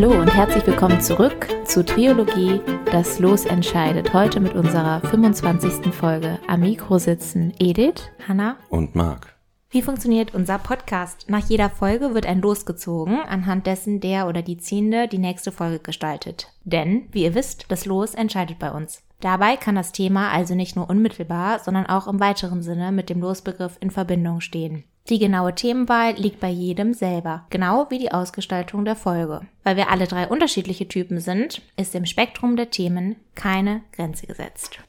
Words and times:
Hallo 0.00 0.12
und 0.12 0.32
herzlich 0.32 0.64
willkommen 0.64 1.00
zurück 1.00 1.48
zu 1.64 1.84
Triologie, 1.84 2.60
das 2.84 3.18
Los 3.18 3.46
entscheidet. 3.46 4.14
Heute 4.14 4.38
mit 4.38 4.54
unserer 4.54 5.00
25. 5.00 5.92
Folge. 5.92 6.38
Am 6.46 6.60
Mikro 6.60 6.98
sitzen 6.98 7.52
Edith, 7.58 8.08
Hanna 8.28 8.58
und 8.68 8.94
Marc. 8.94 9.34
Wie 9.70 9.82
funktioniert 9.82 10.36
unser 10.36 10.58
Podcast? 10.58 11.28
Nach 11.28 11.44
jeder 11.48 11.68
Folge 11.68 12.14
wird 12.14 12.26
ein 12.26 12.40
Los 12.40 12.64
gezogen, 12.64 13.18
anhand 13.28 13.66
dessen 13.66 13.98
der 13.98 14.28
oder 14.28 14.42
die 14.42 14.58
Ziehende 14.58 15.08
die 15.08 15.18
nächste 15.18 15.50
Folge 15.50 15.80
gestaltet. 15.80 16.46
Denn, 16.62 17.08
wie 17.10 17.24
ihr 17.24 17.34
wisst, 17.34 17.64
das 17.66 17.84
Los 17.84 18.14
entscheidet 18.14 18.60
bei 18.60 18.70
uns. 18.70 19.02
Dabei 19.18 19.56
kann 19.56 19.74
das 19.74 19.90
Thema 19.90 20.30
also 20.30 20.54
nicht 20.54 20.76
nur 20.76 20.88
unmittelbar, 20.88 21.58
sondern 21.58 21.86
auch 21.86 22.06
im 22.06 22.20
weiteren 22.20 22.62
Sinne 22.62 22.92
mit 22.92 23.10
dem 23.10 23.20
Losbegriff 23.20 23.76
in 23.80 23.90
Verbindung 23.90 24.40
stehen. 24.42 24.84
Die 25.08 25.18
genaue 25.18 25.54
Themenwahl 25.54 26.12
liegt 26.14 26.38
bei 26.38 26.50
jedem 26.50 26.92
selber, 26.92 27.46
genau 27.48 27.86
wie 27.88 27.98
die 27.98 28.12
Ausgestaltung 28.12 28.84
der 28.84 28.96
Folge. 28.96 29.40
Weil 29.64 29.76
wir 29.76 29.90
alle 29.90 30.06
drei 30.06 30.28
unterschiedliche 30.28 30.86
Typen 30.86 31.20
sind, 31.20 31.62
ist 31.76 31.94
im 31.94 32.04
Spektrum 32.04 32.56
der 32.56 32.70
Themen 32.70 33.16
keine 33.34 33.80
Grenze 33.92 34.26
gesetzt. 34.26 34.80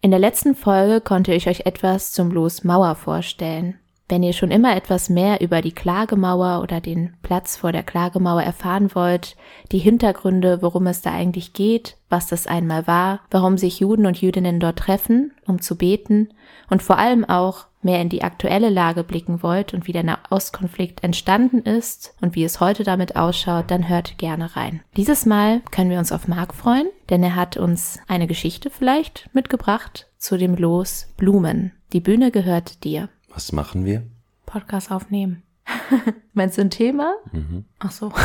In 0.00 0.12
der 0.12 0.20
letzten 0.20 0.54
Folge 0.54 1.02
konnte 1.02 1.34
ich 1.34 1.46
euch 1.46 1.66
etwas 1.66 2.12
zum 2.12 2.30
Los 2.30 2.64
Mauer 2.64 2.94
vorstellen. 2.94 3.78
Wenn 4.08 4.22
ihr 4.22 4.32
schon 4.32 4.50
immer 4.50 4.74
etwas 4.74 5.10
mehr 5.10 5.40
über 5.42 5.60
die 5.60 5.70
Klagemauer 5.70 6.62
oder 6.62 6.80
den 6.80 7.14
Platz 7.22 7.58
vor 7.58 7.70
der 7.70 7.82
Klagemauer 7.82 8.42
erfahren 8.42 8.92
wollt, 8.94 9.36
die 9.70 9.78
Hintergründe, 9.78 10.62
worum 10.62 10.86
es 10.86 11.02
da 11.02 11.12
eigentlich 11.12 11.52
geht, 11.52 11.96
was 12.08 12.26
das 12.26 12.46
einmal 12.46 12.86
war, 12.86 13.20
warum 13.30 13.58
sich 13.58 13.78
Juden 13.78 14.06
und 14.06 14.20
Jüdinnen 14.20 14.58
dort 14.58 14.78
treffen, 14.78 15.32
um 15.46 15.60
zu 15.60 15.76
beten 15.76 16.30
und 16.70 16.82
vor 16.82 16.98
allem 16.98 17.24
auch 17.24 17.66
mehr 17.82 18.00
in 18.00 18.08
die 18.08 18.22
aktuelle 18.22 18.68
Lage 18.68 19.04
blicken 19.04 19.42
wollt 19.42 19.74
und 19.74 19.86
wie 19.86 19.92
der 19.92 20.02
Nahostkonflikt 20.02 21.02
entstanden 21.02 21.60
ist 21.60 22.14
und 22.20 22.34
wie 22.34 22.44
es 22.44 22.60
heute 22.60 22.84
damit 22.84 23.16
ausschaut, 23.16 23.70
dann 23.70 23.88
hört 23.88 24.18
gerne 24.18 24.56
rein. 24.56 24.82
Dieses 24.96 25.26
Mal 25.26 25.60
können 25.70 25.90
wir 25.90 25.98
uns 25.98 26.12
auf 26.12 26.28
Marc 26.28 26.54
freuen, 26.54 26.88
denn 27.08 27.22
er 27.22 27.36
hat 27.36 27.56
uns 27.56 27.98
eine 28.08 28.26
Geschichte 28.26 28.70
vielleicht 28.70 29.30
mitgebracht 29.32 30.08
zu 30.18 30.36
dem 30.36 30.56
Los 30.56 31.08
Blumen. 31.16 31.72
Die 31.92 32.00
Bühne 32.00 32.30
gehört 32.30 32.84
dir. 32.84 33.08
Was 33.32 33.52
machen 33.52 33.84
wir? 33.84 34.02
Podcast 34.46 34.90
aufnehmen. 34.90 35.42
Meinst 36.32 36.58
du 36.58 36.62
ein 36.62 36.70
Thema? 36.70 37.14
Mhm. 37.32 37.64
Ach 37.78 37.90
so. 37.92 38.12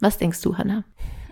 Was 0.00 0.18
denkst 0.18 0.42
du, 0.42 0.58
Hannah? 0.58 0.84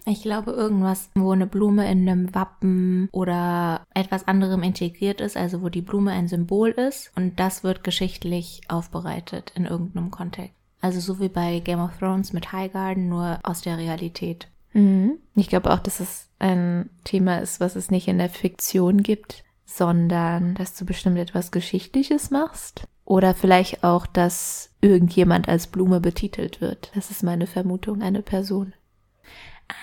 Ich 0.04 0.22
glaube 0.22 0.50
irgendwas, 0.52 1.10
wo 1.14 1.30
eine 1.30 1.46
Blume 1.46 1.90
in 1.90 2.08
einem 2.08 2.34
Wappen 2.34 3.08
oder 3.12 3.84
etwas 3.94 4.26
anderem 4.26 4.62
integriert 4.62 5.20
ist, 5.20 5.36
also 5.36 5.62
wo 5.62 5.68
die 5.68 5.82
Blume 5.82 6.10
ein 6.10 6.28
Symbol 6.28 6.70
ist 6.70 7.12
und 7.14 7.38
das 7.38 7.62
wird 7.62 7.84
geschichtlich 7.84 8.62
aufbereitet 8.68 9.52
in 9.54 9.64
irgendeinem 9.64 10.10
Kontext. 10.10 10.54
Also 10.80 10.98
so 10.98 11.20
wie 11.20 11.28
bei 11.28 11.60
Game 11.60 11.78
of 11.78 11.96
Thrones 11.98 12.32
mit 12.32 12.50
Highgarden, 12.52 13.08
nur 13.08 13.38
aus 13.44 13.60
der 13.60 13.78
Realität. 13.78 14.48
Mhm. 14.72 15.18
Ich 15.36 15.48
glaube 15.48 15.70
auch, 15.70 15.78
dass 15.78 16.00
es 16.00 16.28
ein 16.40 16.90
Thema 17.04 17.38
ist, 17.38 17.60
was 17.60 17.76
es 17.76 17.90
nicht 17.90 18.08
in 18.08 18.18
der 18.18 18.30
Fiktion 18.30 19.04
gibt, 19.04 19.44
sondern 19.64 20.54
dass 20.56 20.74
du 20.76 20.84
bestimmt 20.84 21.18
etwas 21.18 21.52
Geschichtliches 21.52 22.30
machst. 22.30 22.84
Oder 23.04 23.34
vielleicht 23.34 23.84
auch, 23.84 24.06
dass 24.06 24.70
irgendjemand 24.80 25.48
als 25.48 25.66
Blume 25.66 26.00
betitelt 26.00 26.60
wird. 26.60 26.90
Das 26.94 27.10
ist 27.10 27.22
meine 27.22 27.46
Vermutung, 27.46 28.02
eine 28.02 28.22
Person. 28.22 28.74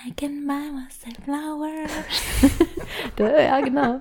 I 0.05 0.13
can 0.15 0.45
buy 0.47 0.71
myself 0.71 1.23
flowers. 1.23 1.91
ja, 3.19 3.61
genau. 3.61 3.99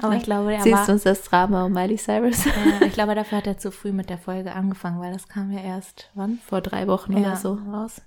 Aber 0.00 0.16
ich 0.16 0.24
glaube, 0.24 0.52
er 0.52 0.62
Siehst 0.62 0.76
war, 0.76 0.86
du 0.86 0.92
uns 0.92 1.02
das 1.04 1.22
Drama 1.22 1.66
um 1.66 1.72
Miley 1.72 1.96
Cyrus? 1.96 2.44
ja, 2.44 2.86
ich 2.86 2.92
glaube, 2.92 3.14
dafür 3.14 3.38
hat 3.38 3.46
er 3.46 3.58
zu 3.58 3.70
früh 3.70 3.92
mit 3.92 4.10
der 4.10 4.18
Folge 4.18 4.52
angefangen, 4.52 5.00
weil 5.00 5.12
das 5.12 5.28
kam 5.28 5.52
ja 5.52 5.60
erst, 5.60 6.10
wann? 6.14 6.40
Vor 6.46 6.60
drei 6.60 6.86
Wochen 6.86 7.12
ja, 7.12 7.20
oder 7.20 7.36
so 7.36 7.54
raus. 7.72 8.02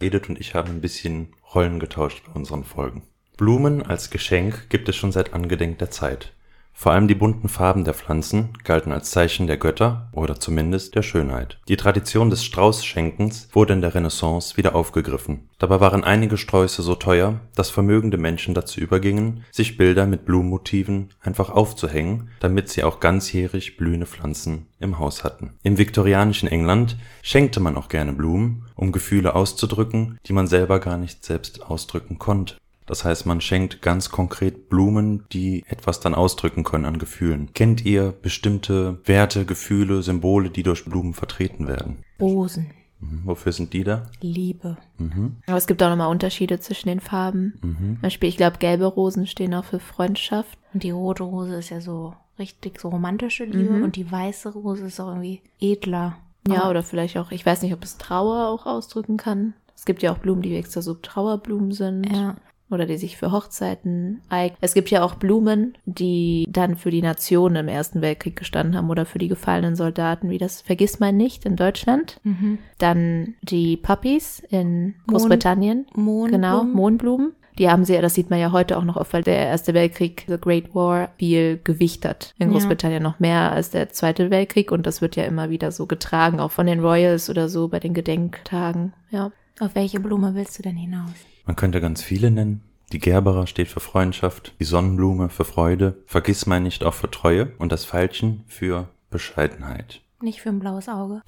Edith 0.00 0.28
und 0.28 0.40
ich 0.40 0.54
haben 0.54 0.70
ein 0.70 0.80
bisschen 0.80 1.34
Rollen 1.54 1.80
getauscht 1.80 2.24
bei 2.26 2.32
unseren 2.32 2.64
Folgen. 2.64 3.02
Blumen 3.36 3.84
als 3.84 4.10
Geschenk 4.10 4.68
gibt 4.68 4.88
es 4.88 4.96
schon 4.96 5.12
seit 5.12 5.32
angedenk 5.32 5.78
der 5.78 5.90
Zeit. 5.90 6.32
Vor 6.80 6.92
allem 6.92 7.08
die 7.08 7.14
bunten 7.14 7.50
Farben 7.50 7.84
der 7.84 7.92
Pflanzen 7.92 8.54
galten 8.64 8.90
als 8.90 9.10
Zeichen 9.10 9.46
der 9.46 9.58
Götter 9.58 10.08
oder 10.12 10.40
zumindest 10.40 10.94
der 10.94 11.02
Schönheit. 11.02 11.58
Die 11.68 11.76
Tradition 11.76 12.30
des 12.30 12.42
Straußschenkens 12.42 13.50
wurde 13.52 13.74
in 13.74 13.82
der 13.82 13.94
Renaissance 13.94 14.56
wieder 14.56 14.74
aufgegriffen. 14.74 15.50
Dabei 15.58 15.80
waren 15.80 16.04
einige 16.04 16.38
Sträuße 16.38 16.80
so 16.80 16.94
teuer, 16.94 17.40
dass 17.54 17.68
vermögende 17.68 18.16
Menschen 18.16 18.54
dazu 18.54 18.80
übergingen, 18.80 19.44
sich 19.50 19.76
Bilder 19.76 20.06
mit 20.06 20.24
Blumenmotiven 20.24 21.10
einfach 21.20 21.50
aufzuhängen, 21.50 22.30
damit 22.40 22.70
sie 22.70 22.82
auch 22.82 22.98
ganzjährig 22.98 23.76
blühende 23.76 24.06
Pflanzen 24.06 24.66
im 24.78 24.98
Haus 24.98 25.22
hatten. 25.22 25.58
Im 25.62 25.76
viktorianischen 25.76 26.48
England 26.48 26.96
schenkte 27.20 27.60
man 27.60 27.76
auch 27.76 27.88
gerne 27.88 28.14
Blumen, 28.14 28.64
um 28.74 28.90
Gefühle 28.90 29.34
auszudrücken, 29.34 30.18
die 30.24 30.32
man 30.32 30.46
selber 30.46 30.80
gar 30.80 30.96
nicht 30.96 31.26
selbst 31.26 31.62
ausdrücken 31.62 32.18
konnte 32.18 32.56
das 32.90 33.04
heißt, 33.04 33.24
man 33.24 33.40
schenkt 33.40 33.82
ganz 33.82 34.10
konkret 34.10 34.68
Blumen, 34.68 35.24
die 35.30 35.62
etwas 35.68 36.00
dann 36.00 36.12
ausdrücken 36.12 36.64
können 36.64 36.84
an 36.84 36.98
Gefühlen. 36.98 37.52
Kennt 37.54 37.84
ihr 37.84 38.10
bestimmte 38.10 38.98
Werte, 39.04 39.44
Gefühle, 39.44 40.02
Symbole, 40.02 40.50
die 40.50 40.64
durch 40.64 40.84
Blumen 40.86 41.14
vertreten 41.14 41.68
werden? 41.68 42.02
Rosen. 42.20 42.72
Mhm. 42.98 43.22
Wofür 43.26 43.52
sind 43.52 43.74
die 43.74 43.84
da? 43.84 44.10
Liebe. 44.20 44.76
Mhm. 44.98 45.36
Aber 45.46 45.56
es 45.56 45.68
gibt 45.68 45.80
auch 45.84 45.88
nochmal 45.88 46.10
Unterschiede 46.10 46.58
zwischen 46.58 46.88
den 46.88 46.98
Farben. 46.98 47.54
Mhm. 47.62 47.76
Zum 47.76 48.00
Beispiel, 48.02 48.28
ich 48.28 48.36
glaube, 48.36 48.58
gelbe 48.58 48.86
Rosen 48.86 49.28
stehen 49.28 49.54
auch 49.54 49.66
für 49.66 49.78
Freundschaft. 49.78 50.58
Und 50.74 50.82
die 50.82 50.90
rote 50.90 51.22
Rose 51.22 51.54
ist 51.54 51.70
ja 51.70 51.80
so 51.80 52.14
richtig 52.40 52.80
so 52.80 52.88
romantische 52.88 53.44
Liebe. 53.44 53.74
Mhm. 53.74 53.84
Und 53.84 53.94
die 53.94 54.10
weiße 54.10 54.48
Rose 54.48 54.86
ist 54.86 54.98
auch 54.98 55.10
irgendwie 55.10 55.42
edler. 55.60 56.16
Ja, 56.48 56.68
oder 56.68 56.82
vielleicht 56.82 57.16
auch, 57.18 57.30
ich 57.30 57.46
weiß 57.46 57.62
nicht, 57.62 57.72
ob 57.72 57.84
es 57.84 57.98
Trauer 57.98 58.48
auch 58.48 58.66
ausdrücken 58.66 59.16
kann. 59.16 59.54
Es 59.76 59.84
gibt 59.84 60.02
ja 60.02 60.12
auch 60.12 60.18
Blumen, 60.18 60.42
die 60.42 60.56
extra 60.56 60.82
so 60.82 60.94
Trauerblumen 60.94 61.70
sind. 61.70 62.10
Ja 62.12 62.34
oder 62.70 62.86
die 62.86 62.96
sich 62.96 63.16
für 63.16 63.32
Hochzeiten 63.32 64.20
eignen. 64.28 64.58
Es 64.60 64.74
gibt 64.74 64.90
ja 64.90 65.02
auch 65.02 65.14
Blumen, 65.14 65.76
die 65.84 66.46
dann 66.48 66.76
für 66.76 66.90
die 66.90 67.02
Nation 67.02 67.56
im 67.56 67.68
Ersten 67.68 68.00
Weltkrieg 68.00 68.36
gestanden 68.36 68.76
haben 68.76 68.90
oder 68.90 69.06
für 69.06 69.18
die 69.18 69.28
gefallenen 69.28 69.76
Soldaten, 69.76 70.30
wie 70.30 70.38
das 70.38 70.60
vergisst 70.60 71.00
man 71.00 71.16
nicht 71.16 71.44
in 71.44 71.56
Deutschland. 71.56 72.20
Mhm. 72.22 72.58
Dann 72.78 73.34
die 73.42 73.76
Puppies 73.76 74.40
in 74.48 74.94
Großbritannien. 75.06 75.86
Mohn 75.94 76.30
genau, 76.30 76.64
Mohnblumen. 76.64 77.32
Die 77.58 77.68
haben 77.68 77.84
sie, 77.84 78.00
das 78.00 78.14
sieht 78.14 78.30
man 78.30 78.38
ja 78.38 78.52
heute 78.52 78.78
auch 78.78 78.84
noch 78.84 78.96
oft, 78.96 79.12
weil 79.12 79.22
der 79.22 79.36
Erste 79.36 79.74
Weltkrieg, 79.74 80.24
The 80.28 80.38
Great 80.40 80.74
War, 80.74 81.10
viel 81.18 81.60
Gewicht 81.62 82.06
hat. 82.06 82.34
In 82.38 82.52
Großbritannien 82.52 83.02
ja. 83.02 83.08
noch 83.08 83.20
mehr 83.20 83.52
als 83.52 83.68
der 83.68 83.90
Zweite 83.90 84.30
Weltkrieg 84.30 84.72
und 84.72 84.86
das 84.86 85.02
wird 85.02 85.16
ja 85.16 85.24
immer 85.24 85.50
wieder 85.50 85.70
so 85.70 85.86
getragen, 85.86 86.40
auch 86.40 86.52
von 86.52 86.66
den 86.66 86.80
Royals 86.80 87.28
oder 87.28 87.50
so 87.50 87.68
bei 87.68 87.78
den 87.78 87.92
Gedenktagen, 87.92 88.94
ja. 89.10 89.30
Auf 89.58 89.74
welche 89.74 90.00
Blume 90.00 90.34
willst 90.34 90.58
du 90.58 90.62
denn 90.62 90.76
hinaus? 90.76 91.12
Man 91.44 91.56
könnte 91.56 91.80
ganz 91.80 92.02
viele 92.02 92.30
nennen. 92.30 92.62
Die 92.92 92.98
Gerbera 92.98 93.46
steht 93.46 93.68
für 93.68 93.80
Freundschaft, 93.80 94.54
die 94.58 94.64
Sonnenblume 94.64 95.28
für 95.28 95.44
Freude, 95.44 96.02
vergiss 96.06 96.46
mein 96.46 96.64
nicht 96.64 96.84
auch 96.84 96.94
für 96.94 97.10
Treue 97.10 97.52
und 97.58 97.70
das 97.70 97.84
Veilchen 97.84 98.44
für 98.48 98.88
Bescheidenheit. 99.10 100.02
Nicht 100.20 100.40
für 100.40 100.48
ein 100.48 100.58
blaues 100.58 100.88
Auge. 100.88 101.22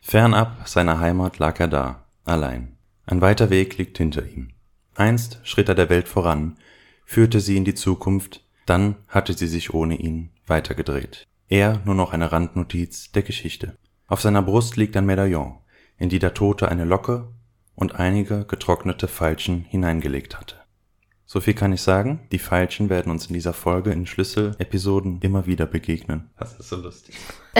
Fernab 0.00 0.66
seiner 0.66 1.00
Heimat 1.00 1.38
lag 1.38 1.60
er 1.60 1.68
da, 1.68 2.06
allein. 2.24 2.78
Ein 3.04 3.20
weiter 3.20 3.50
Weg 3.50 3.76
liegt 3.76 3.98
hinter 3.98 4.24
ihm. 4.24 4.50
Einst 4.94 5.40
schritt 5.44 5.68
er 5.68 5.74
der 5.74 5.90
Welt 5.90 6.08
voran, 6.08 6.56
führte 7.04 7.40
sie 7.40 7.56
in 7.56 7.64
die 7.64 7.74
Zukunft, 7.74 8.44
dann 8.66 8.96
hatte 9.06 9.34
sie 9.34 9.46
sich 9.46 9.74
ohne 9.74 9.96
ihn 9.96 10.30
weitergedreht. 10.46 11.26
Er 11.48 11.80
nur 11.84 11.94
noch 11.94 12.12
eine 12.12 12.32
Randnotiz 12.32 13.12
der 13.12 13.22
Geschichte. 13.22 13.76
Auf 14.06 14.20
seiner 14.20 14.42
Brust 14.42 14.76
liegt 14.76 14.96
ein 14.96 15.06
Medaillon, 15.06 15.58
in 15.98 16.08
die 16.08 16.18
der 16.18 16.34
Tote 16.34 16.68
eine 16.68 16.84
Locke 16.84 17.28
und 17.74 17.94
einige 17.96 18.44
getrocknete 18.44 19.08
Veilchen 19.08 19.64
hineingelegt 19.64 20.38
hatte. 20.38 20.56
So 21.26 21.40
viel 21.40 21.54
kann 21.54 21.72
ich 21.72 21.82
sagen, 21.82 22.20
die 22.32 22.38
Veilchen 22.38 22.88
werden 22.88 23.12
uns 23.12 23.26
in 23.26 23.34
dieser 23.34 23.52
Folge 23.52 23.92
in 23.92 24.06
Schlüsselepisoden 24.06 25.20
immer 25.20 25.46
wieder 25.46 25.66
begegnen. 25.66 26.30
Das 26.38 26.58
ist 26.58 26.70
so 26.70 26.76
lustig. 26.76 27.16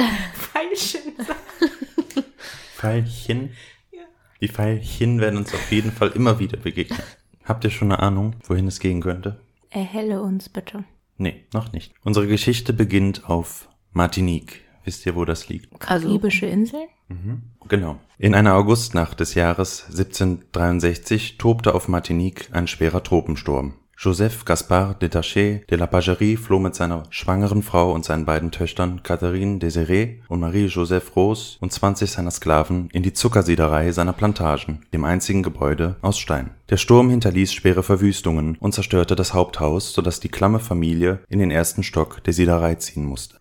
Veilchen? 2.76 3.50
Ja. 3.92 4.00
Die 4.40 4.48
Veilchen 4.48 5.20
werden 5.20 5.36
uns 5.36 5.52
auf 5.52 5.70
jeden 5.70 5.92
Fall 5.92 6.08
immer 6.10 6.38
wieder 6.38 6.56
begegnen. 6.56 7.02
Habt 7.44 7.64
ihr 7.64 7.70
schon 7.70 7.92
eine 7.92 8.02
Ahnung, 8.02 8.36
wohin 8.44 8.68
es 8.68 8.80
gehen 8.80 9.02
könnte? 9.02 9.40
Erhelle 9.70 10.22
uns 10.22 10.48
bitte. 10.48 10.84
Nee, 11.18 11.44
noch 11.52 11.72
nicht. 11.72 11.92
Unsere 12.04 12.26
Geschichte 12.26 12.72
beginnt 12.72 13.28
auf 13.28 13.68
Martinique. 13.92 14.62
Wisst 14.84 15.04
ihr, 15.04 15.16
wo 15.16 15.24
das 15.24 15.48
liegt? 15.48 15.78
Karibische 15.80 16.46
Inseln? 16.46 16.88
Mhm, 17.08 17.42
genau. 17.68 17.98
In 18.18 18.34
einer 18.34 18.54
Augustnacht 18.54 19.20
des 19.20 19.34
Jahres 19.34 19.86
1763 19.90 21.38
tobte 21.38 21.74
auf 21.74 21.88
Martinique 21.88 22.48
ein 22.52 22.66
schwerer 22.66 23.02
Tropensturm. 23.02 23.74
Joseph 24.00 24.44
Gaspard 24.44 25.02
Détaché 25.02 25.66
de 25.68 25.76
la 25.76 25.88
Pagerie 25.88 26.36
floh 26.36 26.60
mit 26.60 26.76
seiner 26.76 27.02
schwangeren 27.10 27.64
Frau 27.64 27.92
und 27.92 28.04
seinen 28.04 28.26
beiden 28.26 28.52
Töchtern 28.52 29.02
Catherine 29.02 29.58
Désirée 29.58 30.20
und 30.28 30.38
Marie-Joseph 30.38 31.16
Rose 31.16 31.56
und 31.60 31.72
20 31.72 32.08
seiner 32.08 32.30
Sklaven 32.30 32.90
in 32.92 33.02
die 33.02 33.12
Zuckersiederei 33.12 33.90
seiner 33.90 34.12
Plantagen, 34.12 34.86
dem 34.92 35.04
einzigen 35.04 35.42
Gebäude 35.42 35.96
aus 36.00 36.16
Stein. 36.20 36.50
Der 36.70 36.76
Sturm 36.76 37.10
hinterließ 37.10 37.52
schwere 37.52 37.82
Verwüstungen 37.82 38.56
und 38.60 38.72
zerstörte 38.72 39.16
das 39.16 39.34
Haupthaus, 39.34 39.92
sodass 39.92 40.20
die 40.20 40.28
klamme 40.28 40.60
Familie 40.60 41.18
in 41.28 41.40
den 41.40 41.50
ersten 41.50 41.82
Stock 41.82 42.22
der 42.22 42.34
Siederei 42.34 42.76
ziehen 42.76 43.04
musste. 43.04 43.38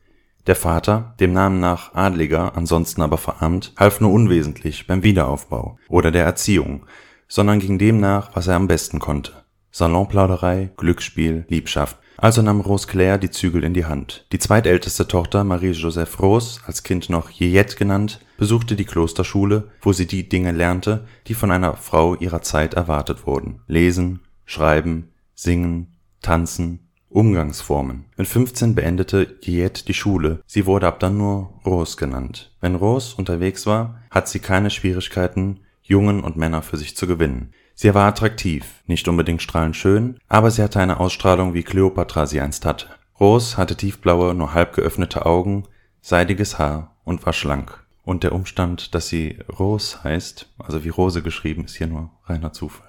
Der 0.47 0.55
Vater, 0.55 1.13
dem 1.19 1.33
Namen 1.33 1.59
nach 1.59 1.93
Adliger, 1.93 2.55
ansonsten 2.55 3.01
aber 3.01 3.17
verarmt, 3.17 3.73
half 3.77 3.99
nur 3.99 4.13
unwesentlich 4.13 4.87
beim 4.87 5.03
Wiederaufbau 5.03 5.77
oder 5.89 6.09
der 6.09 6.23
Erziehung, 6.23 6.85
sondern 7.27 7.59
ging 7.59 7.77
dem 7.77 7.99
nach, 7.99 8.33
was 8.33 8.47
er 8.47 8.55
am 8.55 8.69
besten 8.69 8.99
konnte: 8.99 9.33
Salonplauderei, 9.71 10.69
Glücksspiel, 10.77 11.45
Liebschaft. 11.49 11.97
Also 12.15 12.41
nahm 12.41 12.61
Rose 12.61 12.87
Claire 12.87 13.19
die 13.19 13.29
Zügel 13.29 13.63
in 13.65 13.73
die 13.73 13.85
Hand. 13.85 14.25
Die 14.31 14.39
zweitälteste 14.39 15.07
Tochter 15.07 15.43
Marie-Joseph 15.43 16.19
Rose, 16.19 16.61
als 16.65 16.81
Kind 16.81 17.09
noch 17.09 17.29
Jeanette 17.29 17.75
genannt, 17.75 18.21
besuchte 18.37 18.75
die 18.75 18.85
Klosterschule, 18.85 19.69
wo 19.81 19.91
sie 19.91 20.07
die 20.07 20.29
Dinge 20.29 20.53
lernte, 20.53 21.05
die 21.27 21.35
von 21.35 21.51
einer 21.51 21.75
Frau 21.75 22.15
ihrer 22.15 22.41
Zeit 22.41 22.73
erwartet 22.73 23.27
wurden: 23.27 23.61
Lesen, 23.67 24.21
Schreiben, 24.45 25.09
Singen, 25.35 25.97
Tanzen, 26.21 26.86
Umgangsformen. 27.09 28.05
Mit 28.17 28.27
15 28.27 28.75
beendete 28.75 29.39
Jeanette 29.41 29.85
die 29.85 29.93
Schule, 29.93 30.41
sie 30.45 30.65
wurde 30.65 30.87
ab 30.87 30.99
dann 30.99 31.17
nur 31.17 31.53
Rose 31.65 31.95
genannt. 31.95 32.51
Wenn 32.59 32.75
Rose 32.75 33.15
unterwegs 33.17 33.65
war, 33.65 34.01
hat 34.11 34.27
sie 34.27 34.39
keine 34.39 34.69
Schwierigkeiten, 34.69 35.61
Jungen 35.81 36.21
und 36.21 36.35
Männer 36.35 36.61
für 36.61 36.77
sich 36.77 36.97
zu 36.97 37.07
gewinnen. 37.07 37.53
Sie 37.75 37.93
war 37.93 38.07
attraktiv, 38.07 38.65
nicht 38.87 39.07
unbedingt 39.07 39.41
strahlend 39.41 39.75
schön, 39.75 40.17
aber 40.27 40.51
sie 40.51 40.61
hatte 40.61 40.79
eine 40.79 40.99
Ausstrahlung, 40.99 41.53
wie 41.53 41.63
Kleopatra 41.63 42.25
sie 42.25 42.41
einst 42.41 42.65
hatte. 42.65 42.87
Rose 43.19 43.55
hatte 43.55 43.75
tiefblaue, 43.75 44.33
nur 44.33 44.53
halb 44.53 44.73
geöffnete 44.73 45.25
Augen, 45.25 45.63
seidiges 46.01 46.59
Haar 46.59 46.95
und 47.03 47.25
war 47.25 47.33
schlank. 47.33 47.83
Und 48.03 48.23
der 48.23 48.31
Umstand, 48.31 48.95
dass 48.95 49.07
sie 49.07 49.37
Rose 49.59 50.03
heißt, 50.03 50.49
also 50.59 50.83
wie 50.83 50.89
Rose 50.89 51.21
geschrieben, 51.21 51.65
ist 51.65 51.75
hier 51.75 51.87
nur 51.87 52.09
reiner 52.25 52.53
Zufall. 52.53 52.87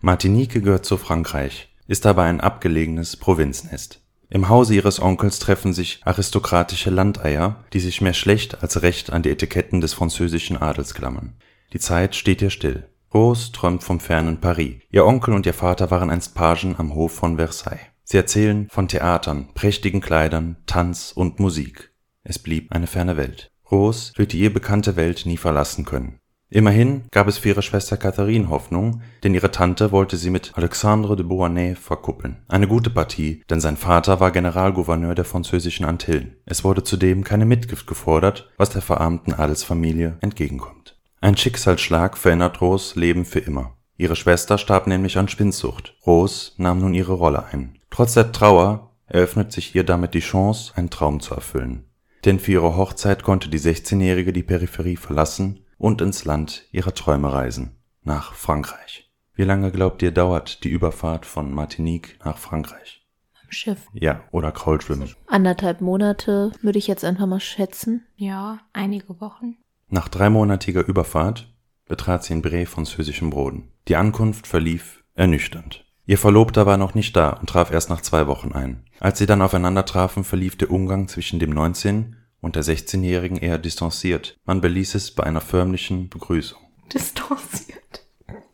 Martinique 0.00 0.62
gehört 0.62 0.84
zu 0.84 0.96
Frankreich, 0.96 1.68
ist 1.88 2.06
aber 2.06 2.22
ein 2.22 2.40
abgelegenes 2.40 3.16
Provinznest. 3.16 4.00
Im 4.30 4.50
Hause 4.50 4.74
ihres 4.74 5.00
Onkels 5.00 5.38
treffen 5.38 5.72
sich 5.72 6.00
aristokratische 6.04 6.90
Landeier, 6.90 7.64
die 7.72 7.80
sich 7.80 8.02
mehr 8.02 8.12
schlecht 8.12 8.62
als 8.62 8.82
recht 8.82 9.10
an 9.10 9.22
die 9.22 9.30
Etiketten 9.30 9.80
des 9.80 9.94
französischen 9.94 10.58
Adels 10.58 10.94
klammern. 10.94 11.34
Die 11.72 11.78
Zeit 11.78 12.14
steht 12.14 12.42
ihr 12.42 12.50
still. 12.50 12.88
Rose 13.12 13.52
träumt 13.52 13.82
vom 13.82 14.00
fernen 14.00 14.38
Paris. 14.38 14.82
Ihr 14.90 15.06
Onkel 15.06 15.32
und 15.32 15.46
ihr 15.46 15.54
Vater 15.54 15.90
waren 15.90 16.10
einst 16.10 16.34
Pagen 16.34 16.76
am 16.76 16.94
Hof 16.94 17.14
von 17.14 17.36
Versailles. 17.36 17.80
Sie 18.04 18.18
erzählen 18.18 18.68
von 18.70 18.86
Theatern, 18.86 19.48
prächtigen 19.54 20.02
Kleidern, 20.02 20.58
Tanz 20.66 21.12
und 21.14 21.40
Musik. 21.40 21.92
Es 22.22 22.38
blieb 22.38 22.70
eine 22.72 22.86
ferne 22.86 23.16
Welt. 23.16 23.50
Rose 23.70 24.12
wird 24.16 24.32
die 24.32 24.40
ihr 24.40 24.52
bekannte 24.52 24.96
Welt 24.96 25.24
nie 25.24 25.38
verlassen 25.38 25.86
können. 25.86 26.17
Immerhin 26.50 27.04
gab 27.10 27.28
es 27.28 27.36
für 27.36 27.50
ihre 27.50 27.60
Schwester 27.60 27.98
Catherine 27.98 28.48
Hoffnung, 28.48 29.02
denn 29.22 29.34
ihre 29.34 29.50
Tante 29.50 29.92
wollte 29.92 30.16
sie 30.16 30.30
mit 30.30 30.52
Alexandre 30.54 31.14
de 31.14 31.26
Beauharnais 31.26 31.76
verkuppeln. 31.78 32.38
Eine 32.48 32.66
gute 32.66 32.88
Partie, 32.88 33.42
denn 33.50 33.60
sein 33.60 33.76
Vater 33.76 34.18
war 34.18 34.30
Generalgouverneur 34.30 35.14
der 35.14 35.26
französischen 35.26 35.84
Antillen. 35.84 36.36
Es 36.46 36.64
wurde 36.64 36.82
zudem 36.82 37.22
keine 37.22 37.44
Mitgift 37.44 37.86
gefordert, 37.86 38.50
was 38.56 38.70
der 38.70 38.80
verarmten 38.80 39.34
Adelsfamilie 39.34 40.16
entgegenkommt. 40.22 40.98
Ein 41.20 41.36
Schicksalsschlag 41.36 42.16
verändert 42.16 42.62
Rose 42.62 42.98
Leben 42.98 43.26
für 43.26 43.40
immer. 43.40 43.76
Ihre 43.98 44.16
Schwester 44.16 44.56
starb 44.56 44.86
nämlich 44.86 45.18
an 45.18 45.28
Spinsucht. 45.28 45.96
Rose 46.06 46.52
nahm 46.56 46.80
nun 46.80 46.94
ihre 46.94 47.12
Rolle 47.12 47.44
ein. 47.44 47.78
Trotz 47.90 48.14
der 48.14 48.32
Trauer 48.32 48.94
eröffnet 49.06 49.52
sich 49.52 49.74
ihr 49.74 49.84
damit 49.84 50.14
die 50.14 50.20
Chance, 50.20 50.72
einen 50.76 50.88
Traum 50.88 51.20
zu 51.20 51.34
erfüllen. 51.34 51.84
Denn 52.24 52.38
für 52.38 52.52
ihre 52.52 52.76
Hochzeit 52.76 53.22
konnte 53.22 53.50
die 53.50 53.60
16-Jährige 53.60 54.32
die 54.32 54.42
Peripherie 54.42 54.96
verlassen 54.96 55.64
und 55.78 56.02
ins 56.02 56.24
Land 56.24 56.64
ihrer 56.72 56.92
Träume 56.92 57.32
reisen, 57.32 57.76
nach 58.02 58.34
Frankreich. 58.34 59.10
Wie 59.34 59.44
lange 59.44 59.70
glaubt 59.70 60.02
ihr 60.02 60.10
dauert 60.10 60.64
die 60.64 60.68
Überfahrt 60.68 61.24
von 61.24 61.54
Martinique 61.54 62.18
nach 62.24 62.36
Frankreich? 62.36 63.06
Am 63.42 63.52
Schiff. 63.52 63.86
Ja, 63.92 64.24
oder 64.32 64.50
Kraulschwimmen. 64.50 65.14
Anderthalb 65.28 65.80
Monate 65.80 66.52
würde 66.60 66.78
ich 66.78 66.88
jetzt 66.88 67.04
einfach 67.04 67.26
mal 67.26 67.40
schätzen. 67.40 68.04
Ja, 68.16 68.58
einige 68.72 69.20
Wochen. 69.20 69.56
Nach 69.88 70.08
dreimonatiger 70.08 70.86
Überfahrt 70.86 71.54
betrat 71.86 72.24
sie 72.24 72.34
in 72.34 72.42
Bre 72.42 72.66
französischen 72.66 73.30
Boden. 73.30 73.70
Die 73.86 73.96
Ankunft 73.96 74.46
verlief 74.46 75.04
ernüchternd. 75.14 75.86
Ihr 76.04 76.18
Verlobter 76.18 76.66
war 76.66 76.76
noch 76.76 76.94
nicht 76.94 77.14
da 77.16 77.30
und 77.30 77.48
traf 77.48 77.70
erst 77.70 77.90
nach 77.90 78.00
zwei 78.00 78.26
Wochen 78.26 78.52
ein. 78.52 78.84
Als 78.98 79.18
sie 79.18 79.26
dann 79.26 79.42
aufeinander 79.42 79.84
trafen, 79.84 80.24
verlief 80.24 80.56
der 80.56 80.70
Umgang 80.70 81.06
zwischen 81.06 81.38
dem 81.38 81.52
19- 81.52 82.14
und 82.40 82.56
der 82.56 82.64
16-Jährigen 82.64 83.36
eher 83.38 83.58
distanziert. 83.58 84.36
Man 84.44 84.60
beließ 84.60 84.94
es 84.94 85.10
bei 85.10 85.24
einer 85.24 85.40
förmlichen 85.40 86.08
Begrüßung. 86.08 86.58
Distanziert. 86.92 88.06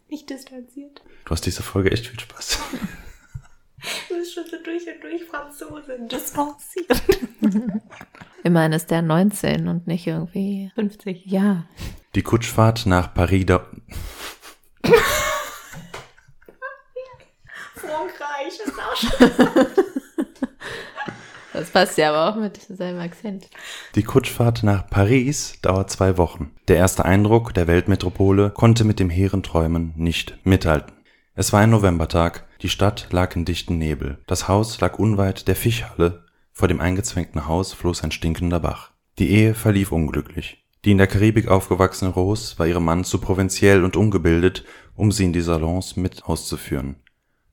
Nicht 0.09 0.31
distanziert. 0.31 1.03
Du 1.25 1.31
hast 1.31 1.47
diese 1.47 1.63
Folge 1.63 1.91
echt 1.91 2.07
viel 2.07 2.21
Spaß. 2.21 2.59
Du 4.09 4.15
bist 4.17 4.33
schon 4.33 4.45
so 4.47 4.57
durch 4.65 4.87
und 4.87 5.03
durch 5.03 5.25
Franzosin. 5.25 6.09
Distanziert. 6.09 7.03
Immerhin 8.43 8.73
ist 8.73 8.91
der 8.91 9.03
19 9.03 9.69
und 9.69 9.87
nicht 9.87 10.07
irgendwie. 10.07 10.73
50. 10.75 11.27
Ja. 11.27 11.67
Die 12.15 12.23
Kutschfahrt 12.23 12.87
nach 12.87 13.13
Paris 13.13 13.45
da 13.45 13.67
Frankreich 17.75 18.59
ist 18.65 18.73
auch 18.79 18.97
schon. 18.97 19.31
Das 21.55 21.71
passt 21.71 21.97
ja 21.99 22.13
aber 22.13 22.29
auch 22.29 22.41
mit 22.41 22.61
seinem 22.61 22.99
Akzent. 22.99 23.49
Die 23.95 24.03
Kutschfahrt 24.03 24.65
nach 24.65 24.91
Paris 24.91 25.55
dauert 25.63 25.89
zwei 25.89 26.19
Wochen. 26.19 26.51
Der 26.67 26.77
erste 26.77 27.05
Eindruck 27.05 27.55
der 27.55 27.69
Weltmetropole 27.69 28.51
konnte 28.51 28.83
mit 28.83 28.99
dem 28.99 29.09
hehren 29.09 29.45
Träumen 29.45 29.95
nicht 29.97 30.37
mithalten. 30.43 30.93
Es 31.37 31.53
war 31.53 31.61
ein 31.61 31.71
Novembertag, 31.71 32.45
die 32.61 32.69
Stadt 32.69 33.07
lag 33.13 33.37
in 33.37 33.45
dichten 33.45 33.79
Nebel. 33.79 34.19
Das 34.27 34.49
Haus 34.49 34.81
lag 34.81 34.99
unweit 34.99 35.47
der 35.47 35.55
Fischhalle, 35.55 36.25
vor 36.53 36.67
dem 36.67 36.81
eingezwängten 36.81 37.47
Haus 37.47 37.73
floss 37.73 38.03
ein 38.03 38.11
stinkender 38.11 38.59
Bach. 38.59 38.91
Die 39.21 39.31
Ehe 39.31 39.55
verlief 39.55 39.93
unglücklich. 39.93 40.65
Die 40.85 40.91
in 40.91 40.99
der 40.99 41.07
Karibik 41.07 41.47
aufgewachsene 41.47 42.11
Rose 42.11 42.59
war 42.59 42.67
ihrem 42.67 42.85
Mann 42.85 43.05
zu 43.05 43.19
provinziell 43.19 43.85
und 43.85 43.97
ungebildet, 43.97 44.65
um 44.97 45.13
sie 45.13 45.25
in 45.25 45.33
die 45.33 45.41
Salons 45.41 45.95
mit 45.95 46.25
auszuführen. 46.25 46.97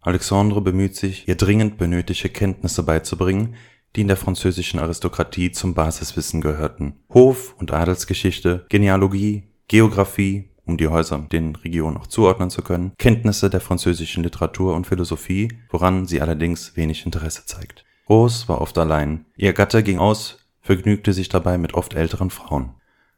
Alexandre 0.01 0.61
bemüht 0.61 0.95
sich, 0.95 1.27
ihr 1.27 1.35
dringend 1.35 1.77
benötigte 1.77 2.29
Kenntnisse 2.29 2.81
beizubringen, 2.81 3.55
die 3.95 4.01
in 4.01 4.07
der 4.07 4.17
französischen 4.17 4.79
Aristokratie 4.79 5.51
zum 5.51 5.73
Basiswissen 5.73 6.41
gehörten. 6.41 6.95
Hof- 7.13 7.55
und 7.57 7.71
Adelsgeschichte, 7.71 8.65
Genealogie, 8.69 9.43
Geographie, 9.67 10.49
um 10.65 10.77
die 10.77 10.87
Häuser 10.87 11.19
den 11.31 11.55
Regionen 11.55 11.97
auch 11.97 12.07
zuordnen 12.07 12.49
zu 12.49 12.61
können, 12.61 12.93
Kenntnisse 12.97 13.49
der 13.49 13.61
französischen 13.61 14.23
Literatur 14.23 14.75
und 14.75 14.87
Philosophie, 14.87 15.49
woran 15.69 16.05
sie 16.05 16.21
allerdings 16.21 16.75
wenig 16.75 17.05
Interesse 17.05 17.45
zeigt. 17.45 17.83
Rose 18.09 18.47
war 18.47 18.61
oft 18.61 18.77
allein. 18.77 19.25
Ihr 19.35 19.53
Gatte 19.53 19.83
ging 19.83 19.99
aus, 19.99 20.39
vergnügte 20.61 21.13
sich 21.13 21.29
dabei 21.29 21.57
mit 21.57 21.73
oft 21.73 21.93
älteren 21.93 22.29
Frauen. 22.29 22.75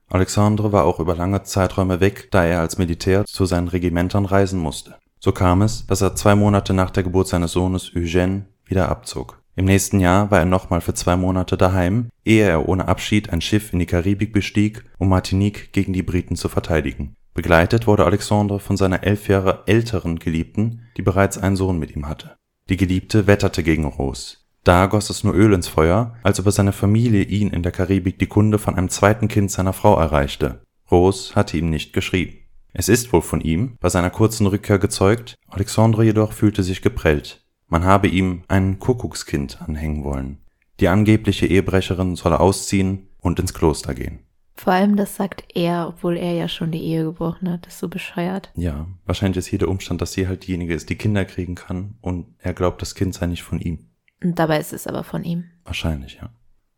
Alexandre 0.10 0.72
war 0.72 0.86
auch 0.86 1.00
über 1.00 1.16
lange 1.16 1.44
Zeiträume 1.44 2.00
weg, 2.00 2.30
da 2.32 2.46
er 2.46 2.60
als 2.60 2.78
Militär 2.78 3.26
zu 3.26 3.46
seinen 3.46 3.68
Regimentern 3.68 4.26
reisen 4.26 4.60
musste. 4.60 4.96
So 5.20 5.32
kam 5.32 5.62
es, 5.62 5.88
dass 5.88 6.02
er 6.02 6.16
zwei 6.16 6.36
Monate 6.36 6.74
nach 6.74 6.92
der 6.92 7.04
Geburt 7.04 7.28
seines 7.28 7.54
Sohnes 7.54 7.94
Eugène 7.94 8.44
wieder 8.66 8.90
abzog. 8.90 9.43
Im 9.56 9.66
nächsten 9.66 10.00
Jahr 10.00 10.32
war 10.32 10.40
er 10.40 10.46
nochmal 10.46 10.82
für 10.82 10.96
zwei 10.96 11.16
Monate 11.16 11.58
daheim, 11.58 12.10
ehe 12.26 12.44
er 12.44 12.68
ohne 12.68 12.88
Abschied 12.88 13.30
ein 13.30 13.42
Schiff 13.42 13.72
in 13.72 13.80
die 13.80 13.86
Karibik 13.86 14.34
bestieg, 14.34 14.84
um 14.98 15.10
Martinique 15.10 15.72
gegen 15.74 15.94
die 15.94 16.02
Briten 16.02 16.36
zu 16.36 16.50
verteidigen. 16.50 17.16
Begleitet 17.36 17.86
wurde 17.86 18.06
Alexandre 18.06 18.60
von 18.60 18.78
seiner 18.78 19.04
elf 19.04 19.28
Jahre 19.28 19.64
älteren 19.68 20.20
Geliebten, 20.20 20.88
die 20.98 21.02
bereits 21.02 21.38
einen 21.38 21.56
Sohn 21.56 21.78
mit 21.78 21.96
ihm 21.96 22.08
hatte. 22.08 22.36
Die 22.70 22.78
Geliebte 22.78 23.28
wetterte 23.28 23.64
gegen 23.64 23.86
Rose. 23.86 24.38
Da 24.64 24.86
goss 24.86 25.10
es 25.10 25.24
nur 25.24 25.36
Öl 25.36 25.54
ins 25.54 25.68
Feuer, 25.68 26.16
als 26.24 26.40
über 26.40 26.52
seine 26.52 26.72
Familie 26.72 27.24
ihn 27.24 27.50
in 27.50 27.64
der 27.64 27.72
Karibik 27.72 28.18
die 28.18 28.28
Kunde 28.28 28.58
von 28.58 28.76
einem 28.76 28.90
zweiten 28.90 29.28
Kind 29.28 29.52
seiner 29.52 29.74
Frau 29.74 30.00
erreichte. 30.00 30.62
Rose 30.90 31.36
hatte 31.36 31.58
ihm 31.58 31.70
nicht 31.70 31.94
geschrieben. 31.94 32.38
Es 32.72 32.90
ist 32.90 33.14
wohl 33.14 33.22
von 33.22 33.42
ihm, 33.42 33.78
bei 33.80 33.90
seiner 33.90 34.10
kurzen 34.10 34.48
Rückkehr 34.48 34.80
gezeugt, 34.80 35.36
Alexandre 35.48 36.06
jedoch 36.06 36.32
fühlte 36.32 36.64
sich 36.64 36.82
geprellt. 36.82 37.43
Man 37.74 37.86
habe 37.86 38.08
ihm 38.08 38.44
ein 38.50 38.78
Kuckuckskind 38.78 39.64
anhängen 39.64 40.04
wollen. 40.04 40.38
Die 40.80 40.90
angebliche 40.90 41.48
Ehebrecherin 41.48 42.16
solle 42.16 42.40
ausziehen 42.40 43.08
und 43.20 43.40
ins 43.40 43.56
Kloster 43.56 43.96
gehen. 43.96 44.20
Vor 44.54 44.74
allem 44.74 44.96
das 44.96 45.16
sagt 45.16 45.44
er, 45.56 45.88
obwohl 45.88 46.18
er 46.18 46.34
ja 46.34 46.48
schon 46.48 46.70
die 46.70 46.84
Ehe 46.84 47.04
gebrochen 47.06 47.50
hat. 47.50 47.66
Das 47.66 47.74
ist 47.74 47.80
so 47.80 47.88
bescheuert. 47.88 48.52
Ja, 48.54 48.86
wahrscheinlich 49.08 49.38
ist 49.38 49.48
hier 49.48 49.58
der 49.58 49.70
Umstand, 49.70 50.04
dass 50.04 50.14
sie 50.14 50.28
halt 50.28 50.46
diejenige 50.46 50.76
ist, 50.76 50.88
die 50.92 50.98
Kinder 50.98 51.26
kriegen 51.26 51.56
kann 51.56 51.96
und 52.02 52.28
er 52.38 52.54
glaubt, 52.54 52.80
das 52.84 52.94
Kind 52.94 53.16
sei 53.16 53.26
nicht 53.26 53.42
von 53.42 53.60
ihm. 53.60 53.88
Und 54.24 54.38
dabei 54.38 54.60
ist 54.60 54.72
es 54.72 54.86
aber 54.86 55.04
von 55.04 55.24
ihm. 55.24 55.46
Wahrscheinlich, 55.66 56.20
ja. 56.22 56.30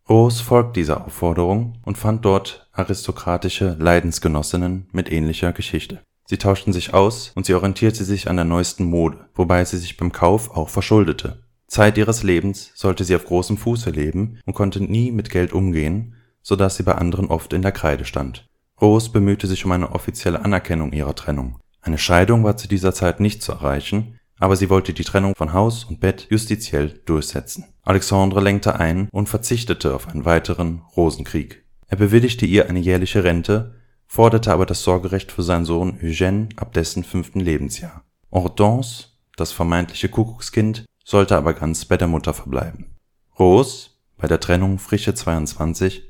Rose 0.07 0.41
folgt 0.41 0.77
dieser 0.77 1.05
Aufforderung 1.05 1.73
und 1.83 1.97
fand 1.97 2.23
dort 2.23 2.69
aristokratische 2.71 3.75
Leidensgenossinnen 3.77 4.87
mit 4.93 5.11
ähnlicher 5.11 5.51
Geschichte. 5.51 5.99
Sie 6.27 6.37
tauschten 6.37 6.73
sich 6.73 6.93
aus 6.93 7.31
und 7.35 7.45
sie 7.45 7.53
orientierte 7.53 8.03
sich 8.03 8.29
an 8.29 8.35
der 8.35 8.45
neuesten 8.45 8.85
Mode, 8.85 9.29
wobei 9.35 9.63
sie 9.63 9.77
sich 9.77 9.95
beim 9.95 10.11
Kauf 10.11 10.51
auch 10.51 10.69
verschuldete. 10.69 11.43
Zeit 11.67 11.97
ihres 11.97 12.23
Lebens 12.23 12.71
sollte 12.75 13.03
sie 13.03 13.15
auf 13.15 13.25
großem 13.25 13.57
Fuße 13.57 13.89
leben 13.89 14.39
und 14.45 14.53
konnte 14.53 14.83
nie 14.83 15.11
mit 15.11 15.29
Geld 15.29 15.53
umgehen, 15.53 16.15
so 16.41 16.55
dass 16.55 16.77
sie 16.77 16.83
bei 16.83 16.95
anderen 16.95 17.27
oft 17.27 17.53
in 17.53 17.61
der 17.61 17.71
Kreide 17.71 18.05
stand. 18.05 18.47
Rose 18.81 19.09
bemühte 19.09 19.47
sich 19.47 19.65
um 19.65 19.71
eine 19.71 19.91
offizielle 19.91 20.43
Anerkennung 20.43 20.91
ihrer 20.93 21.15
Trennung. 21.15 21.59
Eine 21.81 21.97
Scheidung 21.97 22.43
war 22.43 22.57
zu 22.57 22.67
dieser 22.67 22.93
Zeit 22.93 23.19
nicht 23.19 23.41
zu 23.41 23.51
erreichen, 23.51 24.19
aber 24.39 24.55
sie 24.55 24.69
wollte 24.69 24.93
die 24.93 25.03
Trennung 25.03 25.33
von 25.35 25.53
Haus 25.53 25.85
und 25.85 25.99
Bett 25.99 26.27
justiziell 26.29 26.99
durchsetzen. 27.05 27.65
Alexandre 27.83 28.41
lenkte 28.41 28.79
ein 28.79 29.07
und 29.11 29.29
verzichtete 29.29 29.93
auf 29.93 30.07
einen 30.07 30.25
weiteren 30.25 30.81
Rosenkrieg. 30.97 31.63
Er 31.87 31.97
bewilligte 31.97 32.45
ihr 32.45 32.67
eine 32.67 32.79
jährliche 32.79 33.23
Rente, 33.23 33.75
forderte 34.15 34.53
aber 34.53 34.65
das 34.65 34.81
Sorgerecht 34.81 35.33
für 35.33 35.43
seinen 35.43 35.65
Sohn 35.65 35.99
Eugène 35.99 36.47
ab 36.55 36.71
dessen 36.71 37.03
fünften 37.03 37.41
Lebensjahr. 37.41 38.05
Hortense, 38.31 39.07
das 39.35 39.51
vermeintliche 39.51 40.07
Kuckuckskind, 40.07 40.85
sollte 41.03 41.35
aber 41.35 41.53
ganz 41.53 41.83
bei 41.83 41.97
der 41.97 42.07
Mutter 42.07 42.33
verbleiben. 42.33 42.95
Rose, 43.37 43.89
bei 44.15 44.29
der 44.29 44.39
Trennung 44.39 44.79
frische 44.79 45.13
22, 45.13 46.03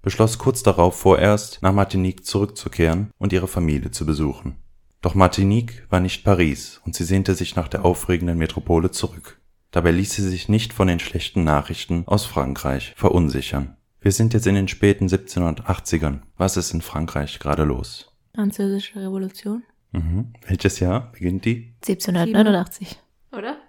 beschloss 0.00 0.38
kurz 0.38 0.62
darauf 0.62 0.98
vorerst 0.98 1.58
nach 1.60 1.74
Martinique 1.74 2.24
zurückzukehren 2.24 3.10
und 3.18 3.34
ihre 3.34 3.46
Familie 3.46 3.90
zu 3.90 4.06
besuchen. 4.06 4.56
Doch 5.02 5.14
Martinique 5.14 5.86
war 5.90 6.00
nicht 6.00 6.24
Paris 6.24 6.80
und 6.86 6.94
sie 6.94 7.04
sehnte 7.04 7.34
sich 7.34 7.56
nach 7.56 7.68
der 7.68 7.84
aufregenden 7.84 8.38
Metropole 8.38 8.90
zurück. 8.90 9.38
Dabei 9.70 9.90
ließ 9.90 10.14
sie 10.14 10.26
sich 10.26 10.48
nicht 10.48 10.72
von 10.72 10.88
den 10.88 10.98
schlechten 10.98 11.44
Nachrichten 11.44 12.04
aus 12.06 12.24
Frankreich 12.24 12.94
verunsichern. 12.96 13.76
Wir 14.02 14.12
sind 14.12 14.32
jetzt 14.32 14.46
in 14.46 14.54
den 14.54 14.68
späten 14.68 15.06
1780ern. 15.08 16.20
Was 16.36 16.56
ist 16.56 16.72
in 16.72 16.80
Frankreich 16.80 17.38
gerade 17.38 17.64
los? 17.64 18.10
Französische 18.34 19.00
Revolution. 19.00 19.62
Mhm. 19.92 20.32
Welches 20.46 20.80
Jahr 20.80 21.12
beginnt 21.12 21.44
die? 21.44 21.74
1789. 21.82 22.98
Oder? 23.32 23.56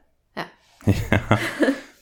Ja. 0.84 1.38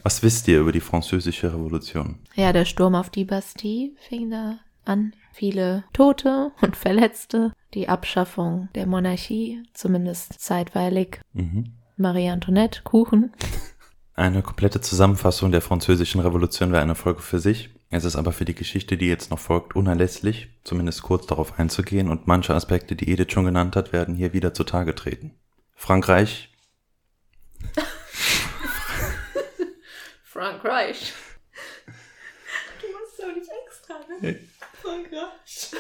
Was 0.03 0.24
wisst 0.24 0.48
ihr 0.48 0.62
über 0.62 0.71
die 0.71 0.79
Französische 0.79 1.51
Revolution? 1.53 2.19
Ja, 2.36 2.53
der 2.53 2.63
Sturm 2.63 2.95
auf 2.95 3.09
die 3.09 3.25
Bastille 3.25 3.91
fing 4.07 4.29
da 4.29 4.59
an. 4.86 5.13
Viele 5.33 5.83
Tote 5.91 6.53
und 6.62 6.77
Verletzte. 6.77 7.51
Die 7.74 7.89
Abschaffung 7.89 8.69
der 8.75 8.88
Monarchie, 8.88 9.62
zumindest 9.74 10.39
zeitweilig. 10.39 11.19
Mhm. 11.33 11.74
Marie 11.98 12.29
Antoinette, 12.29 12.83
Kuchen. 12.83 13.33
Eine 14.13 14.41
komplette 14.41 14.79
Zusammenfassung 14.79 15.51
der 15.51 15.62
Französischen 15.62 16.21
Revolution 16.21 16.71
wäre 16.71 16.81
eine 16.81 16.95
Folge 16.95 17.21
für 17.21 17.39
sich. 17.39 17.69
Es 17.91 18.05
ist 18.05 18.15
aber 18.15 18.31
für 18.31 18.46
die 18.46 18.53
Geschichte, 18.53 18.98
die 18.98 19.08
jetzt 19.08 19.31
noch 19.31 19.39
folgt, 19.39 19.75
unerlässlich, 19.75 20.50
zumindest 20.63 21.01
kurz 21.01 21.25
darauf 21.25 21.58
einzugehen 21.58 22.08
und 22.08 22.27
manche 22.27 22.53
Aspekte, 22.53 22.96
die 22.96 23.12
Edith 23.12 23.31
schon 23.31 23.46
genannt 23.46 23.75
hat, 23.75 23.93
werden 23.93 24.13
hier 24.13 24.31
wieder 24.31 24.53
zutage 24.53 24.93
treten. 24.93 25.34
Frankreich. 25.75 26.53
Frankreich. 30.24 31.13
Du 32.79 32.88
machst 32.93 33.19
doch 33.19 33.36
nicht 33.36 33.50
extra, 33.65 33.96
ne? 34.22 34.39
Frankreich. 34.74 35.72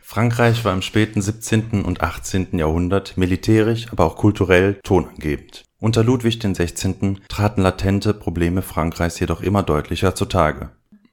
Frankreich 0.00 0.64
war 0.64 0.72
im 0.72 0.80
späten 0.80 1.20
17. 1.20 1.84
und 1.84 2.00
18. 2.00 2.58
Jahrhundert 2.58 3.18
militärisch, 3.18 3.92
aber 3.92 4.06
auch 4.06 4.16
kulturell 4.16 4.80
tonangebend. 4.82 5.64
Unter 5.80 6.02
Ludwig 6.02 6.40
XVI. 6.40 7.18
traten 7.28 7.60
latente 7.60 8.14
Probleme 8.14 8.62
Frankreichs 8.62 9.20
jedoch 9.20 9.42
immer 9.42 9.62
deutlicher 9.62 10.14
zutage. 10.14 10.70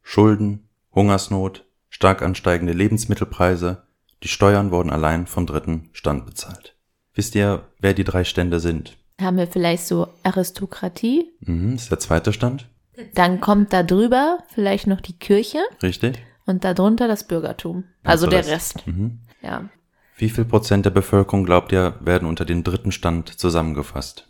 Schulden, 0.08 0.70
Hungersnot, 0.94 1.66
stark 1.90 2.22
ansteigende 2.22 2.74
Lebensmittelpreise, 2.74 3.88
die 4.24 4.28
Steuern 4.28 4.72
wurden 4.72 4.92
allein 4.92 5.26
vom 5.26 5.48
dritten 5.48 5.90
Stand 5.94 6.28
bezahlt. 6.28 6.78
Wisst 7.16 7.34
ihr, 7.36 7.66
wer 7.80 7.94
die 7.94 8.04
drei 8.04 8.24
Stände 8.24 8.60
sind? 8.60 8.98
Haben 9.20 9.38
wir 9.38 9.48
vielleicht 9.48 9.88
so 9.88 10.08
Aristokratie? 10.24 11.34
Mhm, 11.40 11.74
ist 11.74 11.90
der 11.90 12.00
zweite 12.00 12.34
Stand. 12.34 12.70
Dann 13.16 13.42
kommt 13.42 13.74
da 13.74 13.82
drüber 13.82 14.38
vielleicht 14.54 14.88
noch 14.88 15.02
die 15.02 15.18
Kirche. 15.18 15.60
Richtig. 15.82 16.20
Und 16.46 16.64
darunter 16.64 17.08
das 17.08 17.28
Bürgertum. 17.28 17.86
Also, 18.04 18.28
also 18.28 18.28
der 18.28 18.46
Rest. 18.46 18.76
Rest. 18.78 18.88
Mhm. 18.88 19.20
Ja. 19.42 19.70
Wie 20.18 20.30
viel 20.30 20.46
Prozent 20.46 20.86
der 20.86 20.92
Bevölkerung, 20.92 21.46
glaubt 21.46 21.72
ihr, 21.72 21.96
werden 22.00 22.28
unter 22.28 22.46
den 22.46 22.64
dritten 22.64 22.92
Stand 22.92 23.30
zusammengefasst? 23.40 24.30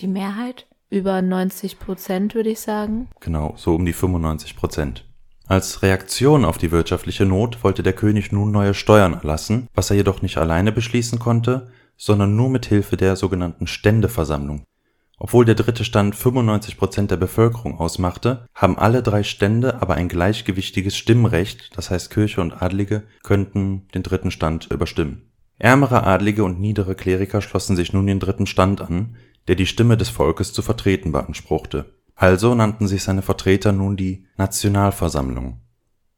Die 0.00 0.06
Mehrheit? 0.06 0.66
Über 0.90 1.22
90 1.22 1.80
Prozent, 1.80 2.34
würde 2.34 2.50
ich 2.50 2.60
sagen. 2.60 3.08
Genau, 3.20 3.54
so 3.56 3.74
um 3.74 3.84
die 3.84 3.94
95 3.94 4.54
Prozent. 4.54 5.06
Als 5.46 5.82
Reaktion 5.82 6.46
auf 6.46 6.56
die 6.56 6.72
wirtschaftliche 6.72 7.26
Not 7.26 7.62
wollte 7.62 7.82
der 7.82 7.92
König 7.92 8.32
nun 8.32 8.50
neue 8.50 8.72
Steuern 8.72 9.12
erlassen, 9.12 9.68
was 9.74 9.90
er 9.90 9.96
jedoch 9.96 10.22
nicht 10.22 10.38
alleine 10.38 10.72
beschließen 10.72 11.18
konnte, 11.18 11.68
sondern 11.98 12.34
nur 12.34 12.48
mit 12.48 12.64
Hilfe 12.64 12.96
der 12.96 13.14
sogenannten 13.14 13.66
Ständeversammlung. 13.66 14.64
Obwohl 15.18 15.44
der 15.44 15.54
dritte 15.54 15.84
Stand 15.84 16.16
95 16.16 16.76
Prozent 16.78 17.10
der 17.10 17.16
Bevölkerung 17.16 17.78
ausmachte, 17.78 18.46
haben 18.54 18.78
alle 18.78 19.02
drei 19.02 19.22
Stände 19.22 19.80
aber 19.80 19.94
ein 19.94 20.08
gleichgewichtiges 20.08 20.96
Stimmrecht, 20.96 21.76
das 21.76 21.90
heißt 21.90 22.10
Kirche 22.10 22.40
und 22.40 22.62
Adlige 22.62 23.04
könnten 23.22 23.86
den 23.94 24.02
dritten 24.02 24.30
Stand 24.30 24.70
überstimmen. 24.72 25.30
Ärmere 25.58 26.04
Adlige 26.04 26.42
und 26.42 26.58
niedere 26.58 26.94
Kleriker 26.94 27.40
schlossen 27.40 27.76
sich 27.76 27.92
nun 27.92 28.06
den 28.06 28.18
dritten 28.18 28.46
Stand 28.46 28.80
an, 28.80 29.16
der 29.46 29.54
die 29.54 29.66
Stimme 29.66 29.96
des 29.96 30.08
Volkes 30.08 30.52
zu 30.52 30.62
vertreten 30.62 31.12
beanspruchte. 31.12 31.93
Also 32.14 32.54
nannten 32.54 32.86
sich 32.86 33.02
seine 33.02 33.22
Vertreter 33.22 33.72
nun 33.72 33.96
die 33.96 34.26
Nationalversammlung. 34.36 35.60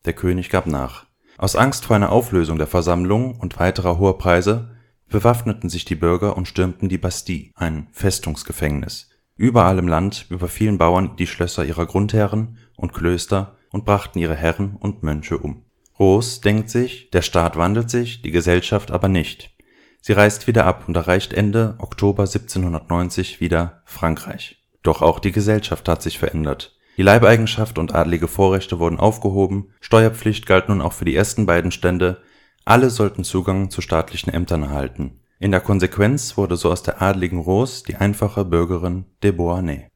Der 0.05 0.13
König 0.13 0.51
gab 0.51 0.67
nach. 0.67 1.07
Aus 1.39 1.57
Angst 1.57 1.87
vor 1.87 1.97
einer 1.97 2.13
Auflösung 2.13 2.59
der 2.59 2.67
Versammlung 2.67 3.39
und 3.39 3.59
weiterer 3.59 3.99
hoher 3.99 4.19
Preise 4.19 4.71
bewaffneten 5.09 5.69
sich 5.69 5.85
die 5.85 5.95
Bürger 5.95 6.37
und 6.37 6.49
stürmten 6.49 6.89
die 6.89 6.99
Bastille, 6.99 7.51
ein 7.55 7.89
Festungsgefängnis. 7.93 9.11
Überall 9.37 9.79
im 9.79 9.89
Land 9.89 10.27
überfielen 10.31 10.79
Bauern 10.79 11.17
die 11.17 11.27
Schlösser 11.27 11.65
ihrer 11.65 11.87
Grundherren 11.87 12.59
und 12.77 12.93
Klöster 12.93 13.57
und 13.71 13.85
brachten 13.85 14.19
ihre 14.19 14.35
Herren 14.35 14.77
und 14.77 15.03
Mönche 15.03 15.39
um. 15.39 15.65
Roos 15.99 16.41
denkt 16.41 16.71
sich, 16.71 17.11
der 17.11 17.23
Staat 17.23 17.57
wandelt 17.57 17.91
sich, 17.91 18.23
die 18.23 18.31
Gesellschaft 18.31 18.91
aber 18.91 19.09
nicht. 19.09 19.55
Sie 20.01 20.13
reist 20.13 20.47
wieder 20.47 20.67
ab 20.67 20.85
und 20.87 20.97
erreicht 20.97 21.33
Ende 21.33 21.75
Oktober 21.79 22.23
1790 22.25 23.41
wieder 23.41 23.83
Frankreich. 23.85 24.66
Doch 24.87 25.03
auch 25.03 25.19
die 25.19 25.33
Gesellschaft 25.33 25.89
hat 25.89 26.01
sich 26.01 26.21
verändert. 26.21 26.77
Die 26.97 27.03
Leibeigenschaft 27.03 27.77
und 27.79 27.93
adlige 27.93 28.29
Vorrechte 28.29 28.79
wurden 28.79 29.01
aufgehoben, 29.01 29.71
Steuerpflicht 29.81 30.47
galt 30.47 30.69
nun 30.69 30.81
auch 30.81 30.93
für 30.93 31.05
die 31.05 31.17
ersten 31.17 31.45
beiden 31.45 31.73
Stände, 31.73 32.23
alle 32.65 32.89
sollten 32.91 33.25
Zugang 33.25 33.69
zu 33.69 33.81
staatlichen 33.81 34.33
Ämtern 34.33 34.63
erhalten. 34.63 35.19
In 35.41 35.51
der 35.51 35.61
Konsequenz 35.61 36.37
wurde 36.37 36.57
so 36.57 36.71
aus 36.71 36.85
der 36.85 37.03
adligen 37.03 37.41
Rose 37.41 37.83
die 37.83 37.97
einfache 37.97 38.45
Bürgerin 38.45 39.07
de 39.25 39.33
Beauharnais. 39.33 39.91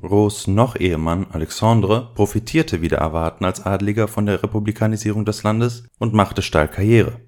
Rose 0.00 0.50
noch 0.50 0.76
Ehemann 0.76 1.26
Alexandre 1.30 2.12
profitierte 2.14 2.82
wieder 2.82 2.98
erwarten 2.98 3.46
als 3.46 3.64
Adliger 3.64 4.08
von 4.08 4.26
der 4.26 4.42
Republikanisierung 4.42 5.24
des 5.24 5.42
Landes 5.42 5.88
und 5.98 6.12
machte 6.12 6.42
steil 6.42 6.68
Karriere 6.68 7.18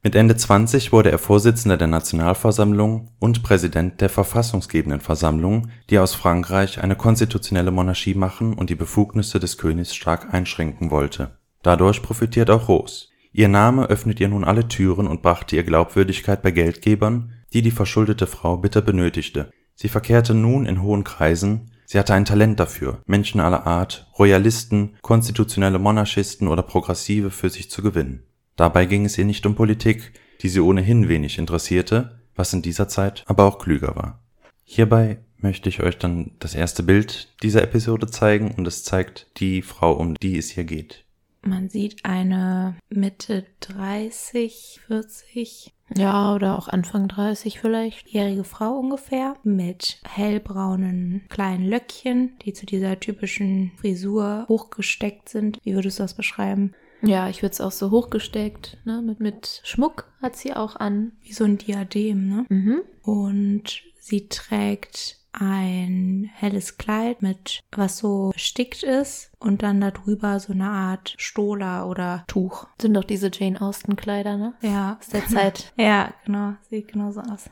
mit 0.00 0.14
Ende 0.14 0.36
20 0.36 0.92
wurde 0.92 1.10
er 1.10 1.18
Vorsitzender 1.18 1.76
der 1.76 1.88
Nationalversammlung 1.88 3.10
und 3.18 3.42
Präsident 3.42 4.00
der 4.00 4.08
Verfassungsgebenden 4.08 5.00
Versammlung, 5.00 5.70
die 5.90 5.98
aus 5.98 6.14
Frankreich 6.14 6.80
eine 6.80 6.94
konstitutionelle 6.94 7.72
Monarchie 7.72 8.14
machen 8.14 8.54
und 8.54 8.70
die 8.70 8.76
Befugnisse 8.76 9.40
des 9.40 9.58
Königs 9.58 9.96
stark 9.96 10.32
einschränken 10.32 10.92
wollte. 10.92 11.38
Dadurch 11.62 12.00
profitiert 12.00 12.48
auch 12.48 12.68
Rose. 12.68 13.08
Ihr 13.32 13.48
Name 13.48 13.86
öffnet 13.86 14.20
ihr 14.20 14.28
nun 14.28 14.44
alle 14.44 14.68
Türen 14.68 15.08
und 15.08 15.20
brachte 15.20 15.56
ihr 15.56 15.64
Glaubwürdigkeit 15.64 16.42
bei 16.42 16.52
Geldgebern, 16.52 17.32
die 17.52 17.62
die 17.62 17.72
verschuldete 17.72 18.28
Frau 18.28 18.56
bitter 18.56 18.82
benötigte. 18.82 19.50
Sie 19.74 19.88
verkehrte 19.88 20.32
nun 20.32 20.64
in 20.64 20.80
hohen 20.80 21.02
Kreisen, 21.02 21.72
sie 21.86 21.98
hatte 21.98 22.14
ein 22.14 22.24
Talent 22.24 22.60
dafür, 22.60 23.02
Menschen 23.06 23.40
aller 23.40 23.66
Art, 23.66 24.08
Royalisten, 24.16 24.96
konstitutionelle 25.02 25.80
Monarchisten 25.80 26.46
oder 26.46 26.62
Progressive 26.62 27.30
für 27.30 27.50
sich 27.50 27.68
zu 27.68 27.82
gewinnen 27.82 28.22
Dabei 28.58 28.86
ging 28.86 29.04
es 29.04 29.16
ihr 29.16 29.24
nicht 29.24 29.46
um 29.46 29.54
Politik, 29.54 30.12
die 30.42 30.48
sie 30.48 30.58
ohnehin 30.58 31.08
wenig 31.08 31.38
interessierte, 31.38 32.18
was 32.34 32.52
in 32.52 32.60
dieser 32.60 32.88
Zeit 32.88 33.22
aber 33.28 33.44
auch 33.44 33.60
klüger 33.60 33.94
war. 33.94 34.20
Hierbei 34.64 35.18
möchte 35.36 35.68
ich 35.68 35.80
euch 35.80 35.96
dann 35.96 36.32
das 36.40 36.56
erste 36.56 36.82
Bild 36.82 37.32
dieser 37.44 37.62
Episode 37.62 38.08
zeigen 38.08 38.50
und 38.50 38.66
es 38.66 38.82
zeigt 38.82 39.28
die 39.38 39.62
Frau, 39.62 39.92
um 39.92 40.16
die 40.16 40.36
es 40.36 40.50
hier 40.50 40.64
geht. 40.64 41.04
Man 41.42 41.70
sieht 41.70 42.04
eine 42.04 42.74
Mitte 42.90 43.46
30, 43.60 44.80
40. 44.88 45.72
Ja, 45.96 46.34
oder 46.34 46.58
auch 46.58 46.66
Anfang 46.66 47.06
30 47.06 47.60
vielleicht. 47.60 48.08
Jährige 48.08 48.42
Frau 48.42 48.76
ungefähr 48.76 49.36
mit 49.44 50.00
hellbraunen 50.04 51.22
kleinen 51.28 51.64
Löckchen, 51.64 52.32
die 52.44 52.54
zu 52.54 52.66
dieser 52.66 52.98
typischen 52.98 53.70
Frisur 53.76 54.46
hochgesteckt 54.48 55.28
sind. 55.28 55.60
Wie 55.62 55.74
würdest 55.74 56.00
du 56.00 56.02
das 56.02 56.14
beschreiben? 56.14 56.74
Ja, 57.02 57.28
ich 57.28 57.42
würde 57.42 57.52
es 57.52 57.60
auch 57.60 57.72
so 57.72 57.90
hochgesteckt, 57.90 58.78
ne? 58.84 59.02
Mit, 59.02 59.20
mit 59.20 59.60
Schmuck 59.64 60.06
hat 60.20 60.36
sie 60.36 60.54
auch 60.54 60.76
an. 60.76 61.12
Wie 61.22 61.32
so 61.32 61.44
ein 61.44 61.58
Diadem, 61.58 62.28
ne? 62.28 62.46
Mhm. 62.48 62.82
Und 63.02 63.82
sie 64.00 64.28
trägt 64.28 65.18
ein 65.32 66.30
helles 66.34 66.78
Kleid 66.78 67.22
mit 67.22 67.60
was 67.70 67.98
so 67.98 68.32
stickt 68.34 68.82
ist 68.82 69.30
und 69.38 69.62
dann 69.62 69.80
darüber 69.80 70.40
so 70.40 70.52
eine 70.52 70.68
Art 70.68 71.14
Stola 71.18 71.84
oder 71.84 72.24
Tuch. 72.26 72.66
Sind 72.80 72.94
doch 72.94 73.04
diese 73.04 73.30
Jane 73.32 73.60
Austen 73.60 73.96
Kleider, 73.96 74.36
ne? 74.36 74.54
Ja. 74.62 74.98
Aus 75.00 75.08
der 75.08 75.26
Zeit. 75.26 75.72
ja, 75.76 76.12
genau. 76.24 76.54
Sieht 76.68 76.88
genauso 76.88 77.20
aus. 77.20 77.44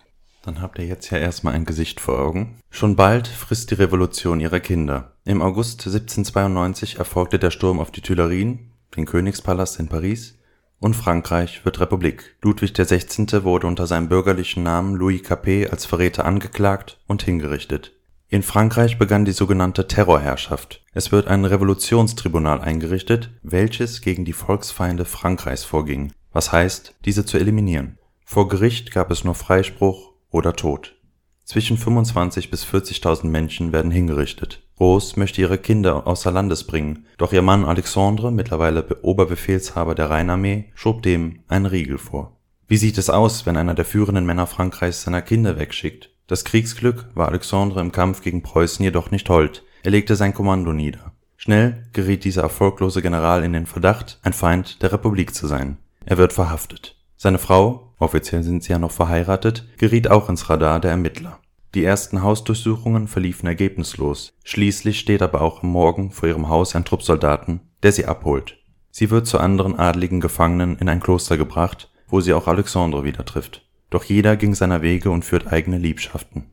Dann 0.42 0.60
habt 0.60 0.78
ihr 0.78 0.86
jetzt 0.86 1.10
ja 1.10 1.18
erstmal 1.18 1.54
ein 1.54 1.64
Gesicht 1.64 2.00
vor 2.00 2.20
Augen. 2.20 2.60
Schon 2.70 2.94
bald 2.94 3.26
frisst 3.26 3.72
die 3.72 3.76
Revolution 3.76 4.40
ihre 4.40 4.60
Kinder. 4.60 5.16
Im 5.24 5.42
August 5.42 5.80
1792 5.80 6.98
erfolgte 6.98 7.40
der 7.40 7.50
Sturm 7.50 7.80
auf 7.80 7.90
die 7.90 8.00
Tuilerien, 8.00 8.70
den 8.96 9.06
Königspalast 9.06 9.78
in 9.78 9.88
Paris, 9.88 10.36
und 10.78 10.94
Frankreich 10.94 11.64
wird 11.64 11.80
Republik. 11.80 12.36
Ludwig 12.42 12.74
XVI. 12.74 13.44
wurde 13.44 13.66
unter 13.66 13.86
seinem 13.86 14.08
bürgerlichen 14.08 14.62
Namen 14.62 14.94
Louis 14.94 15.22
Capet 15.22 15.70
als 15.70 15.86
Verräter 15.86 16.24
angeklagt 16.24 16.98
und 17.06 17.22
hingerichtet. 17.22 17.92
In 18.28 18.42
Frankreich 18.42 18.98
begann 18.98 19.24
die 19.24 19.32
sogenannte 19.32 19.86
Terrorherrschaft. 19.86 20.82
Es 20.92 21.12
wird 21.12 21.28
ein 21.28 21.44
Revolutionstribunal 21.44 22.60
eingerichtet, 22.60 23.30
welches 23.42 24.00
gegen 24.00 24.24
die 24.24 24.32
Volksfeinde 24.32 25.04
Frankreichs 25.04 25.64
vorging, 25.64 26.12
was 26.32 26.50
heißt, 26.50 26.96
diese 27.04 27.24
zu 27.24 27.38
eliminieren. 27.38 27.98
Vor 28.24 28.48
Gericht 28.48 28.90
gab 28.90 29.12
es 29.12 29.22
nur 29.22 29.36
Freispruch 29.36 30.12
oder 30.30 30.54
Tod. 30.54 30.96
Zwischen 31.44 31.78
25 31.78 32.50
bis 32.50 32.64
40.000 32.66 33.28
Menschen 33.28 33.72
werden 33.72 33.92
hingerichtet. 33.92 34.65
Rose 34.78 35.18
möchte 35.18 35.40
ihre 35.40 35.58
Kinder 35.58 36.06
außer 36.06 36.30
Landes 36.30 36.64
bringen, 36.64 37.06
doch 37.16 37.32
ihr 37.32 37.42
Mann 37.42 37.64
Alexandre, 37.64 38.30
mittlerweile 38.30 38.84
Oberbefehlshaber 39.02 39.94
der 39.94 40.10
Rheinarmee, 40.10 40.66
schob 40.74 41.02
dem 41.02 41.40
einen 41.48 41.66
Riegel 41.66 41.98
vor. 41.98 42.36
Wie 42.68 42.76
sieht 42.76 42.98
es 42.98 43.10
aus, 43.10 43.46
wenn 43.46 43.56
einer 43.56 43.74
der 43.74 43.84
führenden 43.84 44.26
Männer 44.26 44.46
Frankreichs 44.46 45.02
seiner 45.02 45.22
Kinder 45.22 45.58
wegschickt? 45.58 46.10
Das 46.26 46.44
Kriegsglück 46.44 47.06
war 47.14 47.28
Alexandre 47.28 47.80
im 47.80 47.92
Kampf 47.92 48.22
gegen 48.22 48.42
Preußen 48.42 48.84
jedoch 48.84 49.10
nicht 49.10 49.30
hold. 49.30 49.62
Er 49.84 49.92
legte 49.92 50.16
sein 50.16 50.34
Kommando 50.34 50.72
nieder. 50.72 51.12
Schnell 51.36 51.84
geriet 51.92 52.24
dieser 52.24 52.42
erfolglose 52.42 53.02
General 53.02 53.44
in 53.44 53.52
den 53.52 53.66
Verdacht, 53.66 54.18
ein 54.22 54.32
Feind 54.32 54.82
der 54.82 54.92
Republik 54.92 55.34
zu 55.34 55.46
sein. 55.46 55.76
Er 56.04 56.18
wird 56.18 56.32
verhaftet. 56.32 56.96
Seine 57.16 57.38
Frau, 57.38 57.92
offiziell 57.98 58.42
sind 58.42 58.64
sie 58.64 58.72
ja 58.72 58.78
noch 58.78 58.90
verheiratet, 58.90 59.68
geriet 59.78 60.10
auch 60.10 60.28
ins 60.28 60.50
Radar 60.50 60.80
der 60.80 60.90
Ermittler. 60.90 61.38
Die 61.76 61.84
ersten 61.84 62.22
Hausdurchsuchungen 62.22 63.06
verliefen 63.06 63.46
ergebnislos. 63.46 64.32
Schließlich 64.44 64.98
steht 64.98 65.20
aber 65.20 65.42
auch 65.42 65.62
am 65.62 65.68
Morgen 65.68 66.10
vor 66.10 66.26
ihrem 66.26 66.48
Haus 66.48 66.74
ein 66.74 66.86
Trupp 66.86 67.02
Soldaten, 67.02 67.60
der 67.82 67.92
sie 67.92 68.06
abholt. 68.06 68.56
Sie 68.90 69.10
wird 69.10 69.26
zu 69.26 69.38
anderen 69.38 69.78
adligen 69.78 70.22
Gefangenen 70.22 70.78
in 70.78 70.88
ein 70.88 71.00
Kloster 71.00 71.36
gebracht, 71.36 71.90
wo 72.08 72.22
sie 72.22 72.32
auch 72.32 72.46
Alexandre 72.46 73.04
wieder 73.04 73.26
trifft. 73.26 73.68
Doch 73.90 74.04
jeder 74.04 74.36
ging 74.36 74.54
seiner 74.54 74.80
Wege 74.80 75.10
und 75.10 75.26
führt 75.26 75.52
eigene 75.52 75.76
Liebschaften. 75.76 76.46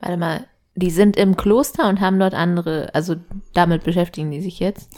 Warte 0.00 0.16
mal, 0.16 0.46
die 0.74 0.90
sind 0.90 1.16
im 1.16 1.36
Kloster 1.36 1.88
und 1.88 2.00
haben 2.00 2.18
dort 2.18 2.34
andere, 2.34 2.92
also 2.96 3.14
damit 3.54 3.84
beschäftigen 3.84 4.32
die 4.32 4.40
sich 4.40 4.58
jetzt? 4.58 4.90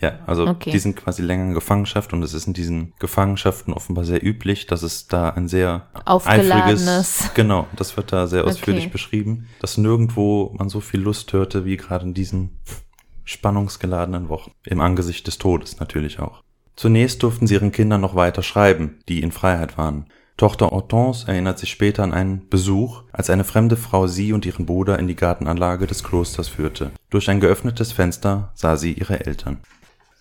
Ja, 0.00 0.18
also 0.26 0.46
Okay. 0.46 0.70
die 0.70 0.78
sind 0.78 0.96
quasi 0.96 1.20
länger 1.22 1.44
in 1.44 1.52
Gefangenschaft 1.54 2.12
und 2.14 2.22
es 2.22 2.32
ist 2.32 2.46
in 2.46 2.54
diesen 2.54 2.94
Gefangenschaften 2.98 3.74
offenbar 3.74 4.04
sehr 4.04 4.24
üblich, 4.24 4.66
dass 4.66 4.82
es 4.82 5.08
da 5.08 5.28
ein 5.28 5.46
sehr 5.46 5.88
Aufgeladenes. 6.06 6.88
eifriges, 6.88 7.34
genau, 7.34 7.66
das 7.76 7.96
wird 7.98 8.10
da 8.12 8.26
sehr 8.26 8.46
ausführlich 8.46 8.84
Okay. 8.84 8.92
beschrieben, 8.92 9.46
dass 9.60 9.76
nirgendwo 9.76 10.54
man 10.58 10.70
so 10.70 10.80
viel 10.80 11.00
Lust 11.00 11.32
hörte 11.34 11.66
wie 11.66 11.76
gerade 11.76 12.06
in 12.06 12.14
diesen 12.14 12.58
spannungsgeladenen 13.24 14.28
Wochen. 14.28 14.52
Im 14.64 14.80
Angesicht 14.80 15.26
des 15.26 15.38
Todes 15.38 15.78
natürlich 15.80 16.18
auch. 16.18 16.42
Zunächst 16.76 17.22
durften 17.22 17.46
sie 17.46 17.54
ihren 17.54 17.72
Kindern 17.72 18.00
noch 18.00 18.14
weiter 18.14 18.42
schreiben, 18.42 19.00
die 19.08 19.20
in 19.22 19.32
Freiheit 19.32 19.76
waren. 19.76 20.06
Tochter 20.36 20.70
Hortense 20.70 21.28
erinnert 21.28 21.58
sich 21.58 21.70
später 21.70 22.02
an 22.02 22.14
einen 22.14 22.48
Besuch, 22.48 23.02
als 23.12 23.28
eine 23.28 23.44
fremde 23.44 23.76
Frau 23.76 24.06
sie 24.06 24.32
und 24.32 24.46
ihren 24.46 24.64
Bruder 24.64 24.98
in 24.98 25.06
die 25.06 25.14
Gartenanlage 25.16 25.86
des 25.86 26.02
Klosters 26.02 26.48
führte. 26.48 26.90
Durch 27.10 27.28
ein 27.28 27.40
geöffnetes 27.40 27.92
Fenster 27.92 28.50
sah 28.54 28.76
sie 28.76 28.94
ihre 28.94 29.26
Eltern. 29.26 29.58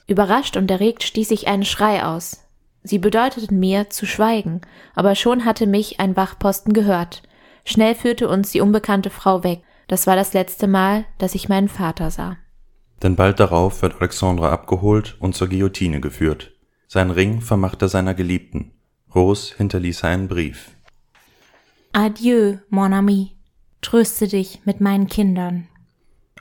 Überrascht 0.10 0.58
und 0.58 0.72
erregt 0.72 1.04
stieß 1.04 1.30
ich 1.30 1.48
einen 1.48 1.64
Schrei 1.64 2.04
aus. 2.04 2.44
Sie 2.82 2.98
bedeuteten 2.98 3.60
mir, 3.60 3.92
zu 3.92 4.08
schweigen, 4.08 4.62
aber 4.96 5.14
schon 5.14 5.46
hatte 5.46 5.68
mich 5.68 6.00
ein 6.00 6.16
Wachposten 6.16 6.74
gehört. 6.74 7.22
Schnell 7.64 7.94
führte 7.94 8.28
uns 8.28 8.52
die 8.52 8.62
unbekannte 8.62 9.12
Frau 9.12 9.44
weg. 9.44 9.62
Das 9.88 10.08
war 10.08 10.16
das 10.16 10.34
letzte 10.34 10.66
Mal, 10.66 11.06
dass 11.20 11.36
ich 11.36 11.48
meinen 11.48 11.70
Vater 11.70 12.10
sah. 12.10 12.38
Denn 13.04 13.16
bald 13.16 13.40
darauf 13.40 13.84
wird 13.84 13.98
Alexandre 14.02 14.50
abgeholt 14.50 15.16
und 15.20 15.36
zur 15.36 15.48
Guillotine 15.48 16.02
geführt. 16.02 16.54
Sein 16.88 17.12
Ring 17.12 17.42
vermachte 17.42 17.88
seiner 17.88 18.16
Geliebten. 18.16 18.72
Rose 19.14 19.54
hinterließ 19.58 20.04
einen 20.06 20.28
Brief. 20.28 20.72
Adieu, 21.94 22.58
mon 22.70 22.94
ami. 22.94 23.38
Tröste 23.82 24.28
dich 24.28 24.62
mit 24.66 24.82
meinen 24.82 25.06
Kindern. 25.06 25.68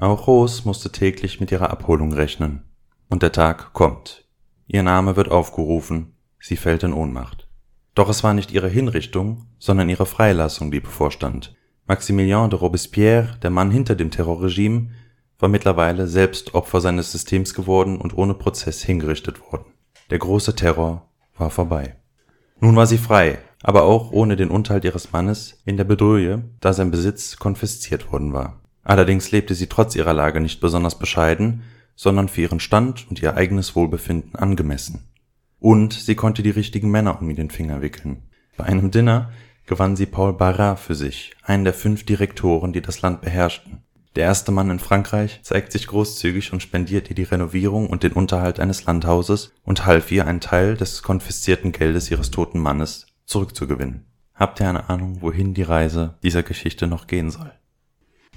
Auch 0.00 0.26
Rose 0.26 0.62
musste 0.64 0.90
täglich 0.90 1.38
mit 1.38 1.52
ihrer 1.52 1.68
Abholung 1.70 2.14
rechnen. 2.14 2.62
Und 3.08 3.22
der 3.22 3.32
Tag 3.32 3.72
kommt. 3.72 4.24
Ihr 4.66 4.82
Name 4.82 5.16
wird 5.16 5.30
aufgerufen, 5.30 6.14
sie 6.40 6.56
fällt 6.56 6.82
in 6.82 6.92
Ohnmacht. 6.92 7.48
Doch 7.94 8.08
es 8.08 8.22
war 8.22 8.34
nicht 8.34 8.52
ihre 8.52 8.68
Hinrichtung, 8.68 9.46
sondern 9.58 9.88
ihre 9.88 10.06
Freilassung, 10.06 10.70
die 10.70 10.80
bevorstand. 10.80 11.56
Maximilien 11.86 12.50
de 12.50 12.58
Robespierre, 12.58 13.38
der 13.42 13.50
Mann 13.50 13.70
hinter 13.70 13.96
dem 13.96 14.10
Terrorregime, 14.10 14.90
war 15.38 15.48
mittlerweile 15.48 16.06
selbst 16.06 16.54
Opfer 16.54 16.80
seines 16.80 17.10
Systems 17.12 17.54
geworden 17.54 17.98
und 17.98 18.16
ohne 18.16 18.34
Prozess 18.34 18.82
hingerichtet 18.82 19.40
worden. 19.50 19.72
Der 20.10 20.18
große 20.18 20.54
Terror 20.54 21.08
war 21.36 21.50
vorbei. 21.50 21.96
Nun 22.60 22.76
war 22.76 22.86
sie 22.86 22.98
frei, 22.98 23.38
aber 23.62 23.84
auch 23.84 24.10
ohne 24.10 24.36
den 24.36 24.50
Unterhalt 24.50 24.84
ihres 24.84 25.12
Mannes 25.12 25.62
in 25.64 25.76
der 25.76 25.84
Bedrohung, 25.84 26.56
da 26.60 26.72
sein 26.72 26.90
Besitz 26.90 27.36
konfisziert 27.38 28.12
worden 28.12 28.32
war. 28.32 28.60
Allerdings 28.82 29.30
lebte 29.30 29.54
sie 29.54 29.66
trotz 29.66 29.94
ihrer 29.94 30.12
Lage 30.12 30.40
nicht 30.40 30.60
besonders 30.60 30.98
bescheiden, 30.98 31.62
sondern 31.98 32.28
für 32.28 32.42
ihren 32.42 32.61
Stand 32.61 33.11
und 33.11 33.20
ihr 33.20 33.34
eigenes 33.34 33.74
Wohlbefinden 33.74 34.37
angemessen. 34.37 35.08
Und 35.58 35.92
sie 35.92 36.14
konnte 36.14 36.44
die 36.44 36.50
richtigen 36.50 36.92
Männer 36.92 37.20
um 37.20 37.34
den 37.34 37.50
Finger 37.50 37.82
wickeln. 37.82 38.22
Bei 38.56 38.64
einem 38.64 38.92
Dinner 38.92 39.32
gewann 39.66 39.96
sie 39.96 40.06
Paul 40.06 40.32
Barras 40.32 40.80
für 40.80 40.94
sich, 40.94 41.34
einen 41.42 41.64
der 41.64 41.74
fünf 41.74 42.06
Direktoren, 42.06 42.72
die 42.72 42.82
das 42.82 43.02
Land 43.02 43.20
beherrschten. 43.20 43.82
Der 44.14 44.26
erste 44.26 44.52
Mann 44.52 44.70
in 44.70 44.78
Frankreich 44.78 45.40
zeigt 45.42 45.72
sich 45.72 45.88
großzügig 45.88 46.52
und 46.52 46.62
spendiert 46.62 47.11
ihr 47.11 47.16
die 47.16 47.24
Renovierung 47.24 47.90
und 47.90 48.04
den 48.04 48.12
Unterhalt 48.12 48.61
eines 48.61 48.84
Landhauses 48.84 49.52
und 49.64 49.84
half 49.84 50.12
ihr, 50.12 50.24
einen 50.24 50.40
Teil 50.40 50.76
des 50.76 51.02
konfiszierten 51.02 51.72
Geldes 51.72 52.12
ihres 52.12 52.30
toten 52.30 52.61
Mannes 52.61 53.06
zurückzugewinnen. 53.26 54.06
Habt 54.34 54.61
ihr 54.61 54.68
eine 54.68 54.88
Ahnung, 54.88 55.20
wohin 55.20 55.52
die 55.52 55.62
Reise 55.62 56.16
dieser 56.22 56.44
Geschichte 56.44 56.87
noch 56.87 57.08
gehen 57.08 57.32
soll? 57.32 57.50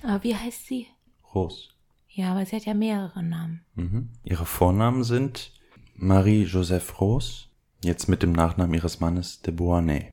Aber 0.01 0.23
wie 0.23 0.35
heißt 0.35 0.65
sie? 0.65 0.87
Rose. 1.35 1.69
Ja, 2.13 2.31
aber 2.31 2.45
sie 2.45 2.55
hat 2.57 2.65
ja 2.65 2.73
mehrere 2.73 3.23
Namen. 3.23 3.61
Mhm. 3.75 4.09
Ihre 4.23 4.45
Vornamen 4.45 5.03
sind 5.03 5.53
Marie-Joseph 5.95 6.99
Rose, 6.99 7.45
jetzt 7.83 8.09
mit 8.09 8.21
dem 8.23 8.31
Nachnamen 8.33 8.73
ihres 8.73 8.99
Mannes 8.99 9.41
de 9.41 9.53
Beauharnais. 9.53 10.11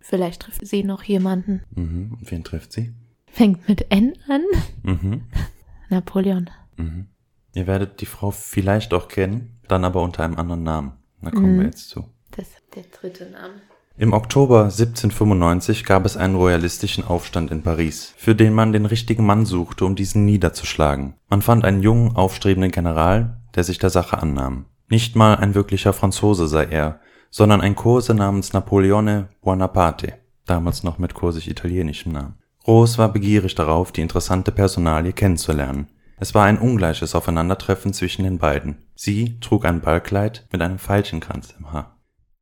Vielleicht 0.00 0.42
trifft 0.42 0.66
sie 0.66 0.82
noch 0.84 1.02
jemanden. 1.02 1.62
Mhm. 1.74 2.16
Und 2.18 2.30
wen 2.30 2.44
trifft 2.44 2.72
sie? 2.72 2.94
Fängt 3.26 3.68
mit 3.68 3.90
N 3.92 4.14
an? 4.28 4.42
Mhm. 4.82 5.22
Napoleon. 5.90 6.50
Mhm. 6.76 7.06
Ihr 7.54 7.66
werdet 7.66 8.00
die 8.00 8.06
Frau 8.06 8.30
vielleicht 8.30 8.92
auch 8.94 9.08
kennen, 9.08 9.58
dann 9.68 9.84
aber 9.84 10.02
unter 10.02 10.24
einem 10.24 10.36
anderen 10.36 10.62
Namen. 10.62 10.92
Da 11.22 11.30
kommen 11.30 11.54
Mhm. 11.56 11.58
wir 11.60 11.66
jetzt 11.66 11.88
zu. 11.88 12.08
Das 12.32 12.48
ist 12.48 12.62
der 12.74 12.84
dritte 12.84 13.30
Name. 13.30 13.54
Im 14.00 14.12
Oktober 14.12 14.62
1795 14.66 15.84
gab 15.84 16.06
es 16.06 16.16
einen 16.16 16.36
royalistischen 16.36 17.04
Aufstand 17.04 17.50
in 17.50 17.62
Paris, 17.64 18.14
für 18.16 18.36
den 18.36 18.52
man 18.52 18.72
den 18.72 18.86
richtigen 18.86 19.26
Mann 19.26 19.44
suchte, 19.44 19.84
um 19.84 19.96
diesen 19.96 20.24
niederzuschlagen. 20.24 21.14
Man 21.28 21.42
fand 21.42 21.64
einen 21.64 21.82
jungen, 21.82 22.14
aufstrebenden 22.14 22.70
General, 22.70 23.40
der 23.56 23.64
sich 23.64 23.80
der 23.80 23.90
Sache 23.90 24.22
annahm. 24.22 24.66
Nicht 24.88 25.16
mal 25.16 25.34
ein 25.34 25.56
wirklicher 25.56 25.92
Franzose 25.92 26.46
sei 26.46 26.66
er, 26.66 27.00
sondern 27.30 27.60
ein 27.60 27.74
Kurse 27.74 28.14
namens 28.14 28.52
Napoleone 28.52 29.30
Buonaparte, 29.42 30.14
damals 30.46 30.84
noch 30.84 30.98
mit 30.98 31.14
kursig 31.14 31.50
italienischem 31.50 32.12
Namen. 32.12 32.38
Rose 32.68 32.98
war 32.98 33.12
begierig 33.12 33.56
darauf, 33.56 33.90
die 33.90 34.02
interessante 34.02 34.52
Personalie 34.52 35.12
kennenzulernen. 35.12 35.88
Es 36.20 36.36
war 36.36 36.44
ein 36.44 36.58
ungleiches 36.58 37.16
Aufeinandertreffen 37.16 37.92
zwischen 37.92 38.22
den 38.22 38.38
beiden. 38.38 38.78
Sie 38.94 39.40
trug 39.40 39.64
ein 39.64 39.80
Ballkleid 39.80 40.46
mit 40.52 40.62
einem 40.62 40.78
Veilchenkranz 40.78 41.52
im 41.58 41.72
Haar. 41.72 41.97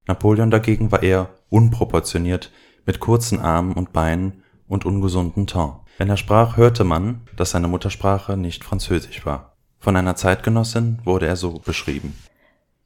Napoleon 0.06 0.50
dagegen 0.50 0.92
war 0.92 1.02
eher 1.02 1.30
unproportioniert, 1.48 2.52
mit 2.84 3.00
kurzen 3.00 3.40
Armen 3.40 3.72
und 3.72 3.92
Beinen 3.92 4.44
und 4.68 4.84
ungesunden 4.84 5.46
Ton. 5.46 5.80
Wenn 5.98 6.08
er 6.08 6.16
sprach, 6.16 6.56
hörte 6.56 6.84
man, 6.84 7.22
dass 7.36 7.50
seine 7.50 7.68
Muttersprache 7.68 8.36
nicht 8.36 8.64
Französisch 8.64 9.26
war. 9.26 9.56
Von 9.78 9.96
einer 9.96 10.16
Zeitgenossin 10.16 11.00
wurde 11.04 11.26
er 11.26 11.36
so 11.36 11.58
beschrieben. 11.58 12.14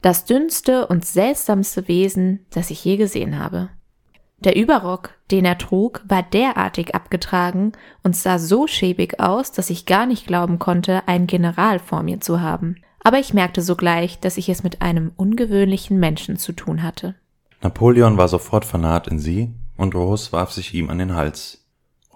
Das 0.02 0.24
dünnste 0.24 0.86
und 0.86 1.04
seltsamste 1.04 1.88
Wesen, 1.88 2.46
das 2.50 2.70
ich 2.70 2.84
je 2.84 2.96
gesehen 2.96 3.38
habe. 3.38 3.68
Der 4.38 4.56
Überrock, 4.56 5.10
den 5.30 5.44
er 5.44 5.58
trug, 5.58 6.02
war 6.08 6.22
derartig 6.22 6.94
abgetragen 6.94 7.72
und 8.02 8.16
sah 8.16 8.38
so 8.38 8.66
schäbig 8.66 9.20
aus, 9.20 9.52
dass 9.52 9.68
ich 9.68 9.84
gar 9.84 10.06
nicht 10.06 10.26
glauben 10.26 10.58
konnte, 10.58 11.06
einen 11.06 11.26
General 11.26 11.78
vor 11.78 12.02
mir 12.02 12.20
zu 12.20 12.40
haben. 12.40 12.76
Aber 13.02 13.18
ich 13.18 13.34
merkte 13.34 13.62
sogleich, 13.62 14.20
dass 14.20 14.36
ich 14.36 14.48
es 14.48 14.62
mit 14.62 14.82
einem 14.82 15.12
ungewöhnlichen 15.16 15.98
Menschen 15.98 16.36
zu 16.36 16.52
tun 16.52 16.82
hatte. 16.82 17.14
Napoleon 17.62 18.16
war 18.16 18.28
sofort 18.28 18.64
vernarrt 18.64 19.08
in 19.08 19.18
sie 19.18 19.50
und 19.76 19.94
Rose 19.94 20.32
warf 20.32 20.52
sich 20.52 20.74
ihm 20.74 20.90
an 20.90 20.98
den 20.98 21.14
Hals. 21.14 21.64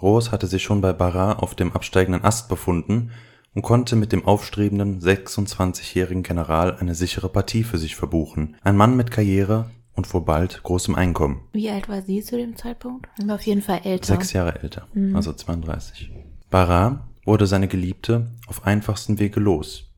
Rose 0.00 0.30
hatte 0.30 0.46
sich 0.46 0.62
schon 0.62 0.80
bei 0.80 0.92
Barras 0.92 1.38
auf 1.38 1.54
dem 1.54 1.72
absteigenden 1.72 2.24
Ast 2.24 2.48
befunden 2.48 3.10
und 3.54 3.62
konnte 3.62 3.96
mit 3.96 4.12
dem 4.12 4.26
aufstrebenden 4.26 5.00
26-jährigen 5.00 6.22
General 6.22 6.76
eine 6.76 6.94
sichere 6.94 7.28
Partie 7.28 7.64
für 7.64 7.78
sich 7.78 7.96
verbuchen. 7.96 8.56
Ein 8.62 8.76
Mann 8.76 8.96
mit 8.96 9.10
Karriere 9.10 9.70
und 9.94 10.12
wohl 10.12 10.22
bald 10.22 10.62
großem 10.62 10.94
Einkommen. 10.94 11.42
Wie 11.52 11.70
alt 11.70 11.88
war 11.88 12.02
sie 12.02 12.20
zu 12.20 12.36
dem 12.36 12.56
Zeitpunkt? 12.56 13.08
War 13.24 13.36
auf 13.36 13.46
jeden 13.46 13.62
Fall 13.62 13.80
älter. 13.84 14.14
Sechs 14.14 14.32
Jahre 14.32 14.60
älter, 14.60 14.88
also 15.14 15.32
32. 15.32 16.10
Barras 16.50 16.98
wurde 17.24 17.46
seine 17.46 17.68
Geliebte 17.68 18.32
auf 18.46 18.66
einfachsten 18.66 19.18
Wege 19.18 19.40
los. 19.40 19.93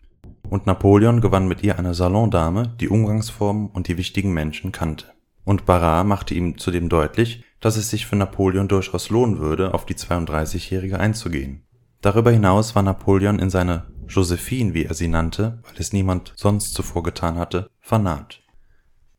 Und 0.50 0.66
Napoleon 0.66 1.20
gewann 1.20 1.48
mit 1.48 1.62
ihr 1.62 1.78
eine 1.78 1.94
Salondame, 1.94 2.74
die 2.80 2.88
Umgangsformen 2.88 3.68
und 3.68 3.88
die 3.88 3.96
wichtigen 3.96 4.32
Menschen 4.32 4.72
kannte. 4.72 5.06
Und 5.44 5.66
Barras 5.66 6.04
machte 6.04 6.34
ihm 6.34 6.58
zudem 6.58 6.88
deutlich, 6.88 7.44
dass 7.60 7.76
es 7.76 7.90
sich 7.90 8.06
für 8.06 8.16
Napoleon 8.16 8.68
durchaus 8.68 9.10
lohnen 9.10 9.38
würde, 9.38 9.74
auf 9.74 9.86
die 9.86 9.94
32-Jährige 9.94 10.98
einzugehen. 10.98 11.62
Darüber 12.00 12.30
hinaus 12.30 12.74
war 12.74 12.82
Napoleon 12.82 13.38
in 13.38 13.50
seine 13.50 13.86
Josephine, 14.08 14.74
wie 14.74 14.84
er 14.84 14.94
sie 14.94 15.08
nannte, 15.08 15.62
weil 15.64 15.74
es 15.78 15.92
niemand 15.92 16.32
sonst 16.36 16.74
zuvor 16.74 17.02
getan 17.02 17.36
hatte, 17.36 17.70
vernarrt. 17.80 18.42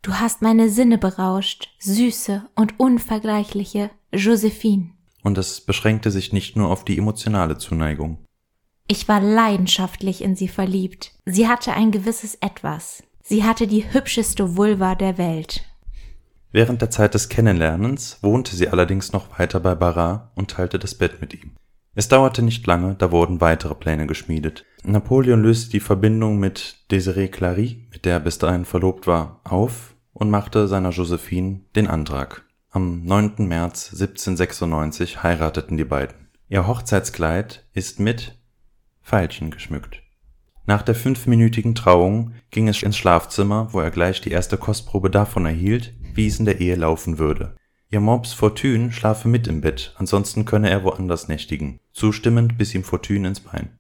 Du 0.02 0.14
hast 0.14 0.42
meine 0.42 0.70
Sinne 0.70 0.98
berauscht, 0.98 1.70
süße 1.80 2.46
und 2.56 2.80
unvergleichliche 2.80 3.90
Josephine. 4.14 4.92
Und 5.24 5.38
es 5.38 5.62
beschränkte 5.62 6.12
sich 6.12 6.32
nicht 6.32 6.56
nur 6.56 6.70
auf 6.70 6.86
die 6.86 6.98
emotionale 6.98 7.58
Zuneigung. 7.58 8.20
Ich 8.90 9.08
war 9.10 9.20
leidenschaftlich 9.20 10.24
in 10.24 10.36
sie 10.36 10.48
verliebt. 10.48 11.12
Sie 11.26 11.48
hatte 11.48 11.74
ein 11.74 11.92
gewisses 11.92 12.36
Etwas. 12.36 13.04
Sie 13.22 13.44
hatte 13.44 13.68
die 13.68 13.92
hübscheste 13.92 14.56
Vulva 14.56 14.96
der 14.96 15.18
Welt. 15.18 15.66
Während 16.54 16.82
der 16.82 16.90
Zeit 16.90 17.14
des 17.14 17.28
Kennenlernens 17.28 18.20
wohnte 18.22 18.56
sie 18.56 18.70
allerdings 18.70 19.12
noch 19.12 19.38
weiter 19.38 19.60
bei 19.60 19.76
Barras 19.76 20.22
und 20.36 20.52
teilte 20.52 20.80
das 20.80 20.96
Bett 20.96 21.20
mit 21.20 21.34
ihm. 21.34 21.52
Es 21.96 22.08
dauerte 22.08 22.42
nicht 22.42 22.66
lange, 22.66 22.96
da 22.96 23.12
wurden 23.12 23.42
weitere 23.42 23.76
Pläne 23.76 24.08
geschmiedet. 24.08 24.64
Napoleon 24.84 25.42
löste 25.42 25.72
die 25.72 25.80
Verbindung 25.82 26.38
mit 26.38 26.78
Desiree 26.90 27.28
Clary, 27.28 27.88
mit 27.92 28.06
der 28.06 28.14
er 28.14 28.20
bis 28.22 28.38
dahin 28.38 28.64
verlobt 28.64 29.08
war, 29.08 29.42
auf 29.44 29.96
und 30.14 30.30
machte 30.30 30.68
seiner 30.68 30.92
Josephine 30.92 31.62
den 31.76 31.88
Antrag. 31.88 32.46
Am 32.70 33.04
9. 33.04 33.48
März 33.48 33.90
1796 33.92 35.24
heirateten 35.24 35.76
die 35.76 35.86
beiden. 35.86 36.28
Ihr 36.50 36.68
Hochzeitskleid 36.68 37.66
ist 37.74 38.00
mit 38.00 38.37
Veilchen 39.08 39.52
geschmückt. 39.52 40.04
Nach 40.66 40.82
der 40.82 40.96
fünfminütigen 40.96 41.76
Trauung 41.76 42.34
ging 42.52 42.68
es 42.68 42.84
ins 42.84 42.98
Schlafzimmer, 42.98 43.70
wo 43.72 43.80
er 43.80 43.90
gleich 43.90 44.20
die 44.20 44.32
erste 44.32 44.58
Kostprobe 44.58 45.10
davon 45.10 45.46
erhielt, 45.46 45.94
wie 46.14 46.28
es 46.28 46.40
in 46.40 46.46
der 46.46 46.60
Ehe 46.60 46.76
laufen 46.76 47.18
würde. 47.18 47.56
Ihr 47.90 48.02
Mops 48.02 48.34
Fortune 48.34 48.92
schlafe 48.92 49.30
mit 49.30 49.48
im 49.48 49.62
Bett, 49.62 49.96
ansonsten 49.98 50.44
könne 50.44 50.70
er 50.70 50.84
woanders 50.84 51.30
nächtigen. 51.30 51.80
Zustimmend 51.94 52.58
biss 52.58 52.76
ihm 52.76 52.84
Fortune 52.84 53.30
ins 53.30 53.40
Bein. 53.40 53.80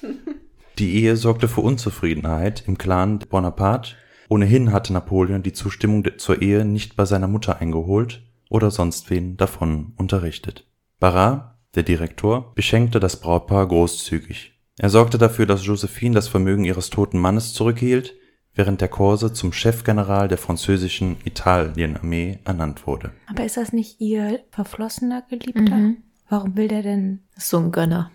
Die 0.78 0.94
Ehe 0.94 1.16
sorgte 1.16 1.48
für 1.48 1.62
Unzufriedenheit 1.62 2.62
im 2.68 2.78
Clan 2.78 3.18
Bonaparte. 3.18 3.96
Ohnehin 4.28 4.72
hatte 4.72 4.92
Napoleon 4.92 5.42
die 5.42 5.52
Zustimmung 5.52 6.04
zur 6.18 6.40
Ehe 6.40 6.64
nicht 6.64 6.94
bei 6.94 7.04
seiner 7.04 7.26
Mutter 7.26 7.60
eingeholt 7.60 8.22
oder 8.48 8.70
sonst 8.70 9.10
wen 9.10 9.36
davon 9.36 9.94
unterrichtet. 9.96 10.68
Barras, 11.00 11.57
der 11.78 11.84
Direktor, 11.84 12.52
beschenkte 12.54 12.98
das 12.98 13.20
Brautpaar 13.20 13.66
großzügig. 13.66 14.52
Er 14.78 14.90
sorgte 14.90 15.16
dafür, 15.16 15.46
dass 15.46 15.64
Josephine 15.64 16.16
das 16.16 16.28
Vermögen 16.28 16.64
ihres 16.64 16.90
toten 16.90 17.18
Mannes 17.18 17.54
zurückhielt, 17.54 18.14
während 18.54 18.80
der 18.80 18.88
Korse 18.88 19.32
zum 19.32 19.52
Chefgeneral 19.52 20.26
der 20.26 20.38
französischen 20.38 21.16
Italienarmee 21.24 22.40
ernannt 22.44 22.86
wurde. 22.86 23.12
Aber 23.26 23.44
ist 23.44 23.56
das 23.56 23.72
nicht 23.72 24.00
ihr 24.00 24.40
verflossener 24.50 25.22
Geliebter? 25.30 25.76
Mhm. 25.76 25.98
Warum 26.28 26.56
will 26.56 26.68
der 26.68 26.82
denn? 26.82 27.20
So 27.36 27.58
ein 27.58 27.70
Gönner. 27.70 28.10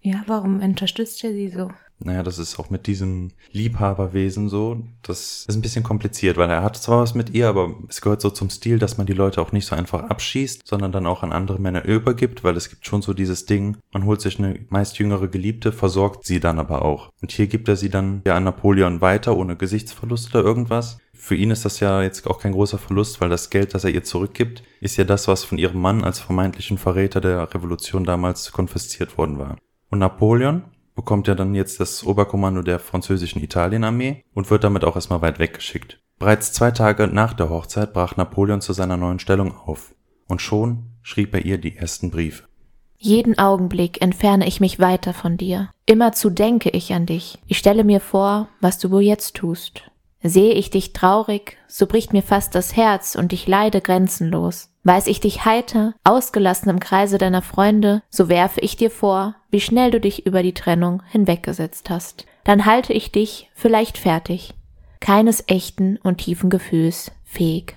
Ja, 0.00 0.22
warum 0.26 0.60
unterstützt 0.60 1.24
er 1.24 1.32
sie 1.32 1.48
so? 1.48 1.70
Naja, 1.98 2.22
das 2.22 2.38
ist 2.38 2.58
auch 2.58 2.68
mit 2.68 2.86
diesem 2.86 3.30
Liebhaberwesen 3.52 4.48
so. 4.48 4.84
Das 5.02 5.46
ist 5.48 5.56
ein 5.56 5.62
bisschen 5.62 5.82
kompliziert, 5.82 6.36
weil 6.36 6.50
er 6.50 6.62
hat 6.62 6.76
zwar 6.76 7.00
was 7.00 7.14
mit 7.14 7.30
ihr, 7.30 7.48
aber 7.48 7.74
es 7.88 8.00
gehört 8.00 8.20
so 8.20 8.30
zum 8.30 8.50
Stil, 8.50 8.78
dass 8.78 8.98
man 8.98 9.06
die 9.06 9.14
Leute 9.14 9.40
auch 9.40 9.52
nicht 9.52 9.66
so 9.66 9.74
einfach 9.74 10.02
abschießt, 10.04 10.66
sondern 10.66 10.92
dann 10.92 11.06
auch 11.06 11.22
an 11.22 11.32
andere 11.32 11.58
Männer 11.58 11.84
übergibt, 11.84 12.44
weil 12.44 12.56
es 12.56 12.68
gibt 12.68 12.86
schon 12.86 13.02
so 13.02 13.14
dieses 13.14 13.46
Ding, 13.46 13.78
man 13.92 14.04
holt 14.04 14.20
sich 14.20 14.38
eine 14.38 14.60
meist 14.68 14.98
jüngere 14.98 15.28
Geliebte, 15.28 15.72
versorgt 15.72 16.26
sie 16.26 16.38
dann 16.38 16.58
aber 16.58 16.82
auch. 16.82 17.10
Und 17.22 17.32
hier 17.32 17.46
gibt 17.46 17.68
er 17.68 17.76
sie 17.76 17.88
dann 17.88 18.22
ja 18.26 18.36
an 18.36 18.44
Napoleon 18.44 19.00
weiter, 19.00 19.36
ohne 19.36 19.56
Gesichtsverlust 19.56 20.34
oder 20.34 20.44
irgendwas. 20.44 20.98
Für 21.14 21.34
ihn 21.34 21.50
ist 21.50 21.64
das 21.64 21.80
ja 21.80 22.02
jetzt 22.02 22.26
auch 22.26 22.38
kein 22.38 22.52
großer 22.52 22.78
Verlust, 22.78 23.20
weil 23.20 23.30
das 23.30 23.48
Geld, 23.48 23.74
das 23.74 23.84
er 23.84 23.90
ihr 23.90 24.04
zurückgibt, 24.04 24.62
ist 24.80 24.96
ja 24.96 25.04
das, 25.04 25.28
was 25.28 25.44
von 25.44 25.56
ihrem 25.56 25.80
Mann 25.80 26.04
als 26.04 26.20
vermeintlichen 26.20 26.76
Verräter 26.76 27.22
der 27.22 27.52
Revolution 27.54 28.04
damals 28.04 28.52
konfisziert 28.52 29.16
worden 29.16 29.38
war. 29.38 29.56
Und 29.88 30.00
Napoleon, 30.00 30.64
bekommt 30.96 31.28
er 31.28 31.36
dann 31.36 31.54
jetzt 31.54 31.78
das 31.78 32.02
Oberkommando 32.02 32.62
der 32.62 32.80
französischen 32.80 33.40
Italienarmee 33.40 34.24
und 34.34 34.50
wird 34.50 34.64
damit 34.64 34.84
auch 34.84 34.96
erstmal 34.96 35.22
weit 35.22 35.38
weggeschickt. 35.38 36.00
Bereits 36.18 36.52
zwei 36.52 36.72
Tage 36.72 37.06
nach 37.06 37.34
der 37.34 37.50
Hochzeit 37.50 37.92
brach 37.92 38.16
Napoleon 38.16 38.60
zu 38.60 38.72
seiner 38.72 38.96
neuen 38.96 39.18
Stellung 39.20 39.54
auf 39.56 39.94
und 40.26 40.42
schon 40.42 40.84
schrieb 41.02 41.34
er 41.34 41.44
ihr 41.44 41.58
die 41.58 41.76
ersten 41.76 42.10
Briefe. 42.10 42.44
Jeden 42.98 43.38
Augenblick 43.38 44.00
entferne 44.00 44.48
ich 44.48 44.58
mich 44.58 44.80
weiter 44.80 45.12
von 45.12 45.36
dir. 45.36 45.68
Immerzu 45.84 46.30
denke 46.30 46.70
ich 46.70 46.94
an 46.94 47.04
dich. 47.04 47.38
Ich 47.46 47.58
stelle 47.58 47.84
mir 47.84 48.00
vor, 48.00 48.48
was 48.60 48.78
du 48.78 48.90
wohl 48.90 49.02
jetzt 49.02 49.36
tust. 49.36 49.82
Sehe 50.22 50.54
ich 50.54 50.70
dich 50.70 50.94
traurig, 50.94 51.58
so 51.68 51.86
bricht 51.86 52.14
mir 52.14 52.22
fast 52.22 52.54
das 52.54 52.74
Herz 52.74 53.14
und 53.14 53.34
ich 53.34 53.46
leide 53.46 53.82
grenzenlos. 53.82 54.70
Weiß 54.86 55.08
ich 55.08 55.18
dich 55.18 55.44
heiter, 55.44 55.94
ausgelassen 56.04 56.70
im 56.70 56.78
Kreise 56.78 57.18
deiner 57.18 57.42
Freunde, 57.42 58.04
so 58.08 58.28
werfe 58.28 58.60
ich 58.60 58.76
dir 58.76 58.92
vor, 58.92 59.34
wie 59.50 59.60
schnell 59.60 59.90
du 59.90 60.00
dich 60.00 60.26
über 60.26 60.44
die 60.44 60.54
Trennung 60.54 61.02
hinweggesetzt 61.08 61.90
hast. 61.90 62.24
Dann 62.44 62.66
halte 62.66 62.92
ich 62.92 63.10
dich 63.10 63.50
vielleicht 63.52 63.98
fertig, 63.98 64.54
keines 65.00 65.42
echten 65.48 65.96
und 65.96 66.18
tiefen 66.18 66.50
Gefühls 66.50 67.10
fähig. 67.24 67.76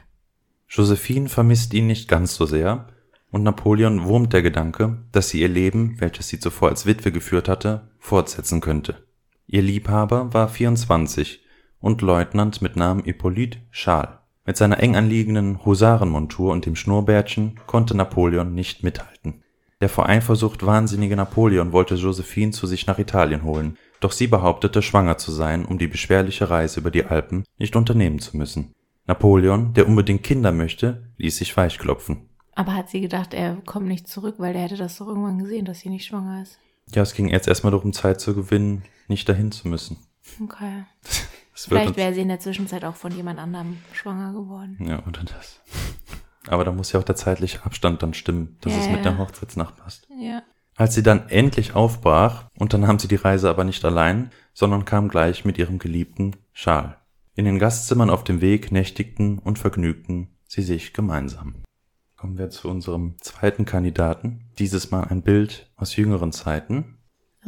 Josephine 0.68 1.30
vermisst 1.30 1.74
ihn 1.74 1.88
nicht 1.88 2.08
ganz 2.08 2.36
so 2.36 2.46
sehr, 2.46 2.90
und 3.32 3.42
Napoleon 3.42 4.04
wurmt 4.04 4.32
der 4.32 4.44
Gedanke, 4.44 5.00
dass 5.12 5.30
sie 5.30 5.42
ihr 5.42 5.50
Leben, 5.50 5.96
welches 6.00 6.28
sie 6.28 6.40
zuvor 6.40 6.70
als 6.70 6.86
Witwe 6.86 7.12
geführt 7.12 7.50
hatte, 7.50 7.90
fortsetzen 7.98 8.62
könnte. 8.62 9.04
Ihr 9.48 9.64
Liebhaber 9.64 10.32
war 10.32 10.48
24 10.48 11.44
und 11.80 12.04
Leutnant 12.04 12.62
mit 12.62 12.76
Namen 12.76 13.04
Hippolyte 13.04 13.58
Charles. 13.72 14.19
Mit 14.50 14.58
seiner 14.58 14.80
eng 14.80 14.96
anliegenden 14.96 15.64
Husarenmontur 15.64 16.52
und 16.52 16.66
dem 16.66 16.76
Schnurrbärtchen 16.76 17.60
konnte 17.68 17.96
Napoleon 17.96 18.56
nicht 18.56 18.82
mithalten. 18.82 19.44
Der 19.80 19.90
vor 19.90 20.10
Eifersucht 20.10 20.66
wahnsinnige 20.66 21.16
Napoleon 21.16 21.72
wollte 21.72 21.94
Josephine 21.94 22.52
zu 22.52 22.66
sich 22.66 22.88
nach 22.88 22.98
Italien 22.98 23.44
holen, 23.44 23.78
doch 24.00 24.12
sie 24.12 24.26
behauptete, 24.26 24.82
schwanger 24.82 25.20
zu 25.20 25.32
sein, 25.32 25.66
um 25.66 25.78
die 25.78 25.86
beschwerliche 25.86 26.50
Reise 26.50 26.80
über 26.80 26.90
die 26.90 27.06
Alpen 27.06 27.44
nicht 27.60 27.76
unternehmen 27.76 28.18
zu 28.18 28.38
müssen. 28.38 28.74
Napoleon, 29.06 29.76
der 29.76 29.88
unbedingt 29.88 30.24
Kinder 30.24 30.52
möchte, 30.52 31.04
ließ 31.18 31.38
sich 31.38 31.56
weichklopfen. 31.56 32.28
Aber 32.56 32.74
hat 32.74 32.90
sie 32.90 33.02
gedacht, 33.02 33.36
er 33.36 33.58
kommt 33.68 33.86
nicht 33.86 34.08
zurück, 34.08 34.38
weil 34.40 34.56
er 34.56 34.64
hätte 34.64 34.78
das 34.78 34.98
doch 34.98 35.10
irgendwann 35.10 35.38
gesehen, 35.38 35.66
dass 35.66 35.82
sie 35.82 35.90
nicht 35.90 36.08
schwanger 36.08 36.42
ist? 36.42 36.58
Ja, 36.96 37.04
es 37.04 37.14
ging 37.14 37.28
jetzt 37.28 37.48
erstmal 37.48 37.70
darum, 37.70 37.94
Zeit 37.94 38.20
zu 38.20 38.34
gewinnen, 38.34 38.82
nicht 39.08 39.30
dahin 39.30 39.52
zu 39.52 39.68
müssen. 39.68 39.98
Okay. 40.42 40.86
Vielleicht 41.66 41.98
wäre 41.98 42.14
sie 42.14 42.22
in 42.22 42.28
der 42.28 42.40
Zwischenzeit 42.40 42.86
auch 42.86 42.96
von 42.96 43.12
jemand 43.12 43.40
anderem 43.40 43.78
schwanger 43.94 44.34
geworden. 44.34 44.78
Ja, 44.86 45.06
oder 45.06 45.24
das. 45.24 45.62
Aber 46.48 46.64
da 46.64 46.72
muss 46.72 46.92
ja 46.92 47.00
auch 47.00 47.04
der 47.04 47.16
zeitliche 47.16 47.64
Abstand 47.66 48.02
dann 48.02 48.14
stimmen, 48.14 48.58
dass 48.62 48.74
ja, 48.74 48.80
es 48.80 48.90
mit 48.90 49.06
der 49.06 49.18
Hochzeitsnacht 49.18 49.78
passt. 49.78 50.08
Ja. 50.20 50.44
Als 50.76 50.96
sie 50.96 51.04
dann 51.04 51.28
endlich 51.28 51.76
aufbrach, 51.76 52.46
unternahm 52.58 53.00
sie 53.00 53.10
die 53.10 53.16
Reise 53.16 53.50
aber 53.50 53.66
nicht 53.66 53.84
allein, 53.84 54.32
sondern 54.54 54.86
kam 54.86 55.10
gleich 55.10 55.44
mit 55.44 55.58
ihrem 55.58 55.78
geliebten 55.78 56.38
Schal. 56.54 56.98
In 57.36 57.46
den 57.46 57.60
Gastzimmern 57.60 58.10
auf 58.10 58.24
dem 58.24 58.42
Weg 58.42 58.72
nächtigten 58.72 59.40
und 59.40 59.60
vergnügten 59.60 60.30
sie 60.48 60.62
sich 60.62 60.94
gemeinsam. 60.94 61.64
Kommen 62.16 62.38
wir 62.38 62.50
zu 62.50 62.70
unserem 62.70 63.16
zweiten 63.22 63.64
Kandidaten. 63.66 64.50
Dieses 64.58 64.92
Mal 64.92 65.04
ein 65.06 65.22
Bild 65.22 65.72
aus 65.78 65.96
jüngeren 65.96 66.34
Zeiten. 66.34 66.99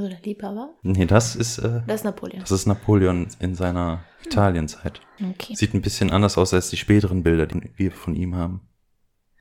Also 0.01 0.15
der 0.15 0.23
Liebhaber? 0.23 0.73
Nee, 0.81 1.05
das 1.05 1.35
ist. 1.35 1.59
Äh, 1.59 1.81
das 1.85 1.97
ist 1.97 2.05
Napoleon. 2.05 2.39
Das 2.39 2.49
ist 2.49 2.65
Napoleon 2.65 3.27
in 3.39 3.53
seiner 3.53 4.03
Italienzeit. 4.25 4.99
Okay. 5.19 5.53
Sieht 5.53 5.75
ein 5.75 5.81
bisschen 5.81 6.09
anders 6.09 6.39
aus 6.39 6.55
als 6.55 6.71
die 6.71 6.77
späteren 6.77 7.21
Bilder, 7.21 7.45
die 7.45 7.69
wir 7.75 7.91
von 7.91 8.15
ihm 8.15 8.35
haben. 8.35 8.61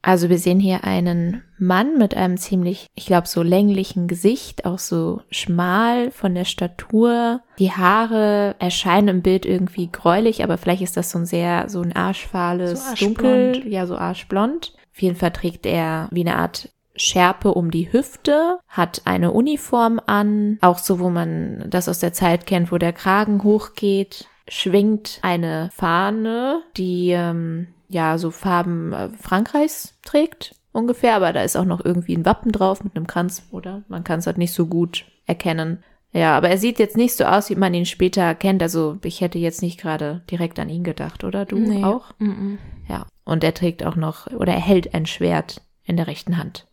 Also 0.02 0.28
wir 0.28 0.38
sehen 0.38 0.60
hier 0.60 0.84
einen 0.84 1.42
Mann 1.58 1.96
mit 1.96 2.14
einem 2.14 2.36
ziemlich, 2.36 2.86
ich 2.94 3.06
glaube, 3.06 3.26
so 3.26 3.42
länglichen 3.42 4.06
Gesicht, 4.06 4.66
auch 4.66 4.78
so 4.78 5.22
schmal 5.30 6.10
von 6.10 6.34
der 6.34 6.44
Statur. 6.44 7.40
Die 7.58 7.72
Haare 7.72 8.54
erscheinen 8.58 9.08
im 9.08 9.22
Bild 9.22 9.46
irgendwie 9.46 9.90
gräulich, 9.90 10.44
aber 10.44 10.58
vielleicht 10.58 10.82
ist 10.82 10.96
das 10.96 11.10
so 11.10 11.18
ein 11.18 11.26
sehr, 11.26 11.70
so 11.70 11.80
ein 11.80 11.94
arschfahles, 11.96 12.90
so 12.96 13.06
dunkel, 13.06 13.66
ja, 13.66 13.86
so 13.86 13.96
arschblond. 13.96 14.74
Auf 14.92 15.00
jeden 15.00 15.16
Fall 15.16 15.32
trägt 15.32 15.64
er 15.64 16.08
wie 16.10 16.20
eine 16.20 16.36
Art 16.36 16.70
Schärpe 17.00 17.54
um 17.54 17.70
die 17.70 17.92
Hüfte, 17.92 18.58
hat 18.68 19.02
eine 19.04 19.32
Uniform 19.32 20.00
an, 20.06 20.58
auch 20.60 20.78
so, 20.78 21.00
wo 21.00 21.10
man 21.10 21.64
das 21.68 21.88
aus 21.88 21.98
der 21.98 22.12
Zeit 22.12 22.46
kennt, 22.46 22.70
wo 22.70 22.78
der 22.78 22.92
Kragen 22.92 23.42
hochgeht, 23.42 24.26
schwingt 24.48 25.18
eine 25.22 25.70
Fahne, 25.72 26.62
die 26.76 27.10
ähm, 27.10 27.68
ja 27.88 28.18
so 28.18 28.30
Farben 28.30 28.92
äh, 28.92 29.08
Frankreichs 29.20 29.98
trägt 30.02 30.54
ungefähr, 30.72 31.16
aber 31.16 31.32
da 31.32 31.42
ist 31.42 31.56
auch 31.56 31.64
noch 31.64 31.84
irgendwie 31.84 32.14
ein 32.16 32.24
Wappen 32.24 32.52
drauf 32.52 32.84
mit 32.84 32.96
einem 32.96 33.06
Kranz, 33.06 33.46
oder? 33.50 33.82
Man 33.88 34.04
kann 34.04 34.20
es 34.20 34.26
halt 34.26 34.38
nicht 34.38 34.52
so 34.52 34.66
gut 34.66 35.06
erkennen. 35.26 35.82
Ja, 36.12 36.36
aber 36.36 36.48
er 36.48 36.58
sieht 36.58 36.78
jetzt 36.78 36.96
nicht 36.96 37.14
so 37.14 37.24
aus, 37.24 37.50
wie 37.50 37.56
man 37.56 37.74
ihn 37.74 37.86
später 37.86 38.34
kennt. 38.34 38.62
Also 38.62 38.98
ich 39.04 39.20
hätte 39.20 39.38
jetzt 39.38 39.62
nicht 39.62 39.80
gerade 39.80 40.22
direkt 40.30 40.58
an 40.58 40.68
ihn 40.68 40.82
gedacht, 40.82 41.22
oder? 41.22 41.44
Du 41.44 41.56
nee. 41.56 41.84
auch? 41.84 42.12
Mm 42.18 42.30
-mm. 42.30 42.58
Ja. 42.88 43.06
Und 43.24 43.44
er 43.44 43.54
trägt 43.54 43.84
auch 43.84 43.94
noch, 43.94 44.26
oder 44.26 44.52
er 44.52 44.60
hält 44.60 44.92
ein 44.92 45.06
Schwert 45.06 45.62
in 45.84 45.96
der 45.96 46.08
rechten 46.08 46.36
Hand. 46.36 46.66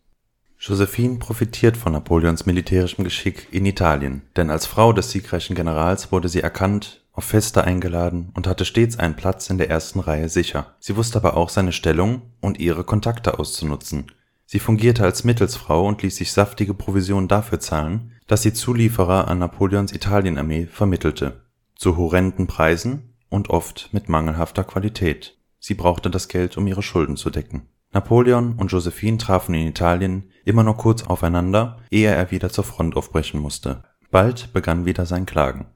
Josephine 0.60 1.18
profitiert 1.18 1.76
von 1.76 1.92
Napoleons 1.92 2.44
militärischem 2.44 3.04
Geschick 3.04 3.46
in 3.52 3.64
Italien, 3.64 4.22
denn 4.36 4.50
als 4.50 4.66
Frau 4.66 4.92
des 4.92 5.12
siegreichen 5.12 5.54
Generals 5.54 6.10
wurde 6.10 6.28
sie 6.28 6.40
erkannt, 6.40 7.04
auf 7.12 7.24
Feste 7.24 7.62
eingeladen 7.62 8.30
und 8.34 8.48
hatte 8.48 8.64
stets 8.64 8.98
einen 8.98 9.14
Platz 9.14 9.50
in 9.50 9.58
der 9.58 9.70
ersten 9.70 10.00
Reihe 10.00 10.28
sicher. 10.28 10.74
Sie 10.80 10.96
wusste 10.96 11.18
aber 11.18 11.36
auch 11.36 11.48
seine 11.48 11.72
Stellung 11.72 12.22
und 12.40 12.58
ihre 12.58 12.82
Kontakte 12.82 13.38
auszunutzen. 13.38 14.06
Sie 14.46 14.58
fungierte 14.58 15.04
als 15.04 15.24
Mittelsfrau 15.24 15.86
und 15.86 16.02
ließ 16.02 16.16
sich 16.16 16.32
saftige 16.32 16.74
Provisionen 16.74 17.28
dafür 17.28 17.60
zahlen, 17.60 18.12
dass 18.26 18.42
sie 18.42 18.52
Zulieferer 18.52 19.28
an 19.28 19.38
Napoleons 19.38 19.92
Italienarmee 19.92 20.66
vermittelte, 20.66 21.44
zu 21.76 21.96
horrenden 21.96 22.48
Preisen 22.48 23.14
und 23.28 23.50
oft 23.50 23.90
mit 23.92 24.08
mangelhafter 24.08 24.64
Qualität. 24.64 25.36
Sie 25.60 25.74
brauchte 25.74 26.10
das 26.10 26.28
Geld, 26.28 26.56
um 26.56 26.66
ihre 26.66 26.82
Schulden 26.82 27.16
zu 27.16 27.30
decken. 27.30 27.68
Napoleon 27.92 28.54
und 28.54 28.70
Josephine 28.70 29.18
trafen 29.18 29.54
in 29.54 29.66
Italien 29.66 30.30
immer 30.44 30.62
nur 30.62 30.76
kurz 30.76 31.02
aufeinander, 31.04 31.78
ehe 31.90 32.10
er 32.10 32.30
wieder 32.30 32.50
zur 32.50 32.64
Front 32.64 32.96
aufbrechen 32.96 33.40
musste. 33.40 33.84
Bald 34.10 34.52
begann 34.52 34.84
wieder 34.84 35.06
sein 35.06 35.26
Klagen. 35.26 35.66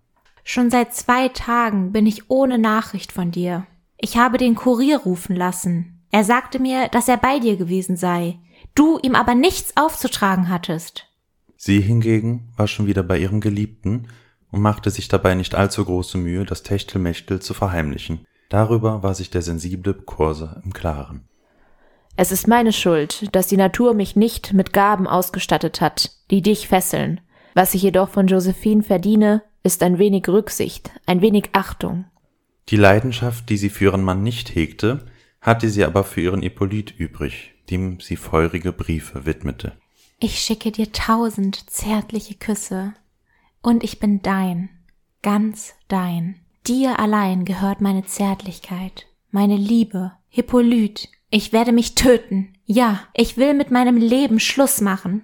Schon 0.44 0.70
seit 0.70 0.94
zwei 0.94 1.28
Tagen 1.28 1.92
bin 1.92 2.06
ich 2.06 2.30
ohne 2.30 2.58
Nachricht 2.58 3.12
von 3.12 3.30
dir. 3.30 3.66
Ich 3.96 4.16
habe 4.16 4.38
den 4.38 4.54
Kurier 4.54 4.98
rufen 4.98 5.36
lassen. 5.36 6.04
Er 6.10 6.24
sagte 6.24 6.58
mir, 6.58 6.88
dass 6.88 7.08
er 7.08 7.16
bei 7.16 7.38
dir 7.38 7.56
gewesen 7.56 7.96
sei, 7.96 8.38
du 8.74 8.98
ihm 9.02 9.14
aber 9.14 9.34
nichts 9.34 9.76
aufzutragen 9.76 10.48
hattest. 10.48 11.06
Sie 11.56 11.80
hingegen 11.80 12.52
war 12.56 12.66
schon 12.66 12.86
wieder 12.86 13.02
bei 13.02 13.18
ihrem 13.18 13.40
Geliebten 13.40 14.08
und 14.50 14.60
machte 14.60 14.90
sich 14.90 15.08
dabei 15.08 15.34
nicht 15.34 15.54
allzu 15.54 15.84
große 15.84 16.18
Mühe, 16.18 16.44
das 16.44 16.62
Techtelmechtel 16.62 17.40
zu 17.40 17.54
verheimlichen. 17.54 18.26
Darüber 18.48 19.02
war 19.02 19.14
sich 19.14 19.30
der 19.30 19.42
sensible 19.42 19.94
Kurse 19.94 20.60
im 20.64 20.72
Klaren. 20.72 21.28
Es 22.16 22.30
ist 22.30 22.46
meine 22.46 22.72
Schuld, 22.72 23.34
dass 23.34 23.46
die 23.46 23.56
Natur 23.56 23.94
mich 23.94 24.16
nicht 24.16 24.52
mit 24.52 24.72
Gaben 24.72 25.06
ausgestattet 25.06 25.80
hat, 25.80 26.10
die 26.30 26.42
dich 26.42 26.68
fesseln. 26.68 27.20
Was 27.54 27.74
ich 27.74 27.82
jedoch 27.82 28.10
von 28.10 28.26
Josephine 28.26 28.82
verdiene, 28.82 29.42
ist 29.62 29.82
ein 29.82 29.98
wenig 29.98 30.28
Rücksicht, 30.28 30.90
ein 31.06 31.22
wenig 31.22 31.50
Achtung. 31.52 32.04
Die 32.68 32.76
Leidenschaft, 32.76 33.48
die 33.48 33.56
sie 33.56 33.70
für 33.70 33.84
ihren 33.84 34.04
Mann 34.04 34.22
nicht 34.22 34.54
hegte, 34.54 35.06
hatte 35.40 35.68
sie 35.68 35.84
aber 35.84 36.04
für 36.04 36.20
ihren 36.20 36.42
Hippolyt 36.42 36.94
übrig, 36.98 37.54
dem 37.70 38.00
sie 38.00 38.16
feurige 38.16 38.72
Briefe 38.72 39.26
widmete. 39.26 39.72
Ich 40.18 40.38
schicke 40.38 40.70
dir 40.70 40.92
tausend 40.92 41.68
zärtliche 41.70 42.34
Küsse, 42.34 42.94
und 43.62 43.84
ich 43.84 44.00
bin 44.00 44.22
dein, 44.22 44.70
ganz 45.22 45.74
dein. 45.88 46.40
Dir 46.66 46.98
allein 46.98 47.44
gehört 47.44 47.80
meine 47.80 48.04
Zärtlichkeit, 48.04 49.06
meine 49.30 49.56
Liebe, 49.56 50.12
Hippolyt, 50.28 51.08
ich 51.32 51.52
werde 51.52 51.72
mich 51.72 51.96
töten. 51.96 52.52
Ja, 52.66 53.00
ich 53.14 53.36
will 53.36 53.54
mit 53.54 53.70
meinem 53.70 53.96
Leben 53.96 54.38
Schluss 54.38 54.80
machen, 54.80 55.22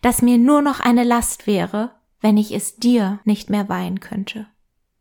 dass 0.00 0.22
mir 0.22 0.38
nur 0.38 0.62
noch 0.62 0.80
eine 0.80 1.04
Last 1.04 1.46
wäre, 1.46 1.92
wenn 2.20 2.36
ich 2.38 2.52
es 2.52 2.76
dir 2.76 3.20
nicht 3.24 3.50
mehr 3.50 3.68
weihen 3.68 4.00
könnte. 4.00 4.46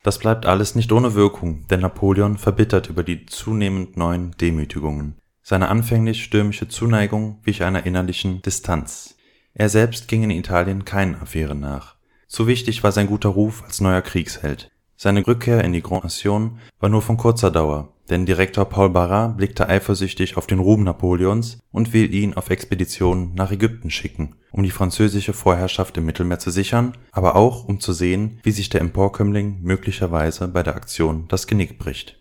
Das 0.03 0.19
bleibt 0.19 0.45
alles 0.45 0.75
nicht 0.75 0.91
ohne 0.91 1.15
Wirkung, 1.15 1.65
denn 1.69 1.79
Napoleon 1.79 2.37
verbittert 2.37 2.89
über 2.89 3.03
die 3.03 3.25
zunehmend 3.25 3.97
neuen 3.97 4.31
Demütigungen. 4.39 5.15
Seine 5.41 5.69
anfänglich 5.69 6.23
stürmische 6.23 6.67
Zuneigung 6.67 7.39
wich 7.43 7.63
einer 7.63 7.85
innerlichen 7.85 8.41
Distanz. 8.41 9.17
Er 9.53 9.69
selbst 9.69 10.09
ging 10.09 10.23
in 10.23 10.31
Italien 10.31 10.85
keinen 10.85 11.15
Affären 11.15 11.61
nach. 11.61 11.95
Zu 12.27 12.47
wichtig 12.47 12.83
war 12.83 12.91
sein 12.91 13.07
guter 13.07 13.29
Ruf 13.29 13.63
als 13.63 13.81
neuer 13.81 14.01
Kriegsheld. 14.01 14.69
Seine 14.97 15.25
Rückkehr 15.25 15.63
in 15.63 15.71
die 15.71 15.81
Grand 15.81 16.03
Nation 16.03 16.59
war 16.79 16.89
nur 16.89 17.01
von 17.01 17.15
kurzer 17.15 17.49
Dauer, 17.49 17.93
denn 18.09 18.25
Direktor 18.25 18.65
Paul 18.65 18.89
Barras 18.89 19.35
blickte 19.37 19.69
eifersüchtig 19.69 20.37
auf 20.37 20.47
den 20.47 20.59
Ruhm 20.59 20.83
Napoleons 20.83 21.59
und 21.71 21.93
will 21.93 22.13
ihn 22.13 22.33
auf 22.33 22.49
Expeditionen 22.49 23.35
nach 23.35 23.51
Ägypten 23.51 23.91
schicken, 23.91 24.35
um 24.51 24.63
die 24.63 24.71
französische 24.71 25.33
Vorherrschaft 25.33 25.97
im 25.97 26.05
Mittelmeer 26.05 26.39
zu 26.39 26.51
sichern, 26.51 26.97
aber 27.11 27.35
auch 27.35 27.65
um 27.65 27.79
zu 27.79 27.93
sehen, 27.93 28.39
wie 28.43 28.51
sich 28.51 28.69
der 28.69 28.81
Emporkömmling 28.81 29.59
möglicherweise 29.61 30.47
bei 30.47 30.63
der 30.63 30.75
Aktion 30.75 31.25
das 31.27 31.47
Genick 31.47 31.77
bricht. 31.77 32.17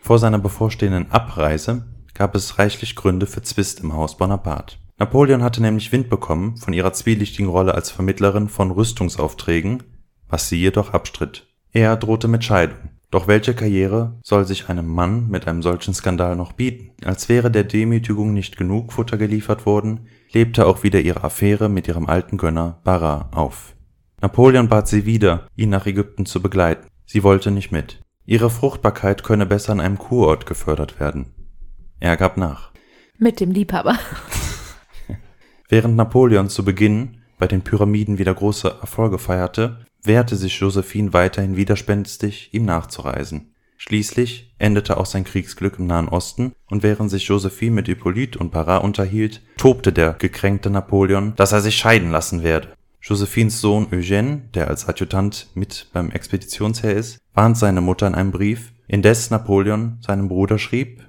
Vor 0.00 0.18
seiner 0.18 0.38
bevorstehenden 0.38 1.10
Abreise 1.10 1.86
gab 2.14 2.34
es 2.34 2.58
reichlich 2.58 2.94
Gründe 2.94 3.26
für 3.26 3.42
Zwist 3.42 3.80
im 3.80 3.94
Haus 3.94 4.18
Bonaparte. 4.18 4.76
Napoleon 4.98 5.42
hatte 5.42 5.62
nämlich 5.62 5.90
Wind 5.92 6.10
bekommen 6.10 6.56
von 6.56 6.74
ihrer 6.74 6.92
zwielichtigen 6.92 7.48
Rolle 7.48 7.74
als 7.74 7.90
Vermittlerin 7.90 8.48
von 8.48 8.70
Rüstungsaufträgen, 8.70 9.82
was 10.28 10.48
sie 10.48 10.60
jedoch 10.60 10.92
abstritt. 10.92 11.46
Er 11.72 11.96
drohte 11.96 12.28
mit 12.28 12.44
Scheidung 12.44 12.91
doch 13.12 13.28
welche 13.28 13.54
Karriere 13.54 14.18
soll 14.24 14.46
sich 14.46 14.70
einem 14.70 14.86
Mann 14.86 15.28
mit 15.28 15.46
einem 15.46 15.60
solchen 15.60 15.92
Skandal 15.92 16.34
noch 16.34 16.52
bieten? 16.52 16.92
Als 17.04 17.28
wäre 17.28 17.50
der 17.50 17.64
Demütigung 17.64 18.32
nicht 18.32 18.56
genug 18.56 18.90
Futter 18.90 19.18
geliefert 19.18 19.66
worden, 19.66 20.08
lebte 20.32 20.66
auch 20.66 20.82
wieder 20.82 20.98
ihre 20.98 21.22
Affäre 21.22 21.68
mit 21.68 21.86
ihrem 21.86 22.06
alten 22.06 22.38
Gönner 22.38 22.80
Barras 22.84 23.26
auf. 23.32 23.76
Napoleon 24.22 24.70
bat 24.70 24.88
sie 24.88 25.04
wieder, 25.04 25.46
ihn 25.56 25.68
nach 25.68 25.84
Ägypten 25.84 26.24
zu 26.24 26.40
begleiten. 26.40 26.88
Sie 27.04 27.22
wollte 27.22 27.50
nicht 27.50 27.70
mit. 27.70 28.00
Ihre 28.24 28.48
Fruchtbarkeit 28.48 29.22
könne 29.22 29.44
besser 29.44 29.72
an 29.72 29.80
einem 29.80 29.98
Kurort 29.98 30.46
gefördert 30.46 30.98
werden. 30.98 31.26
Er 32.00 32.16
gab 32.16 32.38
nach. 32.38 32.72
Mit 33.18 33.40
dem 33.40 33.50
Liebhaber. 33.50 33.98
Während 35.68 35.96
Napoleon 35.96 36.48
zu 36.48 36.64
Beginn 36.64 37.18
bei 37.36 37.46
den 37.46 37.60
Pyramiden 37.60 38.16
wieder 38.16 38.32
große 38.32 38.78
Erfolge 38.80 39.18
feierte, 39.18 39.84
wehrte 40.04 40.36
sich 40.36 40.58
Josephine 40.58 41.12
weiterhin 41.12 41.56
widerspenstig, 41.56 42.50
ihm 42.52 42.64
nachzureisen. 42.64 43.54
Schließlich 43.76 44.54
endete 44.58 44.96
auch 44.96 45.06
sein 45.06 45.24
Kriegsglück 45.24 45.78
im 45.78 45.88
Nahen 45.88 46.08
Osten, 46.08 46.52
und 46.70 46.84
während 46.84 47.10
sich 47.10 47.26
Josephine 47.26 47.74
mit 47.74 47.86
Hippolyte 47.86 48.38
und 48.38 48.52
Parat 48.52 48.84
unterhielt, 48.84 49.42
tobte 49.56 49.92
der 49.92 50.12
gekränkte 50.12 50.70
Napoleon, 50.70 51.34
dass 51.34 51.50
er 51.50 51.60
sich 51.60 51.76
scheiden 51.76 52.10
lassen 52.10 52.44
werde. 52.44 52.68
Josephines 53.00 53.60
Sohn 53.60 53.88
Eugène, 53.88 54.42
der 54.54 54.68
als 54.68 54.88
Adjutant 54.88 55.48
mit 55.54 55.88
beim 55.92 56.12
Expeditionsheer 56.12 56.94
ist, 56.94 57.18
warnt 57.34 57.58
seine 57.58 57.80
Mutter 57.80 58.06
in 58.06 58.14
einem 58.14 58.30
Brief, 58.30 58.72
indes 58.86 59.30
Napoleon 59.30 59.98
seinem 60.00 60.28
Bruder 60.28 60.58
schrieb 60.58 61.02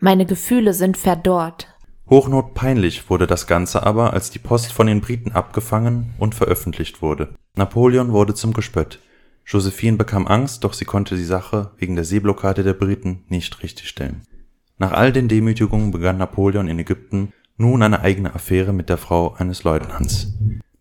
Meine 0.00 0.26
Gefühle 0.26 0.74
sind 0.74 0.96
verdorrt. 0.96 1.68
Hochnotpeinlich 2.10 3.10
wurde 3.10 3.26
das 3.26 3.46
Ganze 3.46 3.84
aber, 3.84 4.14
als 4.14 4.30
die 4.30 4.38
Post 4.38 4.72
von 4.72 4.86
den 4.86 5.02
Briten 5.02 5.32
abgefangen 5.32 6.14
und 6.18 6.34
veröffentlicht 6.34 7.02
wurde. 7.02 7.34
Napoleon 7.54 8.12
wurde 8.12 8.34
zum 8.34 8.54
Gespött. 8.54 9.00
Josephine 9.44 9.98
bekam 9.98 10.26
Angst, 10.26 10.64
doch 10.64 10.72
sie 10.72 10.86
konnte 10.86 11.16
die 11.16 11.24
Sache 11.24 11.72
wegen 11.76 11.96
der 11.96 12.04
Seeblockade 12.04 12.62
der 12.62 12.72
Briten 12.72 13.24
nicht 13.28 13.62
richtigstellen. 13.62 14.22
Nach 14.78 14.92
all 14.92 15.12
den 15.12 15.28
Demütigungen 15.28 15.90
begann 15.90 16.18
Napoleon 16.18 16.68
in 16.68 16.78
Ägypten 16.78 17.32
nun 17.58 17.82
eine 17.82 18.00
eigene 18.00 18.34
Affäre 18.34 18.72
mit 18.72 18.88
der 18.88 18.98
Frau 18.98 19.34
eines 19.34 19.64
Leutnants. 19.64 20.32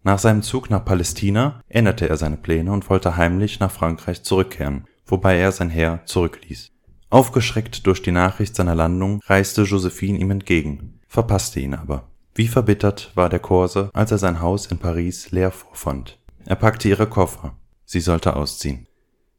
Nach 0.03 0.19
seinem 0.19 0.43
Zug 0.43 0.69
nach 0.69 0.85
Palästina 0.85 1.61
änderte 1.67 2.07
er 2.07 2.15
seine 2.15 2.37
Pläne 2.37 2.71
und 2.71 2.89
wollte 2.89 3.17
heimlich 3.17 3.59
nach 3.59 3.71
Frankreich 3.71 4.23
zurückkehren, 4.23 4.85
wobei 5.05 5.37
er 5.37 5.51
sein 5.51 5.69
Heer 5.69 6.01
zurückließ. 6.05 6.71
Aufgeschreckt 7.09 7.87
durch 7.87 8.01
die 8.01 8.11
Nachricht 8.11 8.55
seiner 8.55 8.75
Landung 8.75 9.21
reiste 9.25 9.63
Josephine 9.63 10.19
ihm 10.19 10.31
entgegen, 10.31 10.99
verpasste 11.07 11.59
ihn 11.59 11.73
aber. 11.73 12.07
Wie 12.35 12.47
verbittert 12.47 13.11
war 13.15 13.29
der 13.29 13.39
Korse, 13.39 13.89
als 13.93 14.11
er 14.11 14.17
sein 14.17 14.41
Haus 14.41 14.67
in 14.67 14.77
Paris 14.77 15.31
leer 15.31 15.51
vorfand. 15.51 16.19
Er 16.45 16.55
packte 16.55 16.89
ihre 16.89 17.07
Koffer. 17.07 17.55
Sie 17.85 18.01
sollte 18.01 18.35
ausziehen. 18.35 18.87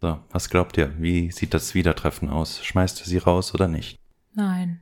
So, 0.00 0.18
was 0.30 0.48
glaubt 0.48 0.76
ihr? 0.78 0.92
Wie 0.98 1.30
sieht 1.30 1.54
das 1.54 1.74
Wiedertreffen 1.74 2.30
aus? 2.30 2.64
Schmeißt 2.64 3.00
er 3.00 3.06
sie 3.06 3.18
raus 3.18 3.54
oder 3.54 3.68
nicht? 3.68 3.98
Nein. 4.34 4.80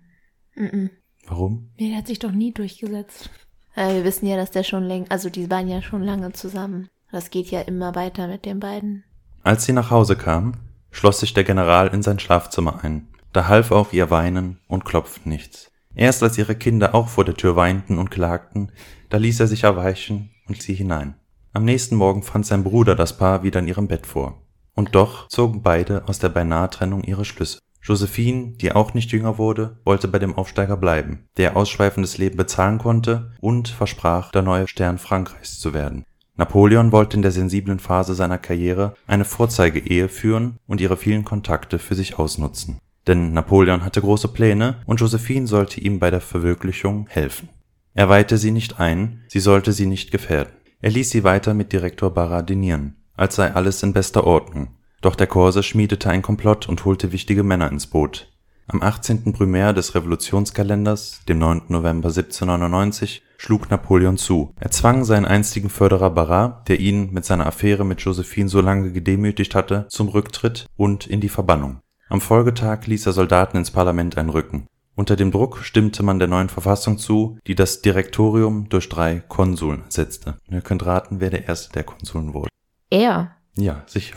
Mm 0.55 0.89
Warum? 1.27 1.71
Nee, 1.79 1.89
der 1.89 1.99
hat 1.99 2.07
sich 2.07 2.21
doch 2.21 2.31
nie 2.31 2.53
durchgesetzt. 2.53 3.31
Äh, 3.75 3.95
wir 3.95 4.05
wissen 4.05 4.27
ja, 4.27 4.37
dass 4.37 4.53
der 4.53 4.63
schon 4.63 4.85
länger, 4.85 5.07
also 5.09 5.29
die 5.29 5.51
waren 5.51 5.69
ja 5.69 5.83
schon 5.83 6.03
lange 6.03 6.33
zusammen. 6.33 6.89
Das 7.11 7.31
geht 7.31 7.51
ja 7.51 7.63
immer 7.63 7.95
weiter 7.95 8.29
mit 8.29 8.45
den 8.45 8.61
beiden. 8.61 9.05
Als 9.43 9.65
sie 9.65 9.73
nach 9.73 9.91
Hause 9.91 10.17
kam, 10.17 10.55
schloss 10.97 11.21
sich 11.21 11.35
der 11.35 11.45
General 11.45 11.89
in 11.89 12.03
sein 12.03 12.19
Schlafzimmer 12.19 12.83
ein. 12.83 13.09
Da 13.35 13.49
half 13.49 13.71
auch 13.71 13.93
ihr 13.93 14.11
Weinen 14.11 14.61
und 14.67 14.87
klopften 14.87 15.31
nichts. 15.31 15.71
Erst 15.95 16.23
als 16.23 16.39
ihre 16.39 16.55
Kinder 16.55 16.95
auch 16.95 17.09
vor 17.09 17.25
der 17.25 17.35
Tür 17.35 17.55
weinten 17.55 17.99
und 17.99 18.11
klagten, 18.11 18.73
da 19.11 19.19
ließ 19.19 19.41
er 19.41 19.47
sich 19.47 19.65
erweichen 19.65 20.31
und 20.49 20.63
sie 20.63 20.73
hinein. 20.73 21.15
Am 21.53 21.67
nächsten 21.67 21.97
Morgen 21.97 22.23
fand 22.23 22.47
sein 22.47 22.65
Bruder 22.65 22.95
das 22.95 23.19
Paar 23.19 23.43
wieder 23.43 23.61
in 23.61 23.69
ihrem 23.69 23.89
Bett 23.89 24.07
vor. 24.07 24.43
Und 24.75 24.95
doch 24.95 25.29
zogen 25.29 25.63
beide 25.63 26.09
aus 26.09 26.19
der 26.19 26.31
Beinahe-Trennung 26.31 27.05
ihre 27.05 27.27
Schlüsse. 27.27 27.59
Josephine, 27.83 28.55
die 28.57 28.73
auch 28.73 28.95
nicht 28.95 29.13
jünger 29.13 29.37
wurde, 29.37 29.79
wollte 29.85 30.09
bei 30.09 30.19
dem 30.19 30.35
Aufsteiger 30.35 30.79
bleiben, 30.79 31.29
der 31.37 31.57
ausschweifendes 31.57 32.17
Leben 32.17 32.39
bezahlen 32.39 32.79
konnte 32.79 33.33
und 33.41 33.69
versprach, 33.69 34.33
der 34.33 34.43
neue 34.43 34.67
Stern 34.67 34.97
Frankreichs 34.97 35.61
zu 35.61 35.75
werden. 35.75 36.05
Napoleon 36.37 36.93
wollte 36.93 37.17
in 37.17 37.23
der 37.23 37.33
sensiblen 37.33 37.79
Phase 37.79 38.15
seiner 38.15 38.39
Karriere 38.39 38.95
eine 39.07 39.25
Vorzeigeehe 39.25 40.09
führen 40.09 40.59
und 40.67 40.81
ihre 40.81 40.97
vielen 40.97 41.25
Kontakte 41.25 41.79
für 41.79 41.95
sich 41.95 42.19
ausnutzen. 42.19 42.79
Denn 43.07 43.33
Napoleon 43.33 43.85
hatte 43.85 44.01
große 44.01 44.29
Pläne 44.29 44.77
und 44.85 45.01
Josephine 45.01 45.47
sollte 45.47 45.81
ihm 45.81 45.99
bei 45.99 46.11
der 46.11 46.21
Verwirklichung 46.21 47.07
helfen. 47.09 47.49
Er 47.95 48.09
weihte 48.09 48.37
sie 48.37 48.51
nicht 48.51 48.79
ein, 48.79 49.23
sie 49.29 49.41
sollte 49.41 49.73
sie 49.73 49.87
nicht 49.87 50.11
gefährden. 50.11 50.53
Er 50.83 50.91
ließ 50.91 51.09
sie 51.09 51.25
weiter 51.25 51.55
mit 51.55 51.73
Direktor 51.73 52.11
Barra 52.11 52.43
dinieren, 52.43 52.97
als 53.17 53.37
sei 53.37 53.55
alles 53.55 53.83
in 53.83 53.95
bester 53.95 54.25
Ordnung. 54.25 54.69
Doch 55.01 55.15
der 55.15 55.27
Korse 55.27 55.63
schmiedete 55.63 56.11
ein 56.11 56.21
Komplott 56.21 56.69
und 56.69 56.85
holte 56.85 57.13
wichtige 57.13 57.43
Männer 57.43 57.71
ins 57.71 57.87
Boot. 57.87 58.31
Am 58.69 58.83
18. 58.83 59.33
Brumaire 59.33 59.73
des 59.73 59.95
Revolutionskalenders, 59.95 61.21
dem 61.29 61.39
9. 61.39 61.63
November 61.69 62.09
1799, 62.09 63.23
schlug 63.39 63.71
Napoleon 63.71 64.19
zu. 64.19 64.53
Er 64.59 64.73
zwang 64.73 65.05
seinen 65.05 65.25
einstigen 65.25 65.71
Förderer 65.71 66.11
Barras, 66.11 66.65
der 66.67 66.81
ihn 66.81 67.13
mit 67.13 67.25
seiner 67.25 67.47
Affäre 67.47 67.85
mit 67.85 68.01
Josephine 68.01 68.49
so 68.49 68.61
lange 68.61 68.91
gedemütigt 68.91 69.55
hatte, 69.55 69.87
zum 69.89 70.09
Rücktritt 70.09 70.67
und 70.77 71.07
in 71.07 71.21
die 71.21 71.29
Verbannung. 71.29 71.79
Am 72.09 72.21
Folgetag 72.21 72.87
ließ 72.87 73.07
er 73.07 73.13
Soldaten 73.13 73.57
ins 73.57 73.71
Parlament 73.71 74.19
einrücken. 74.19 74.67
Unter 74.97 75.15
dem 75.15 75.31
Druck 75.31 75.59
stimmte 75.59 76.03
man 76.03 76.19
der 76.19 76.27
neuen 76.27 76.49
Verfassung 76.49 76.99
zu, 76.99 77.39
die 77.47 77.55
das 77.55 77.83
Direktorium 77.83 78.69
durch 78.69 78.89
drei 78.89 79.23
Konsuln 79.29 79.85
ersetzte. 79.85 80.39
Und 80.49 80.55
ihr 80.55 80.63
könnt 80.63 80.85
raten, 80.85 81.21
wer 81.21 81.31
der 81.31 81.47
erste 81.47 81.73
der 81.73 81.85
Konsuln 81.85 82.35
wurde. 82.35 82.49
Er. 82.91 83.37
Ja, 83.57 83.85
sicher. 83.87 84.17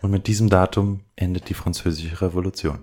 Und 0.00 0.10
mit 0.10 0.26
diesem 0.26 0.48
Datum 0.48 1.02
endet 1.14 1.48
die 1.48 1.54
französische 1.54 2.20
Revolution. 2.22 2.80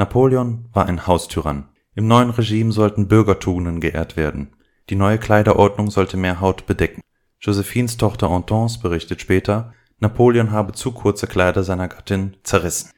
Napoleon 0.00 0.64
war 0.72 0.86
ein 0.86 1.06
Haustyrann. 1.06 1.68
Im 1.94 2.08
neuen 2.08 2.30
Regime 2.30 2.72
sollten 2.72 3.06
Bürgertugenden 3.06 3.80
geehrt 3.80 4.16
werden. 4.16 4.56
Die 4.88 4.96
neue 4.96 5.18
Kleiderordnung 5.18 5.90
sollte 5.90 6.16
mehr 6.16 6.40
Haut 6.40 6.64
bedecken. 6.64 7.02
Josephines 7.38 7.98
Tochter 7.98 8.30
Hortense 8.30 8.80
berichtet 8.80 9.20
später, 9.20 9.74
Napoleon 9.98 10.52
habe 10.52 10.72
zu 10.72 10.92
kurze 10.92 11.26
Kleider 11.26 11.64
seiner 11.64 11.86
Gattin 11.88 12.38
zerrissen. 12.44 12.92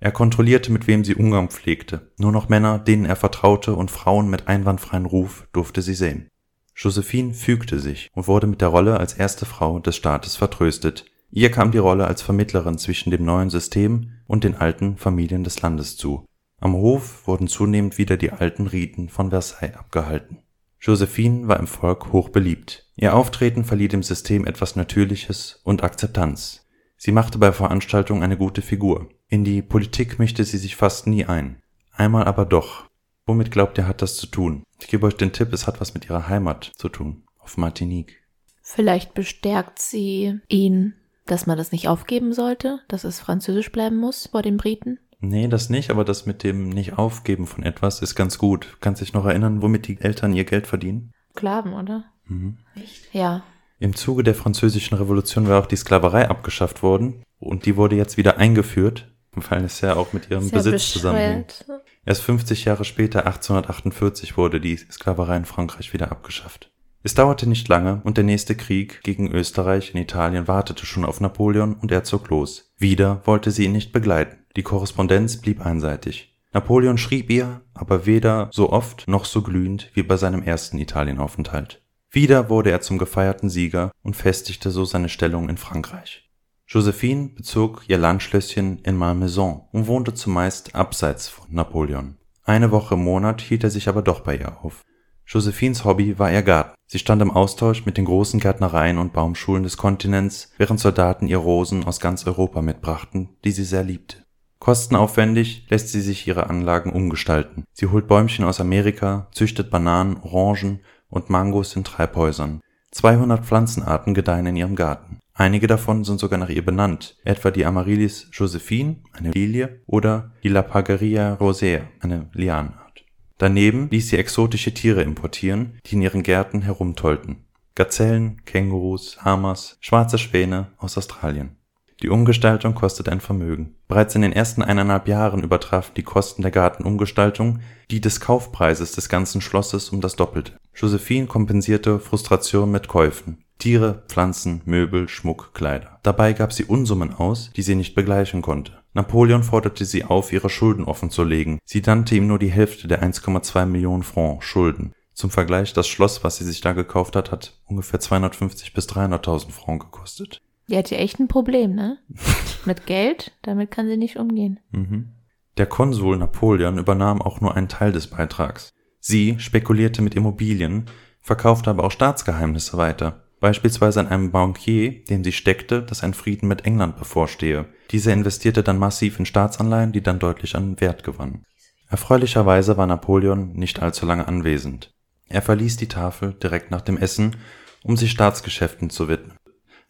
Er 0.00 0.10
kontrollierte, 0.10 0.72
mit 0.72 0.88
wem 0.88 1.04
sie 1.04 1.14
Umgang 1.14 1.48
pflegte. 1.48 2.10
Nur 2.18 2.32
noch 2.32 2.48
Männer, 2.48 2.80
denen 2.80 3.04
er 3.04 3.14
vertraute 3.14 3.76
und 3.76 3.92
Frauen 3.92 4.28
mit 4.28 4.48
einwandfreien 4.48 5.06
Ruf 5.06 5.46
durfte 5.52 5.80
sie 5.80 5.94
sehen. 5.94 6.28
Josephine 6.74 7.34
fügte 7.34 7.78
sich 7.78 8.10
und 8.14 8.26
wurde 8.26 8.48
mit 8.48 8.60
der 8.60 8.68
Rolle 8.68 8.98
als 8.98 9.14
erste 9.14 9.46
Frau 9.46 9.78
des 9.78 9.94
Staates 9.94 10.34
vertröstet. 10.34 11.04
Ihr 11.30 11.52
kam 11.52 11.70
die 11.70 11.78
Rolle 11.78 12.08
als 12.08 12.20
Vermittlerin 12.20 12.78
zwischen 12.78 13.12
dem 13.12 13.24
neuen 13.24 13.48
System 13.48 14.10
und 14.26 14.42
den 14.42 14.56
alten 14.56 14.96
Familien 14.96 15.44
des 15.44 15.62
Landes 15.62 15.96
zu. 15.96 16.26
Am 16.60 16.74
Hof 16.74 17.26
wurden 17.26 17.46
zunehmend 17.46 17.98
wieder 17.98 18.16
die 18.16 18.32
alten 18.32 18.66
Riten 18.66 19.08
von 19.08 19.30
Versailles 19.30 19.76
abgehalten. 19.76 20.38
Josephine 20.80 21.48
war 21.48 21.58
im 21.58 21.66
Volk 21.66 22.12
hoch 22.12 22.28
beliebt. 22.28 22.86
Ihr 22.96 23.14
Auftreten 23.14 23.64
verlieh 23.64 23.88
dem 23.88 24.02
System 24.02 24.46
etwas 24.46 24.76
Natürliches 24.76 25.60
und 25.64 25.82
Akzeptanz. 25.82 26.66
Sie 26.96 27.12
machte 27.12 27.38
bei 27.38 27.52
Veranstaltungen 27.52 28.22
eine 28.22 28.36
gute 28.36 28.62
Figur. 28.62 29.08
In 29.28 29.44
die 29.44 29.62
Politik 29.62 30.18
mischte 30.18 30.44
sie 30.44 30.58
sich 30.58 30.74
fast 30.74 31.06
nie 31.06 31.24
ein. 31.24 31.62
Einmal 31.92 32.24
aber 32.24 32.44
doch. 32.44 32.86
Womit 33.26 33.50
glaubt 33.50 33.78
ihr, 33.78 33.86
hat 33.86 34.02
das 34.02 34.16
zu 34.16 34.26
tun? 34.26 34.64
Ich 34.80 34.88
gebe 34.88 35.06
euch 35.06 35.16
den 35.16 35.32
Tipp, 35.32 35.52
es 35.52 35.66
hat 35.66 35.80
was 35.80 35.94
mit 35.94 36.06
ihrer 36.06 36.28
Heimat 36.28 36.72
zu 36.76 36.88
tun. 36.88 37.24
Auf 37.38 37.56
Martinique. 37.56 38.24
Vielleicht 38.62 39.14
bestärkt 39.14 39.78
sie 39.78 40.40
ihn, 40.48 40.94
dass 41.26 41.46
man 41.46 41.58
das 41.58 41.72
nicht 41.72 41.88
aufgeben 41.88 42.32
sollte, 42.32 42.80
dass 42.88 43.04
es 43.04 43.20
französisch 43.20 43.70
bleiben 43.70 43.96
muss 43.96 44.28
vor 44.28 44.42
den 44.42 44.56
Briten. 44.56 44.98
Nee, 45.20 45.48
das 45.48 45.68
nicht, 45.68 45.90
aber 45.90 46.04
das 46.04 46.26
mit 46.26 46.42
dem 46.44 46.68
Nicht-Aufgeben 46.68 47.46
von 47.46 47.64
etwas 47.64 48.02
ist 48.02 48.14
ganz 48.14 48.38
gut. 48.38 48.76
Kannst 48.80 49.00
dich 49.00 49.12
noch 49.12 49.26
erinnern, 49.26 49.62
womit 49.62 49.88
die 49.88 50.00
Eltern 50.00 50.32
ihr 50.32 50.44
Geld 50.44 50.66
verdienen? 50.66 51.12
Sklaven, 51.32 51.72
oder? 51.72 52.04
Mhm. 52.26 52.58
Echt? 52.76 53.12
Ja. 53.12 53.42
Im 53.80 53.94
Zuge 53.94 54.22
der 54.22 54.34
französischen 54.34 54.96
Revolution 54.96 55.48
war 55.48 55.60
auch 55.60 55.66
die 55.66 55.76
Sklaverei 55.76 56.28
abgeschafft 56.28 56.82
worden 56.82 57.22
und 57.38 57.64
die 57.66 57.76
wurde 57.76 57.96
jetzt 57.96 58.16
wieder 58.16 58.38
eingeführt, 58.38 59.08
weil 59.32 59.64
es 59.64 59.80
ja 59.80 59.94
auch 59.96 60.12
mit 60.12 60.30
ihrem 60.30 60.42
Sehr 60.44 60.58
Besitz 60.58 60.92
zusammenhing. 60.92 61.44
bescheuert. 61.46 61.82
Erst 62.04 62.22
50 62.22 62.64
Jahre 62.64 62.84
später, 62.84 63.26
1848, 63.26 64.36
wurde 64.36 64.60
die 64.60 64.76
Sklaverei 64.76 65.36
in 65.36 65.44
Frankreich 65.44 65.92
wieder 65.92 66.10
abgeschafft. 66.10 66.70
Es 67.04 67.14
dauerte 67.14 67.48
nicht 67.48 67.68
lange 67.68 68.00
und 68.04 68.16
der 68.16 68.24
nächste 68.24 68.56
Krieg 68.56 69.02
gegen 69.04 69.30
Österreich 69.30 69.94
in 69.94 70.00
Italien 70.00 70.48
wartete 70.48 70.84
schon 70.84 71.04
auf 71.04 71.20
Napoleon 71.20 71.74
und 71.74 71.92
er 71.92 72.02
zog 72.02 72.28
los. 72.28 72.72
Wieder 72.76 73.22
wollte 73.24 73.50
sie 73.52 73.66
ihn 73.66 73.72
nicht 73.72 73.92
begleiten. 73.92 74.37
Die 74.58 74.64
Korrespondenz 74.64 75.36
blieb 75.36 75.64
einseitig. 75.64 76.36
Napoleon 76.52 76.98
schrieb 76.98 77.30
ihr, 77.30 77.60
aber 77.74 78.06
weder 78.06 78.48
so 78.50 78.72
oft 78.72 79.06
noch 79.06 79.24
so 79.24 79.42
glühend 79.42 79.88
wie 79.94 80.02
bei 80.02 80.16
seinem 80.16 80.42
ersten 80.42 80.80
Italienaufenthalt. 80.80 81.80
Wieder 82.10 82.50
wurde 82.50 82.72
er 82.72 82.80
zum 82.80 82.98
gefeierten 82.98 83.50
Sieger 83.50 83.92
und 84.02 84.16
festigte 84.16 84.72
so 84.72 84.84
seine 84.84 85.10
Stellung 85.10 85.48
in 85.48 85.58
Frankreich. 85.58 86.28
Josephine 86.66 87.28
bezog 87.36 87.84
ihr 87.86 87.98
Landschlösschen 87.98 88.80
in 88.80 88.96
Malmaison 88.96 89.68
und 89.70 89.86
wohnte 89.86 90.12
zumeist 90.12 90.74
abseits 90.74 91.28
von 91.28 91.46
Napoleon. 91.54 92.16
Eine 92.42 92.72
Woche 92.72 92.96
im 92.96 93.04
Monat 93.04 93.40
hielt 93.40 93.62
er 93.62 93.70
sich 93.70 93.88
aber 93.88 94.02
doch 94.02 94.22
bei 94.22 94.38
ihr 94.38 94.64
auf. 94.64 94.82
Josephines 95.24 95.84
Hobby 95.84 96.18
war 96.18 96.32
ihr 96.32 96.42
Garten. 96.42 96.74
Sie 96.88 96.98
stand 96.98 97.22
im 97.22 97.30
Austausch 97.30 97.86
mit 97.86 97.96
den 97.96 98.06
großen 98.06 98.40
Gärtnereien 98.40 98.98
und 98.98 99.12
Baumschulen 99.12 99.62
des 99.62 99.76
Kontinents, 99.76 100.50
während 100.58 100.80
Soldaten 100.80 101.28
ihr 101.28 101.38
Rosen 101.38 101.84
aus 101.84 102.00
ganz 102.00 102.26
Europa 102.26 102.60
mitbrachten, 102.60 103.28
die 103.44 103.52
sie 103.52 103.64
sehr 103.64 103.84
liebte. 103.84 104.24
Kostenaufwendig 104.58 105.66
lässt 105.68 105.90
sie 105.90 106.00
sich 106.00 106.26
ihre 106.26 106.50
Anlagen 106.50 106.90
umgestalten. 106.90 107.64
Sie 107.72 107.86
holt 107.86 108.08
Bäumchen 108.08 108.44
aus 108.44 108.60
Amerika, 108.60 109.28
züchtet 109.32 109.70
Bananen, 109.70 110.18
Orangen 110.22 110.80
und 111.08 111.30
Mangos 111.30 111.76
in 111.76 111.84
Treibhäusern. 111.84 112.60
200 112.90 113.44
Pflanzenarten 113.44 114.14
gedeihen 114.14 114.46
in 114.46 114.56
ihrem 114.56 114.76
Garten. 114.76 115.20
Einige 115.34 115.68
davon 115.68 116.02
sind 116.02 116.18
sogar 116.18 116.38
nach 116.38 116.48
ihr 116.48 116.64
benannt, 116.64 117.16
etwa 117.24 117.52
die 117.52 117.64
Amaryllis 117.64 118.28
josephine, 118.32 118.96
eine 119.12 119.30
Lilie, 119.30 119.82
oder 119.86 120.32
die 120.42 120.48
Lapageria 120.48 121.34
rosea, 121.34 121.82
eine 122.00 122.28
Lianenart. 122.32 123.04
Daneben 123.36 123.88
ließ 123.90 124.08
sie 124.08 124.18
exotische 124.18 124.74
Tiere 124.74 125.02
importieren, 125.02 125.78
die 125.86 125.94
in 125.94 126.02
ihren 126.02 126.24
Gärten 126.24 126.62
herumtollten. 126.62 127.44
Gazellen, 127.76 128.42
Kängurus, 128.44 129.24
Hamas, 129.24 129.76
schwarze 129.80 130.18
Schwäne 130.18 130.72
aus 130.78 130.98
Australien. 130.98 131.57
Die 132.02 132.10
Umgestaltung 132.10 132.74
kostet 132.74 133.08
ein 133.08 133.20
Vermögen. 133.20 133.74
Bereits 133.88 134.14
in 134.14 134.22
den 134.22 134.32
ersten 134.32 134.62
eineinhalb 134.62 135.08
Jahren 135.08 135.42
übertrafen 135.42 135.94
die 135.96 136.04
Kosten 136.04 136.42
der 136.42 136.52
Gartenumgestaltung 136.52 137.60
die 137.90 138.00
des 138.00 138.20
Kaufpreises 138.20 138.92
des 138.92 139.08
ganzen 139.08 139.40
Schlosses 139.40 139.88
um 139.88 140.00
das 140.00 140.14
Doppelte. 140.14 140.52
Josephine 140.74 141.26
kompensierte 141.26 141.98
Frustration 141.98 142.70
mit 142.70 142.86
Käufen. 142.86 143.42
Tiere, 143.58 144.04
Pflanzen, 144.06 144.62
Möbel, 144.64 145.08
Schmuck, 145.08 145.52
Kleider. 145.54 145.98
Dabei 146.04 146.34
gab 146.34 146.52
sie 146.52 146.64
Unsummen 146.64 147.12
aus, 147.12 147.50
die 147.56 147.62
sie 147.62 147.74
nicht 147.74 147.96
begleichen 147.96 148.42
konnte. 148.42 148.78
Napoleon 148.94 149.42
forderte 149.42 149.84
sie 149.84 150.04
auf, 150.04 150.32
ihre 150.32 150.48
Schulden 150.48 150.84
offenzulegen. 150.84 151.58
Sie 151.64 151.82
nannte 151.84 152.14
ihm 152.14 152.28
nur 152.28 152.38
die 152.38 152.52
Hälfte 152.52 152.86
der 152.86 153.02
1,2 153.02 153.66
Millionen 153.66 154.04
Francs 154.04 154.44
Schulden. 154.44 154.92
Zum 155.12 155.30
Vergleich, 155.30 155.72
das 155.72 155.88
Schloss, 155.88 156.22
was 156.22 156.36
sie 156.36 156.44
sich 156.44 156.60
da 156.60 156.72
gekauft 156.74 157.16
hat, 157.16 157.32
hat 157.32 157.58
ungefähr 157.64 157.98
250 157.98 158.72
bis 158.72 158.88
300.000 158.88 159.50
Francs 159.50 159.86
gekostet. 159.86 160.40
Die 160.68 160.76
hat 160.76 160.90
ja 160.90 160.98
echt 160.98 161.18
ein 161.18 161.28
Problem, 161.28 161.74
ne? 161.74 161.98
Mit 162.64 162.86
Geld, 162.86 163.32
damit 163.42 163.70
kann 163.70 163.88
sie 163.88 163.96
nicht 163.96 164.16
umgehen. 164.16 164.60
Mhm. 164.70 165.14
Der 165.56 165.66
Konsul 165.66 166.16
Napoleon 166.18 166.78
übernahm 166.78 167.20
auch 167.20 167.40
nur 167.40 167.56
einen 167.56 167.68
Teil 167.68 167.90
des 167.90 168.06
Beitrags. 168.06 168.70
Sie 169.00 169.38
spekulierte 169.38 170.02
mit 170.02 170.14
Immobilien, 170.14 170.86
verkaufte 171.20 171.70
aber 171.70 171.84
auch 171.84 171.90
Staatsgeheimnisse 171.90 172.76
weiter. 172.76 173.24
Beispielsweise 173.40 174.00
an 174.00 174.08
einem 174.08 174.30
Bankier, 174.30 175.04
dem 175.04 175.24
sie 175.24 175.32
steckte, 175.32 175.82
dass 175.82 176.02
ein 176.02 176.14
Frieden 176.14 176.48
mit 176.48 176.64
England 176.64 176.96
bevorstehe. 176.96 177.66
Dieser 177.90 178.12
investierte 178.12 178.62
dann 178.62 178.78
massiv 178.78 179.18
in 179.18 179.26
Staatsanleihen, 179.26 179.92
die 179.92 180.02
dann 180.02 180.18
deutlich 180.18 180.56
an 180.56 180.80
Wert 180.80 181.04
gewannen. 181.04 181.44
Erfreulicherweise 181.88 182.76
war 182.76 182.86
Napoleon 182.86 183.52
nicht 183.52 183.80
allzu 183.80 184.06
lange 184.06 184.28
anwesend. 184.28 184.92
Er 185.28 185.42
verließ 185.42 185.76
die 185.76 185.88
Tafel 185.88 186.34
direkt 186.34 186.70
nach 186.70 186.82
dem 186.82 186.98
Essen, 186.98 187.36
um 187.84 187.96
sich 187.96 188.10
Staatsgeschäften 188.10 188.90
zu 188.90 189.08
widmen. 189.08 189.37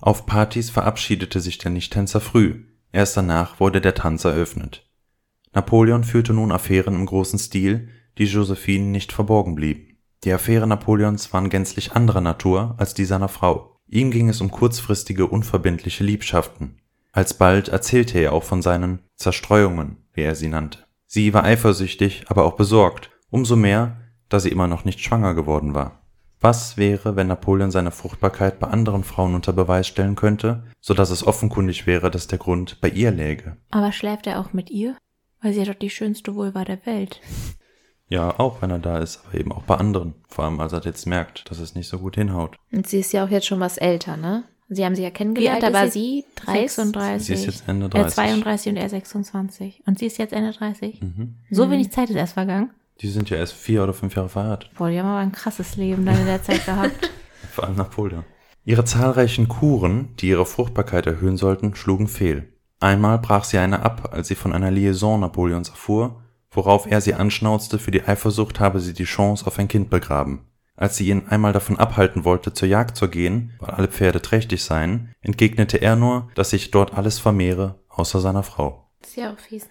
Auf 0.01 0.27
Partys 0.27 0.71
verabschiedete 0.71 1.41
sich 1.41 1.59
der 1.59 1.71
Nichttänzer 1.71 2.21
früh, 2.21 2.65
erst 2.93 3.17
danach 3.17 3.59
wurde 3.59 3.81
der 3.81 3.95
Tanz 3.95 4.25
eröffnet. 4.25 4.89
Napoleon 5.53 6.05
führte 6.05 6.33
nun 6.33 6.53
Affären 6.53 6.95
im 6.95 7.07
großen 7.07 7.39
Stil, 7.39 7.89
die 8.17 8.25
Josephine 8.25 8.87
nicht 8.87 9.13
verborgen 9.13 9.55
blieben. 9.55 9.99
Die 10.25 10.33
Affären 10.33 10.69
Napoleons 10.69 11.33
waren 11.33 11.49
gänzlich 11.49 11.93
anderer 11.93 12.21
Natur 12.21 12.75
als 12.79 12.95
die 12.95 13.05
seiner 13.05 13.29
Frau. 13.29 13.77
Ihm 13.89 14.11
ging 14.11 14.29
es 14.29 14.41
um 14.41 14.51
kurzfristige, 14.51 15.27
unverbindliche 15.27 16.05
Liebschaften. 16.05 16.81
Alsbald 17.13 17.69
erzählte 17.69 18.19
er 18.19 18.33
auch 18.33 18.45
von 18.45 18.63
seinen 18.63 19.01
Zerstreuungen, 19.17 19.97
wie 20.13 20.23
er 20.23 20.35
sie 20.35 20.49
nannte. 20.49 20.85
Sie 21.07 21.33
war 21.33 21.45
eifersüchtig, 21.45 22.25
aber 22.29 22.45
auch 22.45 22.57
besorgt, 22.57 23.11
umso 23.31 23.57
mehr, 23.57 23.97
da 24.29 24.39
sie 24.39 24.51
immer 24.51 24.69
noch 24.69 24.85
nicht 24.85 25.01
schwanger 25.01 25.35
geworden 25.35 25.75
war. 25.75 26.03
Was 26.41 26.77
wäre, 26.77 27.17
wenn 27.17 27.27
Napoleon 27.27 27.71
seine 27.71 27.91
Fruchtbarkeit 27.91 28.61
bei 28.61 28.69
anderen 28.69 29.03
Frauen 29.03 29.35
unter 29.35 29.53
Beweis 29.53 29.89
stellen 29.89 30.15
könnte, 30.15 30.63
so 30.81 30.95
dass 30.95 31.11
es 31.11 31.27
offenkundig 31.27 31.87
wäre, 31.87 32.11
dass 32.11 32.29
der 32.29 32.39
Grund 32.39 32.81
bei 32.81 32.89
ihr 32.89 33.11
läge? 33.11 33.57
Aber 33.71 33.91
schläft 33.91 34.27
er 34.27 34.41
auch 34.41 34.53
mit 34.53 34.71
ihr? 34.71 34.97
Weil 35.43 35.53
sie 35.53 35.61
ja 35.61 35.65
doch 35.67 35.75
die 35.75 35.91
schönste 35.91 36.35
Vulva 36.35 36.65
der 36.65 36.85
Welt. 36.87 37.21
Ja, 38.09 38.39
auch 38.39 38.63
wenn 38.63 38.71
er 38.71 38.79
da 38.79 38.99
ist, 38.99 39.21
aber 39.25 39.39
eben 39.39 39.53
auch 39.53 39.63
bei 39.65 39.77
anderen. 39.77 40.15
Vor 40.29 40.45
allem, 40.45 40.61
als 40.61 40.73
er 40.73 40.83
jetzt 40.85 41.07
merkt, 41.07 41.51
dass 41.51 41.59
es 41.59 41.75
nicht 41.75 41.89
so 41.89 41.99
gut 41.99 42.15
hinhaut. 42.15 42.57
Und 42.73 42.87
sie 42.87 43.01
ist 43.01 43.13
ja 43.13 43.25
auch 43.25 43.31
jetzt 43.31 43.47
schon 43.47 43.61
was 43.61 43.77
älter, 43.77 44.17
ne? 44.17 44.45
Sie 44.71 44.85
haben 44.85 44.95
sie 44.95 45.03
ja 45.03 45.09
Wie 45.09 45.13
kennengelernt, 45.13 45.65
alt 45.65 45.75
da 45.75 45.79
war 45.79 45.89
sie 45.89 46.25
36. 46.47 46.75
36. 46.77 47.27
Sie 47.27 47.33
ist 47.35 47.47
jetzt 47.47 47.69
Ende 47.69 47.87
Er 47.87 47.91
30. 47.91 48.15
32 48.15 48.73
und 48.73 48.77
er 48.77 48.89
26. 48.89 49.83
Und 49.87 49.99
sie 49.99 50.07
ist 50.07 50.19
jetzt 50.19 50.33
Ende 50.33 50.53
30. 50.53 51.01
Mhm. 51.01 51.35
So 51.51 51.71
wenig 51.71 51.91
Zeit 51.91 52.11
ist 52.11 52.17
erst 52.17 52.35
vergangen. 52.35 52.71
Die 53.01 53.09
sind 53.09 53.31
ja 53.31 53.37
erst 53.37 53.55
vier 53.55 53.83
oder 53.85 53.95
fünf 53.95 54.15
Jahre 54.17 54.29
verheiratet. 54.29 54.71
Boah, 54.77 54.91
die 54.91 54.99
haben 54.99 55.07
aber 55.07 55.19
ein 55.19 55.33
krasses 55.33 55.77
Leben 55.77 56.05
dann 56.05 56.19
in 56.19 56.27
der 56.27 56.43
Zeit 56.43 56.67
gehabt. 56.67 57.11
Vor 57.53 57.65
allem 57.65 57.77
Napoleon. 57.77 58.25
Ihre 58.65 58.85
zahlreichen 58.85 59.49
Kuren, 59.49 60.15
die 60.17 60.29
ihre 60.29 60.45
Fruchtbarkeit 60.45 61.07
erhöhen 61.07 61.37
sollten, 61.37 61.75
schlugen 61.75 62.09
fehl. 62.09 62.53
Einmal 62.81 63.19
brach 63.19 63.45
sie 63.45 63.59
eine 63.59 63.83
ab, 63.83 64.11
als 64.13 64.29
sie 64.29 64.35
von 64.35 64.53
einer 64.53 64.71
Liaison 64.71 65.21
Napoleons 65.21 65.71
erfuhr 65.71 66.23
worauf 66.51 66.87
er 66.87 67.01
sie 67.01 67.15
anschnauzte, 67.15 67.79
für 67.79 67.91
die 67.91 68.03
Eifersucht 68.03 68.61
habe 68.61 68.81
sie 68.81 68.95
die 68.95 69.05
Chance 69.05 69.47
auf 69.47 69.59
ein 69.59 69.69
Kind 69.69 69.91
begraben. 69.91 70.47
Als 70.77 70.97
sie 70.97 71.09
ihn 71.09 71.27
einmal 71.29 71.53
davon 71.53 71.79
abhalten 71.79 72.25
wollte, 72.25 72.53
zur 72.53 72.69
Jagd 72.69 72.97
zu 72.97 73.09
gehen, 73.09 73.53
weil 73.59 73.71
alle 73.71 73.89
Pferde 73.89 74.23
trächtig 74.23 74.63
seien, 74.63 75.13
entgegnete 75.21 75.79
er 75.79 75.97
nur, 75.97 76.31
dass 76.35 76.51
sich 76.51 76.71
dort 76.71 76.95
alles 76.95 77.19
vermehre, 77.19 77.81
außer 77.89 78.21
seiner 78.21 78.45
Frau. 78.45 78.89
Auch 79.19 79.39
fies. 79.39 79.67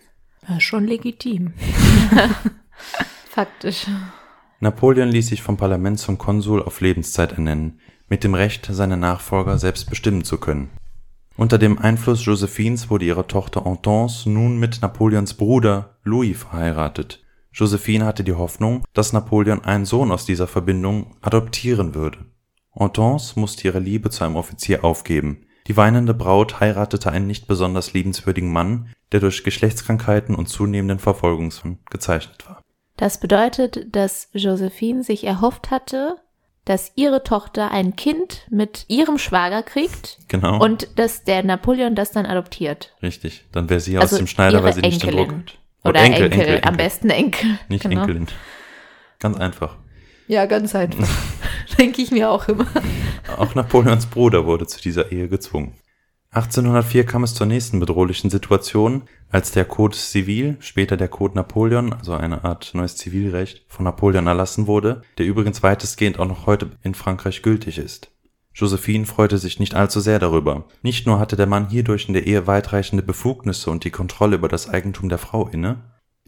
Ja, 0.47 0.59
schon 0.59 0.86
legitim. 0.86 1.53
Faktisch. 3.38 3.85
Napoleon 4.61 5.09
ließ 5.09 5.27
sich 5.27 5.43
vom 5.43 5.57
Parlament 5.57 5.99
zum 5.99 6.17
Konsul 6.17 6.63
auf 6.63 6.81
Lebenszeit 6.81 7.33
ernennen, 7.33 7.79
mit 8.09 8.23
dem 8.23 8.33
Recht, 8.33 8.67
seine 8.71 8.97
Nachfolger 8.97 9.59
selbst 9.59 9.91
bestimmen 9.91 10.23
zu 10.23 10.39
können. 10.39 10.71
Unter 11.35 11.59
dem 11.59 11.77
Einfluss 11.77 12.25
Josephines 12.25 12.89
wurde 12.89 13.05
ihre 13.05 13.27
Tochter 13.27 13.63
Hortense 13.63 14.27
nun 14.27 14.57
mit 14.57 14.81
Napoleons 14.81 15.35
Bruder 15.35 15.99
Louis 16.03 16.35
verheiratet. 16.35 17.23
Josephine 17.53 18.05
hatte 18.07 18.23
die 18.23 18.33
Hoffnung, 18.33 18.83
dass 18.93 19.13
Napoleon 19.13 19.63
einen 19.63 19.85
Sohn 19.85 20.11
aus 20.11 20.25
dieser 20.25 20.47
Verbindung 20.47 21.15
adoptieren 21.21 21.93
würde. 21.93 22.25
Hortense 22.73 23.39
musste 23.39 23.67
ihre 23.67 23.77
Liebe 23.77 24.09
zu 24.09 24.23
einem 24.23 24.35
Offizier 24.35 24.83
aufgeben. 24.83 25.45
Die 25.67 25.77
weinende 25.77 26.15
Braut 26.15 26.59
heiratete 26.59 27.11
einen 27.11 27.27
nicht 27.27 27.45
besonders 27.45 27.93
liebenswürdigen 27.93 28.51
Mann, 28.51 28.89
der 29.11 29.19
durch 29.19 29.43
Geschlechtskrankheiten 29.43 30.33
und 30.33 30.49
zunehmenden 30.49 30.97
Verfolgungswahn 30.97 31.77
gezeichnet 31.91 32.43
war. 32.49 32.63
Das 32.97 33.19
bedeutet, 33.19 33.95
dass 33.95 34.29
Josephine 34.33 35.03
sich 35.03 35.23
erhofft 35.23 35.71
hatte, 35.71 36.17
dass 36.65 36.91
ihre 36.95 37.23
Tochter 37.23 37.71
ein 37.71 37.95
Kind 37.95 38.45
mit 38.49 38.85
ihrem 38.89 39.17
Schwager 39.17 39.63
kriegt 39.63 40.17
Genau. 40.27 40.61
und 40.61 40.89
dass 40.99 41.23
der 41.23 41.43
Napoleon 41.43 41.95
das 41.95 42.11
dann 42.11 42.25
adoptiert. 42.25 42.93
Richtig. 43.01 43.45
Dann 43.53 43.69
wäre 43.69 43.79
sie 43.79 43.97
Also 43.97 44.15
aus 44.15 44.17
dem 44.17 44.27
Schneider, 44.27 44.63
weil 44.63 44.73
sie 44.73 44.81
nicht 44.81 45.01
den. 45.03 45.11
Druck 45.15 45.31
hat. 45.31 45.57
Oder 45.85 46.01
Enkel, 46.01 46.59
am 46.63 46.75
besten 46.75 47.09
Enkel. 47.09 47.57
Nicht 47.69 47.83
Genau. 47.83 48.01
Enkelin. 48.01 48.27
Ganz 49.19 49.37
einfach. 49.37 49.77
Ja, 50.27 50.45
ganz 50.45 50.75
einfach. 50.75 51.07
Denke 51.77 52.01
ich 52.01 52.11
mir 52.11 52.29
auch 52.29 52.49
immer. 52.49 52.67
Auch 53.37 53.55
Napoleons 53.55 54.07
Bruder 54.07 54.45
wurde 54.45 54.67
zu 54.67 54.81
dieser 54.81 55.11
Ehe 55.13 55.29
gezwungen. 55.29 55.75
1804 56.38 57.03
kam 57.03 57.23
es 57.23 57.33
zur 57.33 57.47
nächsten 57.47 57.79
bedrohlichen 57.79 58.29
Situation, 58.29 59.05
als 59.31 59.49
der 59.49 59.65
Code 59.65 59.97
Civil, 59.97 60.57
später 60.59 60.95
der 60.95 61.07
Code 61.07 61.33
Napoleon, 61.33 61.93
also 61.93 62.13
eine 62.13 62.43
Art 62.43 62.75
neues 62.75 62.95
Zivilrecht, 62.95 63.65
von 63.67 63.85
Napoleon 63.85 64.27
erlassen 64.27 64.67
wurde, 64.67 65.01
der 65.17 65.25
übrigens 65.25 65.63
weitestgehend 65.63 66.19
auch 66.19 66.27
noch 66.27 66.45
heute 66.45 66.69
in 66.83 66.93
Frankreich 66.93 67.41
gültig 67.41 67.79
ist. 67.79 68.11
Josephine 68.53 69.07
freute 69.07 69.39
sich 69.39 69.59
nicht 69.59 69.73
allzu 69.73 69.99
sehr 69.99 70.19
darüber. 70.19 70.65
Nicht 70.83 71.07
nur 71.07 71.17
hatte 71.17 71.38
der 71.38 71.47
Mann 71.47 71.69
hierdurch 71.69 72.07
in 72.07 72.13
der 72.13 72.27
Ehe 72.27 72.45
weitreichende 72.45 73.01
Befugnisse 73.01 73.71
und 73.71 73.83
die 73.83 73.89
Kontrolle 73.89 74.35
über 74.35 74.47
das 74.47 74.69
Eigentum 74.69 75.09
der 75.09 75.17
Frau 75.17 75.47
inne, 75.47 75.85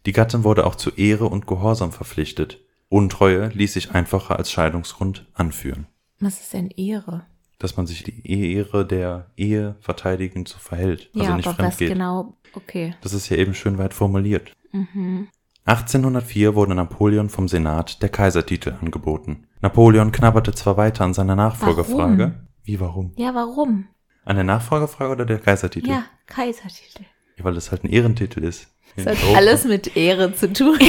die 0.08 0.12
Gattin 0.12 0.44
wurde 0.44 0.66
auch 0.66 0.76
zu 0.76 0.90
Ehre 0.90 1.26
und 1.26 1.46
Gehorsam 1.46 1.92
verpflichtet. 1.92 2.60
Untreue 2.88 3.50
ließ 3.50 3.74
sich 3.74 3.92
einfacher 3.92 4.38
als 4.38 4.50
Scheidungsgrund 4.50 5.28
anführen 5.36 5.86
Was 6.20 6.40
ist 6.40 6.54
denn 6.54 6.72
Ehre? 6.72 7.28
Dass 7.60 7.78
man 7.78 7.86
sich 7.86 8.04
die 8.04 8.54
Ehre 8.54 8.86
der 8.86 9.28
Ehe 9.38 9.76
verteidigend 9.82 10.48
so 10.48 10.58
verhält, 10.58 11.10
also 11.14 11.30
ja, 11.30 11.36
nicht 11.36 11.46
aber 11.46 11.56
fremd 11.56 11.68
was 11.70 11.78
geht. 11.78 11.90
genau? 11.90 12.34
Okay. 12.54 12.96
Das 13.02 13.14
ist 13.14 13.30
ja 13.30 13.38
eben 13.38 13.54
schön 13.54 13.78
weit 13.78 13.94
formuliert. 13.94 14.54
Mhm. 14.72 15.28
1804 15.66 16.56
wurde 16.56 16.74
Napoleon 16.74 17.30
vom 17.30 17.48
Senat 17.48 18.02
der 18.02 18.10
Kaisertitel 18.10 18.76
angeboten. 18.82 19.46
Napoleon 19.62 20.12
knabberte 20.12 20.54
zwar 20.54 20.78
weiter 20.78 21.04
an 21.04 21.14
seiner 21.14 21.36
Nachfolgerfrage. 21.36 22.24
Warum? 22.24 22.48
Wie 22.64 22.80
warum? 22.80 23.14
Ja, 23.18 23.36
warum? 23.36 23.88
An 24.26 24.36
der 24.36 24.46
Nachfolgerfrage 24.46 25.12
oder 25.12 25.26
der 25.26 25.40
Kaisertitel? 25.40 25.90
Ja, 25.90 26.06
Kaisertitel. 26.28 27.04
Ja, 27.38 27.44
weil 27.44 27.54
das 27.54 27.72
halt 27.72 27.84
ein 27.84 27.90
Ehrentitel 27.90 28.44
ist. 28.44 28.68
Das 28.96 29.06
hat 29.06 29.36
alles 29.36 29.66
mit 29.66 29.96
Ehre 29.96 30.34
zu 30.34 30.52
tun. 30.52 30.80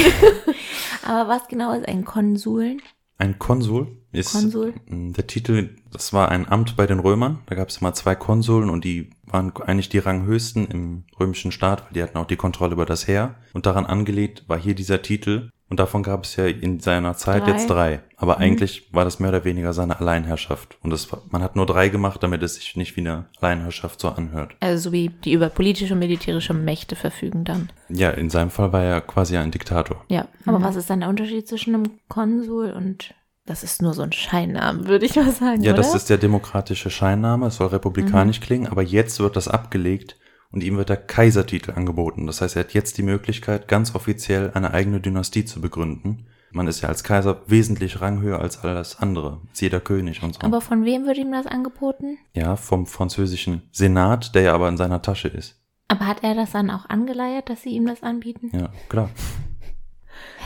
Aber 1.07 1.29
was 1.29 1.49
genau 1.49 1.73
ist 1.73 1.87
ein 1.87 2.05
Konsuln? 2.05 2.81
Ein 3.21 3.39
Konsul 3.39 3.99
ist 4.13 4.33
Konsul? 4.33 4.73
der 4.89 5.27
Titel, 5.27 5.77
das 5.93 6.15
war 6.15 6.31
ein 6.31 6.49
Amt 6.49 6.75
bei 6.77 6.87
den 6.87 7.01
Römern. 7.01 7.41
Da 7.45 7.55
gab 7.55 7.69
es 7.69 7.77
immer 7.77 7.93
zwei 7.93 8.15
Konsuln 8.15 8.71
und 8.71 8.83
die 8.83 9.11
waren 9.27 9.53
eigentlich 9.59 9.91
die 9.91 9.99
Ranghöchsten 9.99 10.67
im 10.67 11.05
römischen 11.21 11.53
Staat, 11.53 11.85
weil 11.85 11.93
die 11.93 12.03
hatten 12.03 12.17
auch 12.17 12.27
die 12.27 12.37
Kontrolle 12.37 12.73
über 12.73 12.87
das 12.87 13.07
Heer. 13.07 13.35
Und 13.53 13.67
daran 13.67 13.85
angelegt 13.85 14.45
war 14.49 14.59
hier 14.59 14.75
dieser 14.75 15.03
Titel. 15.03 15.51
Und 15.71 15.79
davon 15.79 16.03
gab 16.03 16.25
es 16.25 16.35
ja 16.37 16.47
in 16.47 16.81
seiner 16.81 17.17
Zeit 17.17 17.45
Drei. 17.47 17.51
jetzt 17.53 17.71
drei. 17.71 18.01
Aber 18.17 18.37
Mhm. 18.37 18.43
eigentlich 18.43 18.89
war 18.93 19.05
das 19.05 19.21
mehr 19.21 19.31
oder 19.31 19.45
weniger 19.45 19.73
seine 19.73 19.99
Alleinherrschaft. 20.01 20.77
Und 20.83 20.91
das 20.91 21.11
war, 21.13 21.23
man 21.31 21.43
hat 21.45 21.55
nur 21.57 21.65
drei 21.65 21.89
gemacht, 21.89 22.23
damit 22.23 22.43
es 22.43 22.57
sich 22.57 22.75
nicht 22.77 22.97
wie 22.97 23.01
eine 23.03 23.27
Alleinherrschaft 23.41 24.01
so 24.01 24.09
anhört. 24.09 24.57
Also 24.61 24.89
so 24.91 24.93
wie 24.93 25.11
die 25.25 25.33
über 25.33 25.49
politische 25.49 25.95
und 25.95 26.01
militärische 26.01 26.55
Mächte 26.55 26.97
verfügen 26.97 27.45
dann. 27.45 27.71
Ja, 27.89 28.11
in 28.11 28.31
seinem 28.31 28.51
Fall 28.51 28.73
war 28.73 28.83
er 28.83 29.01
quasi 29.01 29.37
ein 29.37 29.53
Diktator. 29.53 30.05
Ja. 30.09 30.27
Aber 30.45 30.59
Mhm. 30.59 30.65
was 30.65 30.75
ist 30.77 30.91
dann 30.91 31.01
der 31.01 31.09
Unterschied 31.09 31.47
zwischen 31.49 31.75
einem 31.75 31.91
Konsul 32.09 32.71
und 32.73 33.15
Das 33.47 33.65
ist 33.65 33.83
nur 33.83 33.95
so 33.95 34.03
ein 34.03 34.13
Scheinnamen, 34.13 34.87
würde 34.87 35.07
ich 35.07 35.17
mal 35.17 35.31
sagen. 35.33 35.63
Ja, 35.63 35.73
oder? 35.73 35.79
das 35.83 35.95
ist 35.95 36.09
der 36.11 36.19
demokratische 36.19 36.89
Scheinname, 36.91 37.47
es 37.47 37.57
soll 37.57 37.69
republikanisch 37.69 38.39
klingen, 38.41 38.69
aber 38.69 38.83
jetzt 38.83 39.19
wird 39.19 39.35
das 39.35 39.49
abgelegt 39.49 40.17
und 40.53 40.63
ihm 40.63 40.77
wird 40.77 40.89
der 40.89 40.97
Kaisertitel 40.97 41.73
angeboten. 41.73 42.27
Das 42.27 42.41
heißt, 42.41 42.57
er 42.57 42.65
hat 42.65 42.75
jetzt 42.75 42.99
die 42.99 43.03
Möglichkeit, 43.03 43.69
ganz 43.69 43.95
offiziell 43.95 44.51
eine 44.55 44.73
eigene 44.73 45.01
Dynastie 45.01 45.45
zu 45.45 45.61
begründen. 45.61 46.27
Man 46.53 46.67
ist 46.67 46.81
ja 46.81 46.89
als 46.89 47.05
Kaiser 47.05 47.43
wesentlich 47.47 48.01
ranghöher 48.01 48.41
als 48.41 48.65
alles 48.65 48.99
andere, 48.99 49.41
als 49.51 49.61
jeder 49.61 49.79
König 49.81 50.23
und 50.25 50.35
so. 50.35 50.41
Aber 50.41 50.61
von 50.61 50.85
wem 50.85 51.07
wird 51.07 51.17
ihm 51.19 51.31
das 51.31 51.47
angeboten? 51.47 52.19
ja, 52.35 52.57
vom 52.57 52.87
französischen 52.87 53.63
Senat, 53.71 54.35
der 54.35 54.43
ja 54.43 54.55
aber 54.55 54.69
in 54.69 54.77
seiner 54.77 55.01
Tasche 55.03 55.29
ist. 55.29 55.61
Aber 55.87 56.07
hat 56.07 56.23
er 56.25 56.35
das 56.35 56.51
dann 56.53 56.71
auch 56.71 56.89
angeleiert, 56.89 57.49
dass 57.49 57.63
sie 57.63 57.71
ihm 57.71 57.87
das 57.87 58.03
anbieten? 58.03 58.51
Ja, 58.53 58.71
klar. 58.89 59.11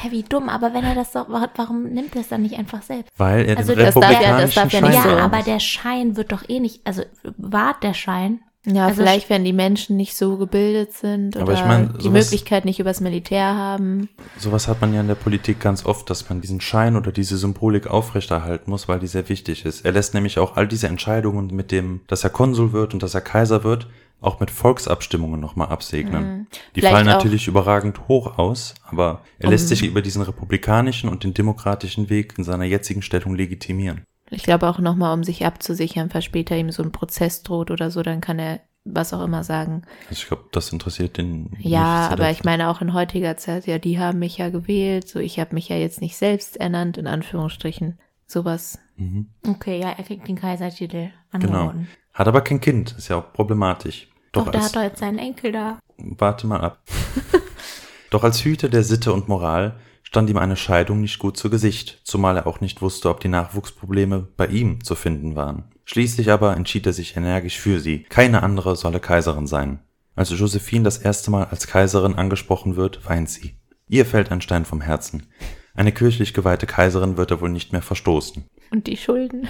Hä, 0.02 0.10
wie 0.10 0.22
dumm, 0.22 0.48
aber 0.50 0.74
wenn 0.74 0.84
er 0.84 0.94
das 0.94 1.12
doch, 1.12 1.28
wa- 1.30 1.48
warum 1.56 1.84
nimmt 1.84 2.14
er 2.14 2.20
es 2.20 2.28
dann 2.28 2.42
nicht 2.42 2.58
einfach 2.58 2.82
selbst? 2.82 3.10
Weil 3.16 3.46
er 3.46 3.56
Also 3.56 3.74
den 3.74 3.84
das 3.86 3.94
darf 3.94 4.04
ja- 4.04 4.18
republikanischen 4.18 4.44
das 4.44 4.54
darf 4.54 4.72
ja 4.72 4.80
nicht 4.82 5.04
ja, 5.18 5.24
aber 5.24 5.42
der 5.42 5.58
Schein 5.60 6.16
wird 6.16 6.32
doch 6.32 6.48
eh 6.48 6.60
nicht, 6.60 6.86
also 6.86 7.02
wahrt 7.38 7.82
der 7.82 7.94
Schein? 7.94 8.40
Ja, 8.66 8.86
Also 8.86 9.02
vielleicht, 9.02 9.28
wenn 9.28 9.44
die 9.44 9.52
Menschen 9.52 9.96
nicht 9.96 10.16
so 10.16 10.36
gebildet 10.36 10.92
sind 10.92 11.36
Aber 11.36 11.52
oder 11.52 11.54
ich 11.54 11.66
mein, 11.66 11.98
die 11.98 12.08
Möglichkeit 12.08 12.64
nicht 12.64 12.80
übers 12.80 13.00
Militär 13.00 13.54
haben. 13.54 14.08
Sowas 14.38 14.68
hat 14.68 14.80
man 14.80 14.94
ja 14.94 15.00
in 15.00 15.08
der 15.08 15.14
Politik 15.14 15.60
ganz 15.60 15.84
oft, 15.84 16.08
dass 16.08 16.28
man 16.30 16.40
diesen 16.40 16.60
Schein 16.60 16.96
oder 16.96 17.12
diese 17.12 17.36
Symbolik 17.36 17.86
aufrechterhalten 17.86 18.70
muss, 18.70 18.88
weil 18.88 19.00
die 19.00 19.06
sehr 19.06 19.28
wichtig 19.28 19.66
ist. 19.66 19.84
Er 19.84 19.92
lässt 19.92 20.14
nämlich 20.14 20.38
auch 20.38 20.56
all 20.56 20.66
diese 20.66 20.88
Entscheidungen 20.88 21.54
mit 21.54 21.72
dem, 21.72 22.00
dass 22.06 22.24
er 22.24 22.30
Konsul 22.30 22.72
wird 22.72 22.94
und 22.94 23.02
dass 23.02 23.14
er 23.14 23.20
Kaiser 23.20 23.64
wird, 23.64 23.86
auch 24.24 24.40
mit 24.40 24.50
Volksabstimmungen 24.50 25.38
nochmal 25.38 25.68
absegnen. 25.68 26.24
Mhm. 26.24 26.46
Die 26.74 26.80
Vielleicht 26.80 26.94
fallen 26.94 27.06
natürlich 27.06 27.46
überragend 27.46 28.08
hoch 28.08 28.38
aus, 28.38 28.74
aber 28.88 29.20
er 29.38 29.50
lässt 29.50 29.68
sich 29.68 29.84
über 29.84 30.00
diesen 30.00 30.22
republikanischen 30.22 31.10
und 31.10 31.24
den 31.24 31.34
demokratischen 31.34 32.08
Weg 32.08 32.34
in 32.38 32.44
seiner 32.44 32.64
jetzigen 32.64 33.02
Stellung 33.02 33.34
legitimieren. 33.34 34.04
Ich 34.34 34.42
glaube 34.42 34.68
auch 34.68 34.78
nochmal, 34.78 35.14
um 35.14 35.24
sich 35.24 35.44
abzusichern, 35.46 36.10
falls 36.10 36.24
später 36.24 36.56
ihm 36.56 36.70
so 36.70 36.82
ein 36.82 36.92
Prozess 36.92 37.42
droht 37.42 37.70
oder 37.70 37.90
so, 37.90 38.02
dann 38.02 38.20
kann 38.20 38.38
er 38.38 38.60
was 38.84 39.14
auch 39.14 39.24
immer 39.24 39.44
sagen. 39.44 39.82
Also 40.10 40.20
ich 40.22 40.26
glaube, 40.26 40.44
das 40.52 40.70
interessiert 40.72 41.16
den. 41.16 41.56
Ja, 41.58 42.08
aber 42.08 42.24
der- 42.24 42.30
ich 42.32 42.44
meine 42.44 42.68
auch 42.68 42.80
in 42.82 42.92
heutiger 42.92 43.36
Zeit, 43.38 43.66
ja, 43.66 43.78
die 43.78 43.98
haben 43.98 44.18
mich 44.18 44.36
ja 44.36 44.50
gewählt, 44.50 45.08
so 45.08 45.18
ich 45.20 45.40
habe 45.40 45.54
mich 45.54 45.68
ja 45.70 45.76
jetzt 45.76 46.00
nicht 46.02 46.16
selbst 46.16 46.56
ernannt, 46.58 46.98
in 46.98 47.06
Anführungsstrichen. 47.06 47.98
Sowas. 48.26 48.78
Mhm. 48.96 49.28
Okay, 49.46 49.80
ja, 49.80 49.90
er 49.90 50.04
kriegt 50.04 50.28
den 50.28 50.36
Kaisertitel 50.36 51.10
Genau. 51.32 51.58
angeboten. 51.60 51.88
Hat 52.12 52.28
aber 52.28 52.42
kein 52.42 52.60
Kind, 52.60 52.94
ist 52.96 53.08
ja 53.08 53.16
auch 53.16 53.32
problematisch. 53.32 54.08
Doch, 54.32 54.50
der 54.50 54.60
als- 54.60 54.66
hat 54.70 54.76
doch 54.76 54.82
jetzt 54.82 54.98
seinen 55.00 55.18
Enkel 55.18 55.52
da. 55.52 55.78
Warte 55.96 56.46
mal 56.46 56.60
ab. 56.60 56.82
Doch 58.10 58.22
als 58.24 58.44
Hüter 58.44 58.68
der 58.68 58.84
Sitte 58.84 59.12
und 59.12 59.28
Moral 59.28 59.76
stand 60.14 60.30
ihm 60.30 60.38
eine 60.38 60.54
Scheidung 60.54 61.00
nicht 61.00 61.18
gut 61.18 61.36
zu 61.36 61.50
Gesicht, 61.50 62.00
zumal 62.04 62.36
er 62.36 62.46
auch 62.46 62.60
nicht 62.60 62.80
wusste, 62.80 63.10
ob 63.10 63.18
die 63.18 63.26
Nachwuchsprobleme 63.26 64.28
bei 64.36 64.46
ihm 64.46 64.84
zu 64.84 64.94
finden 64.94 65.34
waren. 65.34 65.64
Schließlich 65.86 66.30
aber 66.30 66.56
entschied 66.56 66.86
er 66.86 66.92
sich 66.92 67.16
energisch 67.16 67.58
für 67.58 67.80
sie. 67.80 68.04
Keine 68.04 68.44
andere 68.44 68.76
solle 68.76 69.00
Kaiserin 69.00 69.48
sein. 69.48 69.80
Als 70.14 70.30
Josephine 70.30 70.84
das 70.84 70.98
erste 70.98 71.32
Mal 71.32 71.46
als 71.46 71.66
Kaiserin 71.66 72.14
angesprochen 72.14 72.76
wird, 72.76 73.04
weint 73.08 73.28
sie. 73.28 73.56
Ihr 73.88 74.06
fällt 74.06 74.30
ein 74.30 74.40
Stein 74.40 74.64
vom 74.64 74.82
Herzen. 74.82 75.26
Eine 75.74 75.90
kirchlich 75.90 76.32
geweihte 76.32 76.66
Kaiserin 76.66 77.16
wird 77.16 77.32
er 77.32 77.40
wohl 77.40 77.50
nicht 77.50 77.72
mehr 77.72 77.82
verstoßen. 77.82 78.44
Und 78.70 78.86
die 78.86 78.96
Schulden. 78.96 79.48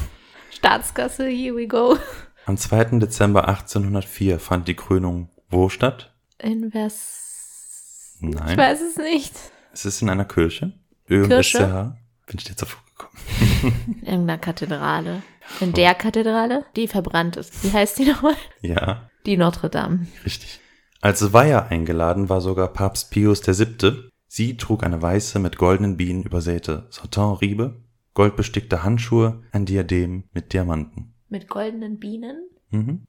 Staatskasse, 0.52 1.26
here 1.26 1.54
we 1.54 1.66
go. 1.66 1.98
Am 2.46 2.56
2. 2.56 2.98
Dezember 2.98 3.46
1804 3.46 4.38
fand 4.38 4.68
die 4.68 4.74
Krönung 4.74 5.28
wo 5.50 5.68
statt? 5.68 6.14
Invest. 6.38 8.22
Nein. 8.22 8.52
Ich 8.52 8.56
weiß 8.56 8.80
es 8.80 8.96
nicht. 8.96 9.34
Es 9.78 9.84
ist 9.84 10.02
in 10.02 10.10
einer 10.10 10.24
Kirche. 10.24 10.72
Kirche? 11.06 11.96
Bin 12.26 12.36
ich 12.36 12.48
jetzt 12.48 12.60
davor 12.60 12.80
gekommen? 12.90 13.76
In 13.86 14.06
irgendeiner 14.08 14.38
Kathedrale. 14.38 15.22
In 15.60 15.72
der 15.72 15.94
Kathedrale, 15.94 16.64
die 16.74 16.88
verbrannt 16.88 17.36
ist. 17.36 17.62
Wie 17.62 17.72
heißt 17.72 17.96
die 18.00 18.06
nochmal? 18.06 18.34
Ja, 18.60 19.08
Die 19.24 19.36
Notre 19.36 19.70
Dame. 19.70 20.08
richtig. 20.24 20.58
Als 21.00 21.32
Weiher 21.32 21.68
eingeladen 21.68 22.28
war 22.28 22.40
sogar 22.40 22.72
Papst 22.72 23.12
Pius 23.12 23.46
VII. 23.46 24.10
Sie 24.26 24.56
trug 24.56 24.82
eine 24.82 25.00
weiße, 25.00 25.38
mit 25.38 25.58
goldenen 25.58 25.96
Bienen 25.96 26.24
übersäte 26.24 26.88
Satinriebe, 26.90 27.80
goldbestickte 28.14 28.82
Handschuhe, 28.82 29.44
ein 29.52 29.64
Diadem 29.64 30.24
mit 30.32 30.52
Diamanten. 30.54 31.14
Mit 31.28 31.46
goldenen 31.48 32.00
Bienen? 32.00 32.48
Mhm. 32.70 33.04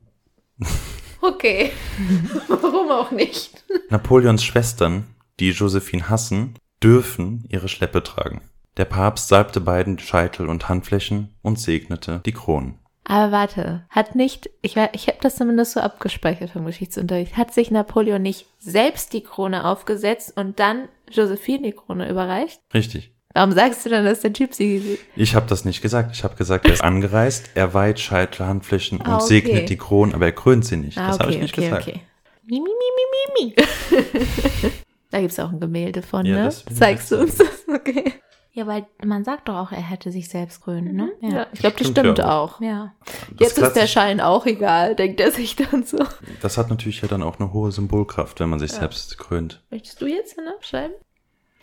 Okay. 1.22 1.72
Warum 2.48 2.92
auch 2.92 3.10
nicht? 3.10 3.64
Napoleons 3.90 4.44
Schwestern, 4.44 5.08
die 5.40 5.52
Josephine 5.52 6.10
hassen, 6.10 6.56
dürfen 6.84 7.46
ihre 7.50 7.68
Schleppe 7.70 8.04
tragen. 8.04 8.42
Der 8.78 8.86
Papst 8.86 9.28
salbte 9.28 9.60
beiden 9.62 10.00
Scheitel 10.00 10.48
und 10.48 10.70
Handflächen 10.70 11.36
und 11.42 11.60
segnete 11.60 12.22
die 12.26 12.32
Kronen. 12.32 12.80
Aber 13.04 13.32
warte, 13.32 13.86
hat 13.90 14.14
nicht, 14.14 14.52
ich, 14.62 14.78
ich 14.94 15.08
habe 15.08 15.18
das 15.22 15.36
zumindest 15.36 15.72
so 15.72 15.80
abgespeichert 15.80 16.52
vom 16.52 16.66
Geschichtsunterricht, 16.66 17.36
hat 17.38 17.54
sich 17.54 17.72
Napoleon 17.72 18.22
nicht 18.22 18.46
selbst 18.60 19.14
die 19.14 19.24
Krone 19.24 19.66
aufgesetzt 19.66 20.34
und 20.38 20.60
dann 20.60 20.88
Josephine 21.10 21.64
die 21.64 21.72
Krone 21.72 22.08
überreicht? 22.08 22.62
Richtig. 22.74 23.12
Warum 23.34 23.52
sagst 23.52 23.86
du 23.86 23.90
dann, 23.90 24.06
dass 24.06 24.22
der 24.22 24.34
Typ 24.34 24.54
sie... 24.54 25.00
Ich 25.16 25.36
habe 25.36 25.48
das 25.48 25.66
nicht 25.66 25.82
gesagt. 25.82 26.16
Ich 26.16 26.24
habe 26.24 26.36
gesagt, 26.36 26.66
er 26.66 26.74
ist 26.74 26.84
angereist, 26.84 27.50
er 27.56 27.74
weiht 27.74 28.00
Scheitel, 28.00 28.46
Handflächen 28.46 29.00
und 29.00 29.08
Ah, 29.08 29.16
okay. 29.16 29.26
segnet 29.26 29.70
die 29.70 29.78
Kronen, 29.78 30.14
aber 30.14 30.26
er 30.26 30.32
krönt 30.32 30.66
sie 30.66 30.78
nicht. 30.78 30.98
Ah, 30.98 31.08
das 31.08 31.16
okay, 31.16 31.24
habe 31.24 31.34
ich 31.34 31.42
nicht 31.42 31.58
okay, 31.58 31.68
gesagt. 31.68 31.88
okay. 31.88 32.02
Mi, 32.46 32.60
mi, 32.60 32.70
mi, 32.70 33.46
mi, 33.46 33.54
mi, 33.56 34.72
da 35.12 35.20
gibt's 35.22 35.40
auch 35.40 35.52
ein 35.52 35.60
Gemälde 35.60 36.02
von, 36.02 36.26
Ja, 36.26 36.36
ne? 36.38 36.44
das- 36.46 36.66
Zeigst 36.66 37.12
du 37.12 37.18
uns 37.20 37.38
das? 37.38 37.48
Okay. 37.68 38.14
Ja, 38.52 38.66
weil 38.66 38.88
man 39.06 39.24
sagt 39.24 39.48
doch 39.48 39.56
auch, 39.56 39.72
er 39.72 39.82
hätte 39.82 40.12
sich 40.12 40.28
selbst 40.28 40.62
krönen, 40.62 40.96
ne? 40.96 41.12
Ja, 41.22 41.46
ich 41.54 41.60
glaube, 41.60 41.78
das 41.78 41.88
Stimmt 41.88 42.00
stimmt 42.00 42.18
ja 42.18 42.38
auch. 42.40 42.60
Ja. 42.60 42.94
Das 43.38 43.50
Jetzt 43.50 43.58
ist 43.60 43.74
der 43.74 43.86
Schein 43.88 44.20
auch 44.20 44.46
egal, 44.48 44.96
denkt 44.96 45.22
er 45.22 45.32
sich 45.32 45.56
dann 45.56 45.84
so. 45.84 46.00
Das 46.42 46.58
hat 46.58 46.70
natürlich 46.70 47.02
ja 47.02 47.08
dann 47.08 47.22
auch 47.22 47.40
eine 47.40 47.54
hohe 47.54 47.72
Symbolkraft, 47.72 48.40
wenn 48.40 48.50
man 48.50 48.58
sich 48.60 48.72
Ja. 48.72 48.80
selbst 48.80 49.18
krönt. 49.20 49.64
Möchtest 49.70 50.02
du 50.02 50.08
jetzt 50.08 50.36
ne, 50.36 50.56
schreiben? 50.62 50.94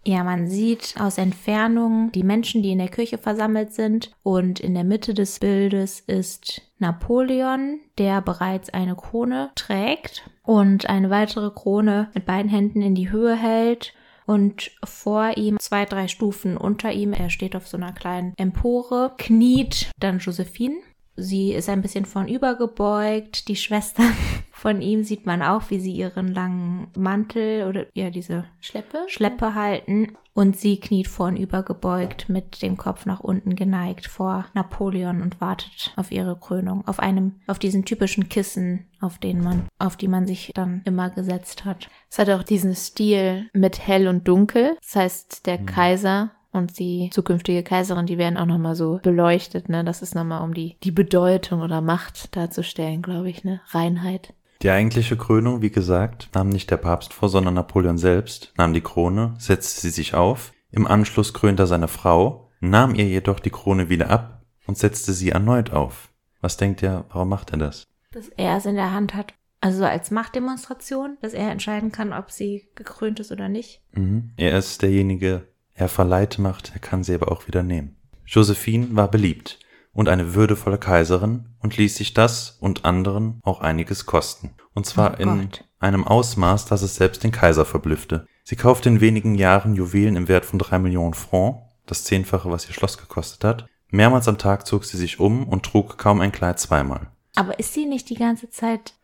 Ja, 0.07 0.22
man 0.22 0.46
sieht 0.46 0.94
aus 1.00 1.18
Entfernung 1.18 2.12
die 2.12 2.22
Menschen, 2.22 2.62
die 2.62 2.70
in 2.70 2.78
der 2.78 2.86
Kirche 2.86 3.18
versammelt 3.18 3.72
sind. 3.72 4.12
Und 4.22 4.61
in 4.61 4.72
der 4.72 4.84
Mitte 4.84 5.14
des 5.14 5.40
Bildes 5.40 5.98
ist 5.98 6.62
Napoleon, 6.78 7.80
der 7.98 8.22
bereits 8.22 8.70
eine 8.70 8.94
Krone 8.94 9.50
trägt 9.57 10.30
und 10.44 10.88
eine 10.88 11.11
weitere 11.11 11.50
Krone 11.50 12.09
mit 12.14 12.24
beiden 12.24 12.48
Händen 12.48 12.82
in 12.82 12.94
die 12.94 13.11
Höhe 13.11 13.34
hält. 13.34 13.94
Und 14.26 14.70
vor 14.84 15.36
ihm, 15.36 15.59
zwei, 15.59 15.84
drei 15.84 16.07
Stufen 16.07 16.57
unter 16.57 16.92
ihm, 16.92 17.12
er 17.12 17.28
steht 17.28 17.57
auf 17.57 17.66
so 17.66 17.76
einer 17.76 17.92
kleinen 17.92 18.32
Empore, 18.36 19.12
kniet 19.18 19.90
dann 19.98 20.20
Josephine. 20.20 20.76
Sie 21.17 21.53
ist 21.53 21.69
ein 21.69 21.83
bisschen 21.83 22.05
vornüber 22.05 22.55
gebeugt. 22.55 23.49
Die 23.49 23.57
Schwestern 23.57 24.12
von 24.53 24.81
ihm 24.83 25.03
sieht 25.05 25.27
man 25.27 25.43
auch, 25.43 25.62
wie 25.71 25.81
sie 25.81 25.93
ihren 25.93 26.33
langen 26.35 26.89
Mantel 26.97 27.67
oder 27.69 27.87
ja, 27.95 28.11
diese 28.11 28.45
Schleppe? 28.61 28.99
Schleppe 29.07 29.55
halten 29.55 30.17
und 30.35 30.55
sie 30.59 30.79
kniet 30.79 31.09
vornüber 31.09 31.62
gebeugt 31.62 32.29
mit 32.29 32.61
dem 32.61 32.77
Kopf 32.77 33.07
nach 33.07 33.21
unten 33.21 33.57
geneigt 33.57 34.07
vor 34.07 34.45
Napoleon 34.53 35.23
und 35.23 35.41
wartet 35.41 35.95
auf 35.97 36.12
ihre 36.12 36.39
Krönung 36.39 36.87
auf 36.87 37.01
einem 37.01 37.37
auf 37.47 37.59
diesen 37.59 37.87
typischen 37.87 38.29
Kissen, 38.29 38.87
auf 39.01 39.17
den 39.19 39.43
man 39.43 39.67
auf 39.79 39.97
die 39.97 40.09
man 40.09 40.27
sich 40.27 40.53
dann 40.55 40.83
immer 40.85 41.09
gesetzt 41.09 41.64
hat. 41.64 41.89
Es 42.11 42.19
hat 42.19 42.29
auch 42.29 42.43
diesen 42.43 42.75
Stil 42.75 43.49
mit 43.55 43.87
hell 43.87 44.09
und 44.09 44.29
dunkel. 44.29 44.77
Das 44.83 44.97
heißt, 44.97 45.47
der 45.47 45.59
Mhm. 45.61 45.67
Kaiser 45.67 46.31
und 46.57 46.78
die 46.78 47.11
zukünftige 47.12 47.62
Kaiserin, 47.62 48.07
die 48.07 48.18
werden 48.18 48.36
auch 48.36 48.46
nochmal 48.46 48.74
so 48.74 48.98
beleuchtet, 49.02 49.68
ne? 49.68 49.84
Das 49.84 50.02
ist 50.02 50.14
nochmal, 50.14 50.42
um 50.42 50.54
die, 50.54 50.76
die 50.82 50.90
Bedeutung 50.90 51.61
oder 51.61 51.80
Macht 51.80 52.34
darzustellen, 52.34 53.02
glaube 53.02 53.30
ich, 53.30 53.44
ne? 53.44 53.61
Reinheit. 53.68 54.34
Die 54.62 54.70
eigentliche 54.70 55.16
Krönung, 55.16 55.61
wie 55.62 55.70
gesagt, 55.70 56.30
nahm 56.34 56.48
nicht 56.48 56.70
der 56.70 56.78
Papst 56.78 57.12
vor, 57.12 57.28
sondern 57.28 57.54
Napoleon 57.54 57.98
selbst, 57.98 58.52
nahm 58.57 58.72
die 58.72 58.80
Krone, 58.80 59.34
setzte 59.38 59.82
sie 59.82 59.90
sich 59.90 60.14
auf, 60.14 60.52
im 60.70 60.86
Anschluss 60.86 61.34
krönte 61.34 61.64
er 61.64 61.66
seine 61.66 61.88
Frau, 61.88 62.50
nahm 62.61 62.94
ihr 62.94 63.07
jedoch 63.07 63.38
die 63.38 63.50
Krone 63.50 63.88
wieder 63.88 64.11
ab 64.11 64.42
und 64.66 64.78
setzte 64.78 65.12
sie 65.12 65.30
erneut 65.30 65.72
auf. 65.72 66.11
Was 66.40 66.57
denkt 66.57 66.82
ihr, 66.82 67.04
warum 67.11 67.28
macht 67.28 67.52
er 67.52 67.59
das? 67.59 67.84
Dass 68.12 68.28
er 68.28 68.57
es 68.57 68.66
in 68.66 68.76
der 68.76 68.92
Hand 68.92 69.14
hat, 69.14 69.34
also 69.61 69.78
so 69.78 69.84
als 69.84 70.11
Machtdemonstration, 70.11 71.18
dass 71.20 71.32
er 71.32 71.50
entscheiden 71.50 71.92
kann, 71.92 72.12
ob 72.12 72.30
sie 72.30 72.68
gekrönt 72.74 73.20
ist 73.20 73.32
oder 73.32 73.48
nicht. 73.48 73.82
Mhm. 73.92 74.32
Er 74.36 74.57
ist 74.57 74.82
derjenige, 74.82 75.48
er 75.77 75.89
verleiht 75.89 76.39
Macht, 76.39 76.72
er 76.74 76.81
kann 76.81 77.05
sie 77.05 77.14
aber 77.14 77.31
auch 77.31 77.47
wieder 77.47 77.62
nehmen. 77.62 77.97
Josephine 78.27 78.89
war 78.97 79.09
beliebt 79.09 79.61
und 79.93 80.09
eine 80.09 80.35
würdevolle 80.35 80.79
Kaiserin 80.79 81.47
und 81.61 81.77
ließ 81.77 81.97
sich 81.97 82.14
das 82.14 82.59
und 82.61 82.85
anderen 82.85 83.41
auch 83.45 83.61
einiges 83.61 84.07
kosten. 84.07 84.55
Und 84.74 84.87
zwar 84.87 85.14
Oh 85.18 85.22
in 85.22 85.51
einem 85.79 86.05
Ausmaß, 86.05 86.66
dass 86.66 86.83
es 86.83 86.97
selbst 86.97 87.22
den 87.22 87.31
Kaiser 87.31 87.64
verblüffte. 87.64 88.27
Sie 88.43 88.57
kaufte 88.57 88.89
in 88.89 89.01
wenigen 89.01 89.37
Jahren 89.37 89.74
Juwelen 89.74 90.16
im 90.16 90.29
Wert 90.29 90.45
von 90.45 90.59
drei 90.59 90.79
Millionen 90.79 91.14
Francs, 91.14 91.61
das 91.87 92.05
Zehnfache, 92.05 92.51
was 92.51 92.66
ihr 92.66 92.74
Schloss 92.74 92.99
gekostet 92.99 93.45
hat. 93.45 93.66
Mehrmals 93.91 94.27
am 94.27 94.39
Tag 94.39 94.66
zog 94.66 94.85
sie 94.85 94.97
sich 94.97 95.20
um 95.20 95.47
und 95.47 95.64
trug 95.64 95.99
kaum 95.99 96.20
ein 96.20 96.33
Kleid 96.33 96.59
zweimal. 96.59 97.12
Aber 97.37 97.59
ist 97.59 97.74
sie 97.74 97.87
nicht 97.87 98.11
die 98.11 98.16
ganze 98.16 98.51
Zeit 98.51 98.95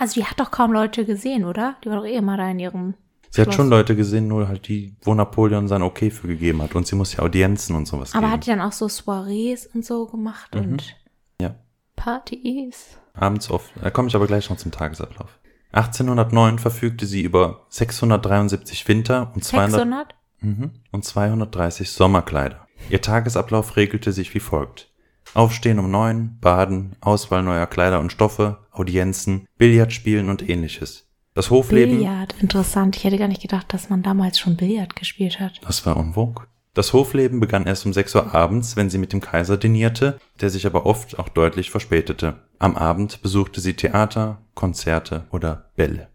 also 0.00 0.14
die 0.14 0.26
hat 0.26 0.40
doch 0.40 0.50
kaum 0.50 0.72
Leute 0.72 1.04
gesehen, 1.04 1.44
oder? 1.44 1.76
Die 1.84 1.90
war 1.90 1.96
doch 1.96 2.06
eh 2.06 2.16
immer 2.16 2.36
da 2.36 2.50
in 2.50 2.58
ihrem 2.58 2.94
Sie 3.32 3.40
hat 3.40 3.54
schon 3.54 3.68
Leute 3.70 3.94
gesehen, 3.94 4.26
nur 4.28 4.48
halt 4.48 4.66
die, 4.66 4.96
wo 5.02 5.14
Napoleon 5.14 5.68
sein 5.68 5.82
Okay 5.82 6.10
für 6.10 6.26
gegeben 6.26 6.62
hat. 6.62 6.74
Und 6.74 6.86
sie 6.86 6.96
muss 6.96 7.12
ja 7.14 7.20
Audienzen 7.20 7.76
und 7.76 7.86
sowas 7.86 8.12
Aber 8.14 8.22
geben. 8.22 8.32
hat 8.32 8.46
die 8.46 8.50
dann 8.50 8.60
auch 8.60 8.72
so 8.72 8.88
Soirees 8.88 9.66
und 9.66 9.84
so 9.84 10.06
gemacht 10.06 10.52
Mhm. 10.54 10.60
und 10.60 10.96
ja. 11.40 11.54
Partys. 11.96 12.98
Abends 13.14 13.50
oft. 13.50 13.70
Da 13.80 13.90
komme 13.90 14.08
ich 14.08 14.16
aber 14.16 14.26
gleich 14.26 14.50
noch 14.50 14.56
zum 14.56 14.72
Tagesablauf. 14.72 15.38
1809 15.72 16.58
verfügte 16.58 17.06
sie 17.06 17.22
über 17.22 17.66
673 17.68 18.88
Winter- 18.88 19.30
und 19.34 19.44
200, 19.44 19.70
600? 19.72 20.14
Mhm. 20.40 20.70
und 20.90 21.04
230 21.04 21.90
Sommerkleider. 21.90 22.66
Ihr 22.88 23.00
Tagesablauf 23.00 23.76
regelte 23.76 24.12
sich 24.12 24.34
wie 24.34 24.40
folgt. 24.40 24.90
Aufstehen 25.34 25.78
um 25.78 25.90
neun, 25.90 26.38
baden, 26.40 26.96
Auswahl 27.00 27.42
neuer 27.44 27.66
Kleider 27.66 28.00
und 28.00 28.10
Stoffe, 28.10 28.58
Audienzen, 28.72 29.46
Billard 29.58 29.92
spielen 29.92 30.28
und 30.28 30.48
ähnliches. 30.48 31.06
Das 31.34 31.50
Hofleben, 31.50 31.98
Billard. 31.98 32.34
Interessant. 32.40 32.96
Ich 32.96 33.04
hätte 33.04 33.18
gar 33.18 33.28
nicht 33.28 33.42
gedacht, 33.42 33.72
dass 33.72 33.88
man 33.90 34.02
damals 34.02 34.38
schon 34.38 34.56
Billard 34.56 34.96
gespielt 34.96 35.38
hat. 35.40 35.60
das 35.62 35.84
war 35.86 35.96
en 35.96 36.14
vogue. 36.14 36.46
Das 36.74 36.92
Hofleben 36.92 37.40
begann 37.40 37.66
erst 37.66 37.84
um 37.84 37.92
6 37.92 38.14
Uhr 38.14 38.34
abends, 38.34 38.76
wenn 38.76 38.90
sie 38.90 38.98
mit 38.98 39.12
dem 39.12 39.20
Kaiser 39.20 39.56
dinierte, 39.56 40.20
der 40.40 40.50
sich 40.50 40.66
aber 40.66 40.86
oft 40.86 41.18
auch 41.18 41.28
deutlich 41.28 41.70
verspätete. 41.70 42.34
Am 42.60 42.76
Abend 42.76 43.22
besuchte 43.22 43.60
sie 43.60 43.74
Theater, 43.74 44.38
Konzerte 44.54 45.26
oder 45.32 45.70
Bälle. 45.74 46.08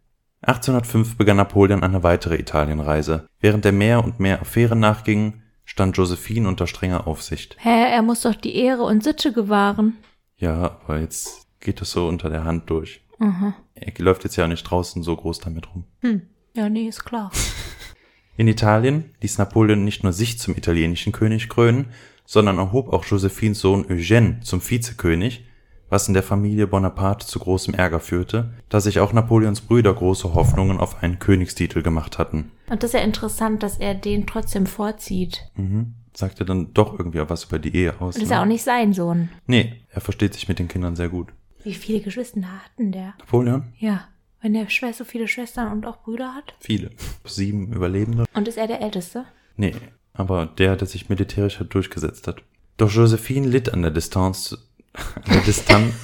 1805 0.44 1.18
begann 1.18 1.38
Napoleon 1.38 1.84
eine 1.84 2.04
weitere 2.04 2.36
Italienreise. 2.38 3.28
Während 3.40 3.66
er 3.66 3.74
mehr 3.74 4.04
und 4.04 4.20
mehr 4.20 4.42
Affären 4.42 4.80
nachging, 4.80 5.42
stand 5.66 5.98
Josephine 5.98 6.48
unter 6.48 6.68
strenger 6.68 7.08
Aufsicht. 7.08 7.58
Hä, 7.60 7.92
er 7.92 8.02
muss 8.02 8.22
doch 8.22 8.36
die 8.36 8.56
Ehre 8.56 8.84
und 8.84 9.04
Sitte 9.04 9.34
gewahren. 9.34 9.98
Ja, 10.38 10.80
aber 10.86 11.00
jetzt 11.00 11.48
geht 11.60 11.82
es 11.82 11.92
so 11.92 12.08
unter 12.08 12.30
der 12.30 12.44
Hand 12.44 12.70
durch. 12.70 13.02
Aha. 13.20 13.56
Er 13.76 13.92
läuft 14.04 14.24
jetzt 14.24 14.36
ja 14.38 14.46
auch 14.46 14.50
nicht 14.50 14.64
draußen 14.64 15.04
so 15.04 15.16
groß 15.16 15.40
damit 15.40 15.68
rum. 15.74 15.86
Hm. 16.02 16.22
Ja, 16.56 16.70
nee, 16.70 16.88
ist 16.88 17.04
klar. 17.04 17.32
In 18.38 18.48
Italien 18.48 19.12
ließ 19.22 19.38
Napoleon 19.38 19.84
nicht 19.84 20.04
nur 20.04 20.14
sich 20.14 20.40
zum 20.40 20.56
italienischen 20.56 21.14
König 21.14 21.48
krönen, 21.48 21.88
sondern 22.26 22.58
erhob 22.58 22.92
auch 22.92 23.06
Josephines 23.06 23.60
Sohn 23.60 23.86
Eugène 23.86 24.42
zum 24.42 24.62
Vizekönig, 24.62 25.46
was 25.90 26.08
in 26.08 26.14
der 26.14 26.24
Familie 26.24 26.68
Bonaparte 26.68 27.28
zu 27.28 27.40
großem 27.40 27.74
Ärger 27.76 28.00
führte, 28.00 28.54
da 28.70 28.82
sich 28.82 29.00
auch 29.00 29.14
Napoleons 29.14 29.62
Brüder 29.62 29.94
große 29.94 30.34
Hoffnungen 30.34 30.80
auf 30.80 31.02
einen 31.04 31.20
Königstitel 31.20 31.82
gemacht 31.82 32.18
hatten. 32.18 32.52
Und 32.70 32.84
das 32.84 32.90
ist 32.90 33.00
ja 33.00 33.06
interessant, 33.06 33.62
dass 33.62 33.78
er 33.78 33.94
den 33.94 34.26
trotzdem 34.26 34.66
vorzieht. 34.66 35.50
Mhm. 35.56 35.94
Sagte 36.14 36.44
dann 36.46 36.74
doch 36.74 36.98
irgendwie 36.98 37.22
was 37.30 37.46
über 37.46 37.60
die 37.60 37.76
Ehe 37.76 37.94
aus. 38.00 38.16
Und 38.16 38.16
das 38.16 38.24
ist 38.24 38.30
ne? 38.30 38.36
ja 38.36 38.42
auch 38.42 38.48
nicht 38.48 38.64
sein 38.64 38.94
Sohn. 38.94 39.30
Nee, 39.48 39.82
er 39.90 40.02
versteht 40.02 40.34
sich 40.34 40.48
mit 40.48 40.60
den 40.60 40.68
Kindern 40.68 40.96
sehr 40.96 41.10
gut. 41.10 41.34
Wie 41.66 41.74
viele 41.74 42.00
Geschwister 42.00 42.42
hatten 42.44 42.92
der? 42.92 43.16
Napoleon? 43.18 43.64
Ja. 43.80 44.08
Wenn 44.42 44.54
der 44.54 44.70
Schwester 44.70 45.04
so 45.04 45.10
viele 45.10 45.28
Schwestern 45.28 45.72
und 45.72 45.88
auch 45.88 46.04
Brüder 46.04 46.36
hat. 46.36 46.54
Viele. 46.60 46.92
Sieben 47.26 47.74
Überlebende? 47.74 48.26
Und 48.36 48.48
ist 48.48 48.58
er 48.60 48.68
der 48.68 48.82
Älteste? 48.82 49.26
Nee, 49.58 49.74
aber 50.14 50.46
der, 50.46 50.76
der 50.76 50.88
sich 50.88 51.10
militärisch 51.10 51.60
halt 51.60 51.74
durchgesetzt 51.74 52.28
hat. 52.28 52.44
Doch 52.78 52.92
Josephine 52.92 53.48
litt 53.48 53.74
an 53.74 53.82
der 53.82 53.90
Distanz, 53.90 54.56
an 54.94 55.24
der 55.34 55.42
Distanz, 55.42 55.96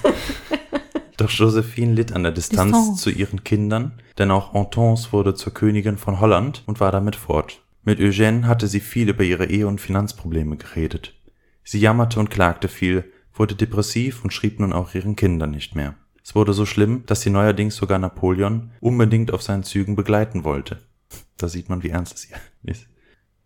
doch 1.18 1.30
Josephine 1.30 1.94
litt 1.94 2.14
an 2.14 2.24
der 2.24 2.32
Distanz 2.32 2.76
Distanz. 2.76 3.02
zu 3.02 3.12
ihren 3.12 3.44
Kindern, 3.44 4.02
denn 4.18 4.32
auch 4.32 4.54
Hortense 4.54 5.12
wurde 5.12 5.36
zur 5.36 5.54
Königin 5.54 5.98
von 6.00 6.20
Holland 6.20 6.64
und 6.66 6.80
war 6.80 6.92
damit 6.92 7.16
fort. 7.16 7.62
Mit 7.84 8.00
Eugène 8.00 8.46
hatte 8.46 8.68
sie 8.68 8.80
viel 8.80 9.10
über 9.10 9.24
ihre 9.24 9.46
Ehe- 9.46 9.68
und 9.68 9.80
Finanzprobleme 9.82 10.58
geredet. 10.58 11.14
Sie 11.64 11.80
jammerte 11.80 12.20
und 12.20 12.32
klagte 12.32 12.68
viel, 12.68 13.04
wurde 13.42 13.56
depressiv 13.56 14.24
und 14.24 14.32
schrieb 14.32 14.60
nun 14.60 14.72
auch 14.72 14.94
ihren 14.94 15.16
Kindern 15.16 15.50
nicht 15.50 15.74
mehr. 15.74 15.96
Es 16.24 16.36
wurde 16.36 16.54
so 16.54 16.68
schlimm, 16.68 17.02
dass 17.08 17.22
sie 17.22 17.32
neuerdings 17.32 17.76
sogar 17.76 17.98
Napoleon 17.98 18.70
unbedingt 18.82 19.34
auf 19.34 19.42
seinen 19.42 19.64
Zügen 19.64 19.96
begleiten 19.96 20.44
wollte. 20.44 20.78
Da 21.38 21.48
sieht 21.48 21.68
man, 21.68 21.82
wie 21.82 21.90
ernst 21.90 22.14
es 22.14 22.24
hier 22.26 22.38
ist. 22.62 22.86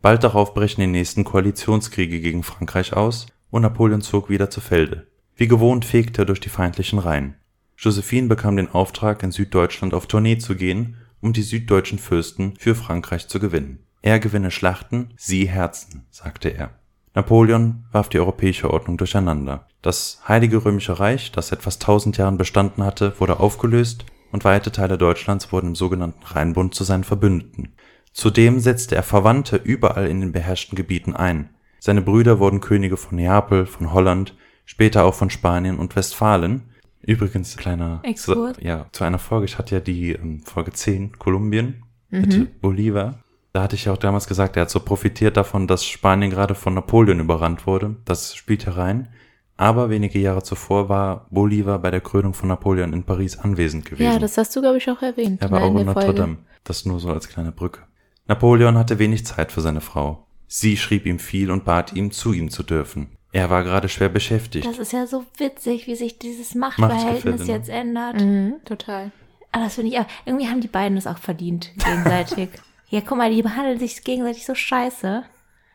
Bald 0.01 0.25
darauf 0.25 0.53
brechen 0.53 0.81
die 0.81 0.87
nächsten 0.87 1.23
Koalitionskriege 1.23 2.19
gegen 2.19 2.43
Frankreich 2.43 2.91
aus 2.91 3.27
und 3.51 3.61
Napoleon 3.61 4.01
zog 4.01 4.29
wieder 4.29 4.49
zu 4.49 4.59
Felde. 4.59 5.07
Wie 5.37 5.47
gewohnt 5.47 5.85
fegte 5.85 6.23
er 6.23 6.25
durch 6.25 6.41
die 6.41 6.49
feindlichen 6.49 6.99
Reihen. 6.99 7.35
Josephine 7.77 8.27
bekam 8.27 8.57
den 8.57 8.67
Auftrag, 8.67 9.23
in 9.23 9.31
Süddeutschland 9.31 9.93
auf 9.93 10.07
Tournee 10.07 10.39
zu 10.39 10.57
gehen, 10.57 10.97
um 11.21 11.31
die 11.31 11.41
süddeutschen 11.41 11.99
Fürsten 11.99 12.55
für 12.57 12.75
Frankreich 12.75 13.29
zu 13.29 13.39
gewinnen. 13.39 13.79
Er 14.01 14.19
gewinne 14.19 14.51
Schlachten, 14.51 15.13
sie 15.15 15.47
Herzen, 15.47 16.05
sagte 16.11 16.49
er. 16.49 16.71
Napoleon 17.15 17.85
warf 17.93 18.09
die 18.09 18.19
europäische 18.19 18.71
Ordnung 18.71 18.97
durcheinander. 18.97 19.67
Das 19.81 20.21
Heilige 20.27 20.63
Römische 20.65 20.99
Reich, 20.99 21.31
das 21.31 21.47
seit 21.47 21.61
fast 21.61 21.81
tausend 21.81 22.17
Jahren 22.17 22.37
bestanden 22.37 22.83
hatte, 22.83 23.13
wurde 23.19 23.39
aufgelöst 23.39 24.05
und 24.31 24.43
weite 24.43 24.71
Teile 24.71 24.97
Deutschlands 24.97 25.51
wurden 25.53 25.67
im 25.67 25.75
sogenannten 25.75 26.23
Rheinbund 26.25 26.75
zu 26.75 26.83
seinen 26.83 27.05
Verbündeten. 27.05 27.73
Zudem 28.11 28.59
setzte 28.59 28.95
er 28.95 29.03
Verwandte 29.03 29.55
überall 29.55 30.07
in 30.07 30.19
den 30.19 30.33
beherrschten 30.33 30.75
Gebieten 30.75 31.15
ein. 31.15 31.49
Seine 31.79 32.01
Brüder 32.01 32.39
wurden 32.39 32.59
Könige 32.59 32.97
von 32.97 33.15
Neapel, 33.17 33.65
von 33.65 33.93
Holland, 33.93 34.35
später 34.65 35.05
auch 35.05 35.13
von 35.13 35.29
Spanien 35.29 35.77
und 35.77 35.95
Westfalen. 35.95 36.63
Übrigens, 37.01 37.55
kleiner 37.55 38.01
Exkurs. 38.03 38.57
Zu, 38.57 38.65
ja, 38.65 38.87
zu 38.91 39.03
einer 39.03 39.19
Folge, 39.19 39.45
ich 39.45 39.57
hatte 39.57 39.75
ja 39.75 39.81
die 39.81 40.13
ähm, 40.13 40.41
Folge 40.41 40.71
10, 40.71 41.17
Kolumbien 41.17 41.83
mit 42.09 42.61
Bolivar. 42.61 43.19
Da 43.55 43.63
hatte 43.63 43.77
ich 43.77 43.85
ja 43.85 43.93
auch 43.93 43.97
damals 43.97 44.27
gesagt, 44.27 44.57
er 44.57 44.63
hat 44.63 44.69
so 44.69 44.81
profitiert 44.81 45.37
davon, 45.37 45.65
dass 45.65 45.85
Spanien 45.85 46.29
gerade 46.29 46.55
von 46.55 46.73
Napoleon 46.73 47.21
überrannt 47.21 47.65
wurde. 47.65 47.95
Das 48.03 48.35
spielt 48.35 48.65
herein. 48.65 49.07
Aber 49.55 49.89
wenige 49.89 50.19
Jahre 50.19 50.43
zuvor 50.43 50.89
war 50.89 51.27
Bolivar 51.29 51.79
bei 51.79 51.89
der 51.89 52.01
Krönung 52.01 52.33
von 52.33 52.49
Napoleon 52.49 52.91
in 52.91 53.03
Paris 53.03 53.39
anwesend 53.39 53.85
gewesen. 53.85 54.11
Ja, 54.11 54.19
das 54.19 54.37
hast 54.37 54.53
du, 54.57 54.59
glaube 54.59 54.79
ich, 54.79 54.89
auch 54.89 55.01
erwähnt. 55.01 55.41
Er 55.41 55.51
war 55.51 55.61
ne, 55.61 55.65
auch 55.67 55.79
in 55.79 55.85
Notre. 55.85 56.13
Dame. 56.13 56.37
Das 56.65 56.85
nur 56.85 56.99
so 56.99 57.09
als 57.11 57.29
kleine 57.29 57.53
Brücke. 57.53 57.83
Napoleon 58.27 58.77
hatte 58.77 58.99
wenig 58.99 59.25
Zeit 59.25 59.53
für 59.53 59.61
seine 59.61 59.79
Frau. 59.79 60.27
Sie 60.47 60.75
schrieb 60.75 61.05
ihm 61.05 61.19
viel 61.19 61.49
und 61.49 61.63
bat 61.63 61.93
ihm, 61.93 62.11
zu 62.11 62.33
ihm 62.33 62.49
zu 62.49 62.61
dürfen. 62.61 63.15
Er 63.31 63.49
war 63.49 63.63
gerade 63.63 63.87
schwer 63.87 64.09
beschäftigt. 64.09 64.67
Das 64.67 64.79
ist 64.79 64.91
ja 64.91 65.07
so 65.07 65.23
witzig, 65.37 65.87
wie 65.87 65.95
sich 65.95 66.19
dieses 66.19 66.55
Machtverhältnis 66.55 67.47
ne? 67.47 67.53
jetzt 67.53 67.69
ändert. 67.69 68.19
Mhm, 68.19 68.55
total. 68.65 69.13
Aber 69.53 69.63
das 69.63 69.75
finde 69.75 69.91
ich 69.91 69.99
auch, 69.99 70.07
irgendwie 70.25 70.49
haben 70.49 70.59
die 70.59 70.67
beiden 70.67 70.95
das 70.97 71.07
auch 71.07 71.19
verdient, 71.19 71.71
gegenseitig. 71.77 72.49
ja, 72.89 73.01
guck 73.01 73.17
mal, 73.17 73.31
die 73.31 73.41
behandeln 73.41 73.79
sich 73.79 74.03
gegenseitig 74.03 74.45
so 74.45 74.55
scheiße. 74.55 75.23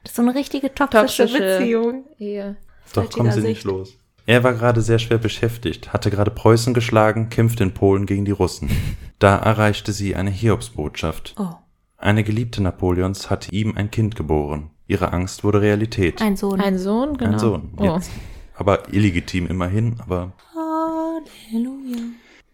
Das 0.02 0.12
ist 0.12 0.16
so 0.16 0.22
eine 0.22 0.34
richtige 0.34 0.74
toxische, 0.74 1.24
Toxische- 1.24 1.58
Beziehung. 1.58 2.04
Ehe. 2.18 2.56
Doch 2.94 3.10
kommen 3.10 3.30
sie 3.32 3.42
nicht 3.42 3.64
los. 3.64 3.96
Er 4.26 4.44
war 4.44 4.52
gerade 4.54 4.80
sehr 4.80 4.98
schwer 4.98 5.18
beschäftigt, 5.18 5.92
hatte 5.92 6.10
gerade 6.10 6.30
Preußen 6.30 6.72
geschlagen, 6.74 7.30
kämpfte 7.30 7.64
in 7.64 7.74
Polen 7.74 8.06
gegen 8.06 8.24
die 8.24 8.30
Russen. 8.30 8.70
Da 9.18 9.36
erreichte 9.36 9.92
sie 9.92 10.14
eine 10.14 10.30
Hiobsbotschaft. 10.30 11.34
Oh, 11.38 11.54
Eine 11.98 12.22
Geliebte 12.24 12.62
Napoleons 12.62 13.28
hatte 13.28 13.50
ihm 13.52 13.76
ein 13.76 13.90
Kind 13.90 14.16
geboren. 14.16 14.70
Ihre 14.86 15.12
Angst 15.12 15.42
wurde 15.44 15.60
Realität. 15.60 16.20
ein 16.22 16.36
Sohn. 16.36 16.60
Ein 16.60 16.78
Sohn, 16.78 17.16
genau. 17.16 17.32
Ein 17.32 17.38
Sohn. 17.38 17.74
Oh. 17.76 17.84
Jetzt. 17.84 18.10
Aber 18.54 18.92
illegitim 18.92 19.46
immerhin, 19.46 19.96
aber 20.00 20.32
Halleluja. 20.54 21.98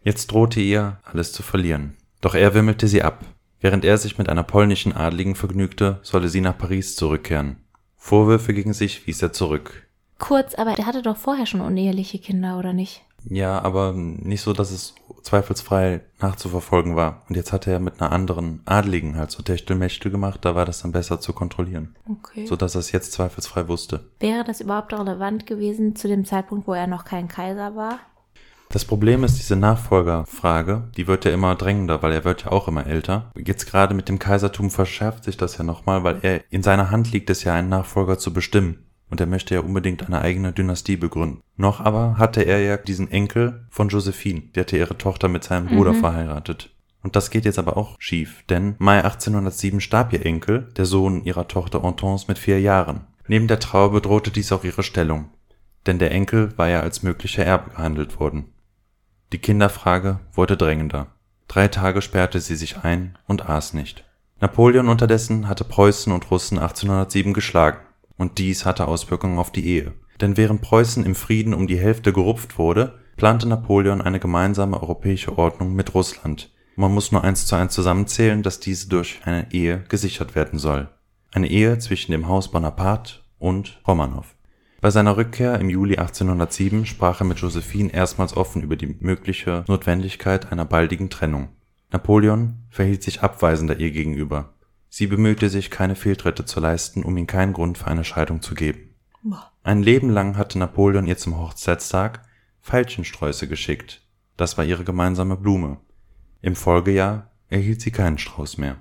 Jetzt 0.03 0.29
drohte 0.29 0.61
ihr, 0.61 0.99
alles 1.05 1.33
zu 1.33 1.43
verlieren. 1.43 1.97
Doch 2.21 2.35
er 2.35 2.55
wimmelte 2.55 2.89
sie 2.89 3.03
ab. 3.03 3.25
Während 3.61 3.85
er 3.85 3.99
sich 3.99 4.19
mit 4.19 4.29
einer 4.29 4.43
polnischen 4.43 4.93
Adligen 4.93 5.35
vergnügte, 5.35 5.99
solle 6.03 6.29
sie 6.29 6.41
nach 6.41 6.59
Paris 6.59 6.97
zurückkehren. 6.97 7.57
Vorwürfe 7.97 8.55
gegen 8.55 8.73
sich 8.73 9.07
wies 9.07 9.23
er 9.23 9.33
zurück. 9.33 9.87
Kurz, 10.19 10.55
aber 10.55 10.75
der 10.75 10.87
hatte 10.87 11.03
doch 11.03 11.17
vorher 11.17 11.47
schon 11.47 11.61
uneheliche 11.61 12.19
Kinder, 12.19 12.59
oder 12.59 12.73
nicht? 12.73 13.03
Ja, 13.29 13.61
aber 13.63 13.93
nicht 13.93 14.43
so, 14.43 14.53
dass 14.53 14.71
es 14.71 14.95
zweifelsfrei 15.23 16.01
nachzuverfolgen 16.21 16.95
war. 16.95 17.23
Und 17.29 17.35
jetzt 17.37 17.53
hat 17.53 17.67
er 17.67 17.81
mit 17.81 18.01
einer 18.01 18.13
anderen 18.13 18.61
Adligen 18.65 19.17
halt 19.17 19.33
so 19.33 19.43
Techtelmechtel 19.43 20.11
gemacht, 20.11 20.45
da 20.45 20.55
war 20.55 20.65
das 20.65 20.83
dann 20.83 20.93
besser 20.93 21.21
zu 21.21 21.33
kontrollieren. 21.33 21.97
Okay. 22.09 22.47
So 22.47 22.55
dass 22.57 22.77
er 22.77 22.81
es 22.81 22.93
jetzt 22.93 23.13
zweifelsfrei 23.13 23.67
wusste. 23.69 24.09
Wäre 24.21 24.45
das 24.45 24.61
überhaupt 24.61 24.93
relevant 24.93 25.47
gewesen 25.47 25.97
zu 25.97 26.07
dem 26.07 26.25
Zeitpunkt, 26.25 26.69
wo 26.69 26.75
er 26.75 26.87
noch 26.87 27.05
kein 27.05 27.27
Kaiser 27.27 27.75
war? 27.75 27.99
Das 28.69 28.85
Problem 28.85 29.25
ist 29.25 29.39
diese 29.39 29.57
Nachfolgerfrage, 29.57 30.89
die 30.97 31.07
wird 31.07 31.25
ja 31.25 31.31
immer 31.33 31.55
drängender, 31.55 32.03
weil 32.03 32.13
er 32.13 32.25
wird 32.25 32.45
ja 32.45 32.53
auch 32.53 32.69
immer 32.69 32.87
älter. 32.87 33.31
Jetzt 33.37 33.67
gerade 33.71 33.95
mit 33.95 34.09
dem 34.09 34.19
Kaisertum 34.19 34.71
verschärft 34.71 35.25
sich 35.25 35.37
das 35.37 35.57
ja 35.57 35.65
nochmal, 35.65 36.05
weil 36.05 36.19
er 36.23 36.43
in 36.51 36.63
seiner 36.63 36.91
Hand 36.91 37.13
liegt 37.13 37.31
es 37.31 37.45
ja, 37.45 37.55
einen 37.55 37.69
Nachfolger 37.69 38.19
zu 38.19 38.33
bestimmen. 38.33 38.87
Und 39.09 39.21
er 39.21 39.27
möchte 39.27 39.55
ja 39.55 39.61
unbedingt 39.61 40.05
eine 40.05 40.21
eigene 40.21 40.53
Dynastie 40.53 40.97
begründen. 40.97 41.41
Noch 41.57 41.81
aber 41.81 42.19
hatte 42.19 42.43
er 42.43 42.59
ja 42.61 42.77
diesen 42.77 43.11
Enkel 43.11 43.67
von 43.71 43.89
Josephine, 43.89 44.43
die 44.55 44.61
hatte 44.61 44.77
ihre 44.77 44.99
Tochter 44.99 45.29
mit 45.29 45.45
seinem 45.45 45.69
Bruder 45.69 45.95
verheiratet. 45.95 46.71
Und 47.03 47.15
das 47.15 47.31
geht 47.31 47.45
jetzt 47.45 47.61
aber 47.61 47.77
auch 47.77 47.95
schief, 48.01 48.43
denn 48.51 48.75
Mai 48.79 49.05
1807 49.05 49.81
starb 49.81 50.13
ihr 50.13 50.27
Enkel, 50.27 50.69
der 50.77 50.87
Sohn 50.87 51.25
ihrer 51.25 51.47
Tochter 51.47 51.83
Hortense 51.83 52.25
mit 52.27 52.37
vier 52.37 52.61
Jahren. 52.61 53.07
Neben 53.29 53.47
der 53.47 53.61
Trauer 53.61 53.93
bedrohte 53.93 54.33
dies 54.33 54.51
auch 54.51 54.65
ihre 54.65 54.83
Stellung, 54.83 55.31
denn 55.87 56.01
der 56.01 56.11
Enkel 56.11 56.53
war 56.59 56.69
ja 56.69 56.81
als 56.81 57.05
möglicher 57.05 57.45
Erbe 57.45 57.71
gehandelt 57.71 58.19
worden. 58.19 58.47
Die 59.33 59.39
Kinderfrage 59.39 60.21
wurde 60.33 60.57
drängender. 60.57 61.09
Drei 61.49 61.69
Tage 61.69 62.01
sperrte 62.01 62.41
sie 62.41 62.55
sich 62.55 62.79
ein 62.79 63.19
und 63.27 63.49
aß 63.49 63.75
nicht. 63.75 64.05
Napoleon 64.41 64.89
unterdessen 64.89 65.49
hatte 65.49 65.65
Preußen 65.65 66.13
und 66.13 66.31
Russen 66.31 66.59
1807 66.59 67.33
geschlagen. 67.33 67.79
Und 68.17 68.39
dies 68.39 68.65
hatte 68.65 68.87
Auswirkungen 68.87 69.39
auf 69.39 69.51
die 69.51 69.67
Ehe. 69.67 69.95
Denn 70.21 70.37
während 70.37 70.63
Preußen 70.63 71.05
im 71.05 71.15
Frieden 71.15 71.55
um 71.55 71.67
die 71.67 71.79
Hälfte 71.79 72.13
gerupft 72.13 72.59
wurde, 72.59 73.01
plante 73.17 73.49
Napoleon 73.49 74.01
eine 74.01 74.21
gemeinsame 74.21 74.81
europäische 74.81 75.37
Ordnung 75.37 75.75
mit 75.75 75.95
Russland. 75.95 76.51
Man 76.77 76.93
muss 76.93 77.11
nur 77.11 77.25
eins 77.25 77.47
zu 77.47 77.57
eins 77.57 77.75
zusammenzählen, 77.75 78.43
dass 78.43 78.61
diese 78.61 78.89
durch 78.89 79.21
eine 79.25 79.53
Ehe 79.53 79.85
gesichert 79.89 80.35
werden 80.35 80.59
soll. 80.59 80.89
Eine 81.33 81.49
Ehe 81.49 81.79
zwischen 81.79 82.13
dem 82.13 82.29
Haus 82.29 82.51
Bonaparte 82.51 83.21
und 83.39 83.81
Romanow. 83.87 84.36
Bei 84.81 84.91
seiner 84.91 85.17
Rückkehr 85.17 85.59
im 85.59 85.71
Juli 85.71 85.97
1807 85.97 86.87
sprach 86.87 87.21
er 87.21 87.27
mit 87.27 87.39
Josephine 87.39 87.93
erstmals 87.93 88.37
offen 88.37 88.63
über 88.63 88.77
die 88.77 88.97
mögliche 89.01 89.65
Notwendigkeit 89.69 90.53
einer 90.53 90.65
baldigen 90.65 91.11
Trennung. 91.11 91.49
Napoleon 91.91 92.55
verhielt 92.69 93.03
sich 93.03 93.23
abweisender 93.23 93.79
ihr 93.79 93.91
gegenüber. 93.91 94.55
Sie 94.89 95.07
bemühte 95.07 95.49
sich, 95.49 95.71
keine 95.71 95.97
Fehltritte 95.97 96.45
zu 96.45 96.61
leisten, 96.61 97.03
um 97.03 97.17
ihm 97.17 97.27
keinen 97.27 97.53
Grund 97.53 97.79
für 97.79 97.87
eine 97.87 98.05
Scheidung 98.05 98.43
zu 98.43 98.55
geben. 98.55 98.95
Ein 99.63 99.83
Leben 99.83 100.11
lang 100.11 100.37
hatte 100.37 100.59
Napoleon 100.59 101.07
ihr 101.07 101.17
zum 101.17 101.39
Hochzeitstag 101.39 102.23
Veilchensträuße 102.63 103.49
geschickt. 103.49 104.03
Das 104.37 104.59
war 104.59 104.65
ihre 104.65 104.85
gemeinsame 104.85 105.37
Blume. 105.37 105.79
Im 106.43 106.55
Folgejahr 106.55 107.31
erhielt 107.49 107.81
sie 107.81 107.91
keinen 107.91 108.19
Strauß 108.19 108.59
mehr. 108.59 108.77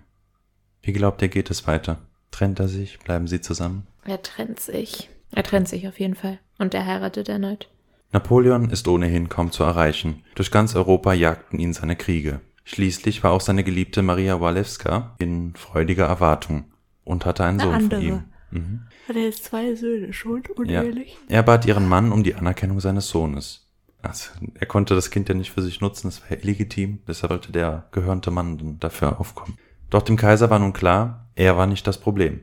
Wie 0.82 0.94
glaubt 0.94 1.22
ihr, 1.22 1.30
geht 1.30 1.50
es 1.50 1.66
weiter? 1.66 1.98
Trennt 2.32 2.60
er 2.60 2.68
sich? 2.68 3.00
Bleiben 3.00 3.28
sie 3.28 3.42
zusammen? 3.42 3.88
Er 4.04 4.22
trennt 4.22 4.60
sich. 4.60 5.10
Er 5.36 5.44
trennt 5.44 5.68
sich 5.68 5.88
auf 5.88 6.00
jeden 6.00 6.16
Fall. 6.16 6.40
Und 6.58 6.74
er 6.74 6.86
heiratet 6.86 7.30
erneut. 7.30 7.70
Napoleon 8.12 8.70
ist 8.70 8.88
ohnehin 8.88 9.28
kaum 9.30 9.52
zu 9.52 9.64
erreichen. 9.64 10.24
Durch 10.36 10.50
ganz 10.52 10.76
Europa 10.76 11.14
jagten 11.14 11.60
ihn 11.60 11.74
seine 11.74 11.96
Kriege. 11.96 12.40
Schließlich 12.64 13.24
war 13.24 13.32
auch 13.32 13.42
seine 13.42 13.64
geliebte 13.64 14.02
Maria 14.02 14.40
Walewska 14.40 15.16
in 15.20 15.54
freudiger 15.56 16.06
Erwartung 16.06 16.66
und 17.04 17.26
hatte 17.26 17.44
einen 17.44 17.60
Eine 17.60 17.70
Sohn 17.72 17.76
andere. 17.84 18.00
von 18.02 18.08
ihm. 18.10 18.24
Mhm. 18.52 18.82
Hat 19.08 19.16
er 19.18 19.24
jetzt 19.24 19.44
zwei 19.44 19.76
Söhne 19.76 20.14
schon, 20.14 20.42
Ja. 20.66 20.84
Er 21.28 21.44
bat 21.44 21.66
ihren 21.66 21.88
Mann 21.88 22.12
um 22.12 22.24
die 22.24 22.36
Anerkennung 22.36 22.80
seines 22.80 23.10
Sohnes. 23.10 23.68
Also, 24.02 24.30
er 24.54 24.68
konnte 24.68 24.96
das 24.96 25.10
Kind 25.12 25.30
ja 25.30 25.36
nicht 25.36 25.52
für 25.52 25.62
sich 25.62 25.82
nutzen, 25.82 26.08
das 26.08 26.22
war 26.22 26.38
illegitim, 26.38 27.00
deshalb 27.08 27.32
wollte 27.32 27.52
der 27.52 27.88
gehörnte 27.92 28.32
Mann 28.32 28.58
dann 28.58 28.80
dafür 28.80 29.20
aufkommen. 29.20 29.58
Doch 29.90 30.04
dem 30.04 30.16
Kaiser 30.16 30.50
war 30.50 30.60
nun 30.60 30.74
klar, 30.74 31.28
er 31.36 31.58
war 31.58 31.66
nicht 31.68 31.86
das 31.88 32.00
Problem. 32.00 32.42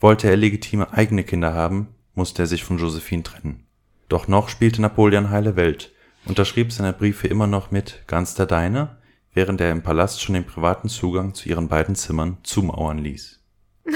Wollte 0.00 0.28
er 0.28 0.36
legitime 0.36 0.92
eigene 0.92 1.24
Kinder 1.24 1.54
haben, 1.54 1.88
musste 2.18 2.42
er 2.42 2.46
sich 2.46 2.64
von 2.64 2.78
Josephine 2.78 3.22
trennen. 3.22 3.64
Doch 4.08 4.28
noch 4.28 4.48
spielte 4.48 4.82
Napoleon 4.82 5.30
heile 5.30 5.54
Welt, 5.56 5.92
unterschrieb 6.26 6.72
seine 6.72 6.92
Briefe 6.92 7.28
immer 7.28 7.46
noch 7.46 7.70
mit 7.70 8.02
ganz 8.08 8.34
der 8.34 8.46
Deine, 8.46 8.98
während 9.32 9.60
er 9.60 9.70
im 9.70 9.82
Palast 9.82 10.20
schon 10.20 10.34
den 10.34 10.44
privaten 10.44 10.88
Zugang 10.88 11.32
zu 11.32 11.48
ihren 11.48 11.68
beiden 11.68 11.94
Zimmern 11.94 12.38
zumauern 12.42 12.98
ließ. 12.98 13.40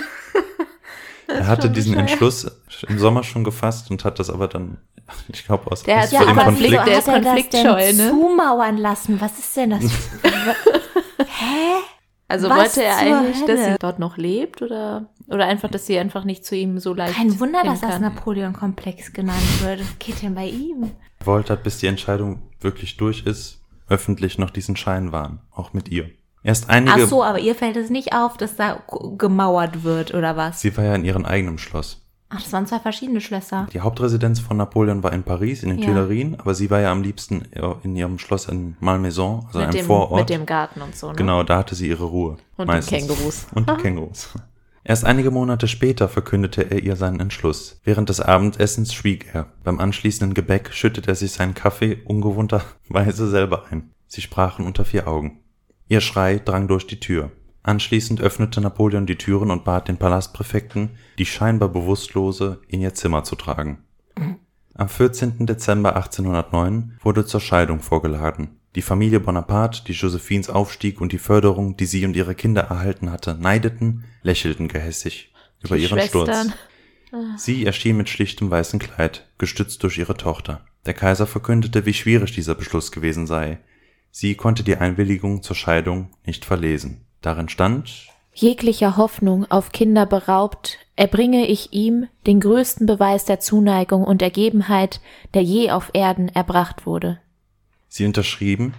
Er 1.29 1.47
hatte 1.47 1.71
diesen 1.71 1.93
bescheuert. 1.95 2.11
Entschluss 2.11 2.47
im 2.89 2.99
Sommer 2.99 3.25
schon 3.25 3.43
gefasst 3.43 3.91
und 3.91 4.05
hat 4.05 4.19
das 4.19 4.29
aber 4.29 4.49
dann, 4.49 4.77
ich 5.29 5.47
glaube, 5.47 5.71
aus 5.71 5.83
Der 5.83 6.01
Angst 6.01 6.15
vor 6.15 6.27
dem 6.27 6.39
aber 6.39 6.45
Konflikt. 6.45 6.87
Der 6.87 6.99
ist 6.99 7.07
konfliktscheu, 7.07 7.93
ne? 7.95 8.11
zumauern 8.11 8.77
lassen? 8.77 9.19
Was 9.19 9.39
ist 9.39 9.57
denn 9.57 9.71
das? 9.71 9.83
Hä? 11.19 11.81
Also 12.29 12.51
Was 12.51 12.59
wollte 12.59 12.83
er 12.83 12.99
eigentlich, 12.99 13.45
dass 13.47 13.65
sie 13.65 13.77
dort 13.79 13.99
noch 13.99 14.19
lebt 14.19 14.61
oder 14.61 15.07
oder 15.29 15.47
einfach, 15.47 15.71
dass 15.71 15.87
sie 15.87 15.99
einfach 15.99 16.25
nicht 16.25 16.45
zu 16.45 16.55
ihm 16.57 16.79
so 16.79 16.95
leicht 16.95 17.15
Kein 17.17 17.39
Wunder, 17.41 17.63
dass 17.65 17.81
das? 17.81 18.01
Napoleon-Komplex 18.01 19.13
genannt 19.13 19.63
wird. 19.63 19.81
Was 19.81 19.99
geht 19.99 20.23
denn 20.23 20.35
bei 20.35 20.47
ihm? 20.47 20.91
Er 21.21 21.27
wollte 21.27 21.51
halt, 21.51 21.63
bis 21.63 21.79
die 21.79 21.87
Entscheidung 21.87 22.43
wirklich 22.61 22.97
durch 22.97 23.25
ist, 23.27 23.61
öffentlich 23.89 24.39
noch 24.39 24.51
diesen 24.51 24.77
Schein 24.77 25.13
wahren, 25.13 25.41
auch 25.53 25.73
mit 25.73 25.89
ihr. 25.89 26.11
Erst 26.45 26.69
einige, 26.71 27.05
Ach 27.05 27.09
so, 27.09 27.23
aber 27.23 27.39
ihr 27.39 27.55
fällt 27.55 27.77
es 27.77 27.89
nicht 27.91 28.15
auf, 28.15 28.37
dass 28.37 28.57
da 28.57 28.83
gemauert 29.17 29.85
wird, 29.85 30.13
oder 30.15 30.37
was? 30.37 30.61
sie 30.61 30.77
war 30.77 30.85
ja 30.85 30.95
in 30.95 31.05
ihrem 31.05 31.25
eigenen 31.25 31.59
Schloss. 31.59 31.99
Ach, 32.35 32.41
das 32.43 32.51
waren 32.55 32.67
zwei 32.67 32.79
verschiedene 32.79 33.21
Schlösser. 33.21 33.67
Die 33.75 33.81
Hauptresidenz 33.81 34.41
von 34.41 34.57
Napoleon 34.57 35.03
war 35.03 35.13
in 35.13 35.23
Paris, 35.23 35.63
in 35.63 35.69
den 35.69 35.79
Ja. 35.79 35.85
Tuilerien, 35.87 36.41
aber 36.41 36.55
sie 36.55 36.71
war 36.71 36.81
ja 36.81 36.91
am 36.91 37.03
liebsten 37.03 37.43
in 37.83 37.95
ihrem 37.95 38.19
Schloss 38.19 38.49
in 38.49 38.75
Malmaison, 38.81 39.45
also 39.47 39.59
mit, 39.59 39.69
einem 39.69 39.77
dem, 39.77 39.87
Vorort. 39.87 40.21
mit 40.21 40.31
dem 40.31 40.47
Garten 40.47 40.81
und 40.81 40.97
so, 40.97 41.09
ne? 41.11 41.15
Genau, 41.15 41.43
da 41.43 41.59
hatte 41.59 41.75
sie 41.75 41.89
ihre 41.89 42.05
Ruhe. 42.05 42.39
Und 42.57 42.67
meistens. 42.69 42.89
den 42.91 43.07
Kängurus. 43.09 43.47
Und 43.55 43.69
die 43.69 43.75
Kängurus. 43.83 44.31
Erst 44.85 45.05
einige 45.05 45.31
Monate 45.31 45.69
später 45.69 46.09
verkündete 46.09 46.63
er 46.63 46.83
ihr 46.83 46.97
seinen 46.97 47.21
Entschluss. 47.21 47.81
Während 47.85 48.09
des 48.09 48.21
Abendessens 48.21 48.93
schwieg 48.93 49.33
er. 49.33 49.53
Beim 49.63 49.79
anschließenden 49.79 50.35
Gebäck 50.35 50.73
schüttete 50.73 51.13
er 51.13 51.15
sich 51.15 51.33
seinen 51.33 51.55
Kaffee 51.55 52.03
ungewohnterweise 52.05 53.29
selber 53.29 53.67
ein. 53.71 53.93
Sie 54.09 54.21
sprachen 54.21 54.67
unter 54.67 54.85
vier 54.85 55.07
Augen. 55.07 55.41
Ihr 55.89 56.01
Schrei 56.01 56.39
drang 56.39 56.67
durch 56.67 56.87
die 56.87 56.99
Tür. 56.99 57.31
Anschließend 57.63 58.21
öffnete 58.21 58.61
Napoleon 58.61 59.07
die 59.07 59.19
Türen 59.19 59.53
und 59.53 59.65
bat 59.65 59.87
den 59.87 59.99
Palastpräfekten, 59.99 60.91
die 61.17 61.27
scheinbar 61.27 61.69
Bewusstlose 61.69 62.61
in 62.67 62.81
ihr 62.81 62.93
Zimmer 62.93 63.23
zu 63.23 63.37
tragen. 63.37 63.85
Am 64.75 64.89
14. 64.89 65.47
Dezember 65.47 65.95
1809 65.95 66.99
wurde 67.03 67.25
zur 67.25 67.41
Scheidung 67.41 67.81
vorgeladen. 67.81 68.59
Die 68.75 68.83
Familie 68.83 69.21
Bonaparte, 69.21 69.85
die 69.87 69.93
Josephines 69.93 70.49
Aufstieg 70.49 71.01
und 71.01 71.13
die 71.13 71.19
Förderung, 71.19 71.77
die 71.77 71.85
sie 71.85 72.07
und 72.07 72.17
ihre 72.17 72.35
Kinder 72.35 72.63
erhalten 72.63 73.11
hatte, 73.11 73.35
neideten, 73.35 74.05
lächelten 74.23 74.69
gehässig 74.69 75.33
über 75.63 75.77
Die 75.77 75.83
ihren 75.83 75.99
Schwestern. 75.99 76.53
Sturz. 77.07 77.45
Sie 77.45 77.67
erschien 77.67 77.99
mit 77.99 78.09
schlichtem 78.09 78.51
weißen 78.51 78.79
Kleid, 78.79 79.29
gestützt 79.37 79.83
durch 79.83 79.99
ihre 79.99 80.17
Tochter. 80.17 80.63
Der 80.87 80.95
Kaiser 80.95 81.27
verkündete, 81.27 81.85
wie 81.85 81.93
schwierig 81.93 82.33
dieser 82.33 82.55
Beschluss 82.55 82.91
gewesen 82.91 83.27
sei. 83.27 83.59
Sie 84.11 84.35
konnte 84.35 84.63
die 84.63 84.77
Einwilligung 84.77 85.43
zur 85.43 85.55
Scheidung 85.55 86.11
nicht 86.25 86.47
verlesen. 86.47 87.05
Darin 87.21 87.51
stand, 87.51 88.09
Jeglicher 88.35 88.97
Hoffnung 88.97 89.51
auf 89.51 89.73
Kinder 89.73 90.07
beraubt, 90.07 90.79
erbringe 90.97 91.47
ich 91.47 91.75
ihm 91.75 92.07
den 92.27 92.41
größten 92.41 92.87
Beweis 92.87 93.27
der 93.27 93.41
Zuneigung 93.41 94.05
und 94.05 94.23
Ergebenheit, 94.23 95.03
der 95.35 95.43
je 95.43 95.71
auf 95.71 95.91
Erden 95.93 96.31
erbracht 96.31 96.87
wurde. 96.87 97.21
Sie 97.95 98.07
unterschrieben, 98.07 98.73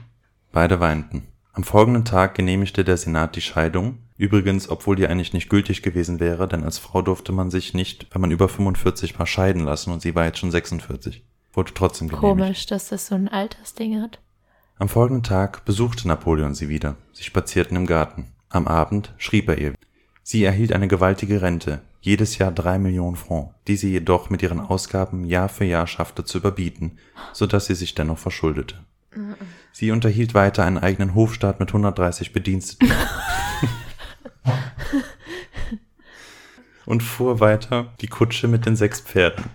beide 0.52 0.80
weinten. 0.80 1.28
Am 1.52 1.64
folgenden 1.64 2.04
Tag 2.04 2.34
genehmigte 2.34 2.84
der 2.84 2.98
Senat 2.98 3.36
die 3.36 3.42
Scheidung, 3.42 4.00
übrigens, 4.18 4.68
obwohl 4.68 4.96
die 4.96 5.06
eigentlich 5.06 5.34
nicht 5.34 5.50
gültig 5.50 5.84
gewesen 5.84 6.20
wäre, 6.20 6.48
denn 6.48 6.64
als 6.64 6.80
Frau 6.80 7.04
durfte 7.04 7.32
man 7.32 7.52
sich 7.52 7.76
nicht, 7.76 8.08
wenn 8.10 8.22
man 8.22 8.32
über 8.32 8.50
45 8.50 9.20
war, 9.20 9.28
scheiden 9.28 9.66
lassen 9.66 9.92
und 9.92 10.02
sie 10.02 10.16
war 10.16 10.26
jetzt 10.26 10.40
schon 10.40 10.50
46. 10.50 11.24
Wurde 11.54 11.76
trotzdem 11.76 12.08
genehmigt. 12.08 12.40
Komisch, 12.40 12.66
dass 12.66 12.90
das 12.90 13.06
so 13.06 13.14
ein 13.14 13.28
Altersding 13.28 14.02
hat. 14.02 14.18
Am 14.80 14.90
folgenden 14.90 15.22
Tag 15.22 15.64
besuchte 15.64 16.08
Napoleon 16.08 16.56
sie 16.56 16.70
wieder. 16.70 16.96
Sie 17.12 17.24
spazierten 17.24 17.78
im 17.78 17.86
Garten. 17.86 18.32
Am 18.50 18.68
Abend 18.68 19.14
schrieb 19.20 19.48
er 19.48 19.60
ihr. 19.60 19.76
Sie 20.24 20.44
erhielt 20.44 20.74
eine 20.74 20.88
gewaltige 20.88 21.44
Rente, 21.44 21.82
jedes 22.02 22.40
Jahr 22.40 22.52
drei 22.52 22.80
Millionen 22.80 23.16
Francs, 23.16 23.54
die 23.68 23.76
sie 23.76 23.92
jedoch 23.92 24.32
mit 24.32 24.42
ihren 24.42 24.60
Ausgaben 24.60 25.24
Jahr 25.24 25.50
für 25.50 25.66
Jahr 25.66 25.86
schaffte 25.86 26.26
zu 26.26 26.40
überbieten, 26.40 26.98
so 27.32 27.46
dass 27.46 27.68
sie 27.68 27.76
sich 27.76 27.94
dennoch 27.94 28.18
verschuldete. 28.18 28.80
Sie 29.72 29.92
unterhielt 29.92 30.34
weiter 30.34 30.64
einen 30.64 30.78
eigenen 30.78 31.16
Hofstaat 31.16 31.60
mit 31.60 31.70
130 31.70 32.34
Bediensteten. 32.34 32.92
und 36.86 37.02
fuhr 37.02 37.40
weiter 37.40 37.94
die 38.02 38.08
Kutsche 38.08 38.48
mit 38.48 38.66
den 38.66 38.76
sechs 38.76 39.02
Pferden. 39.02 39.46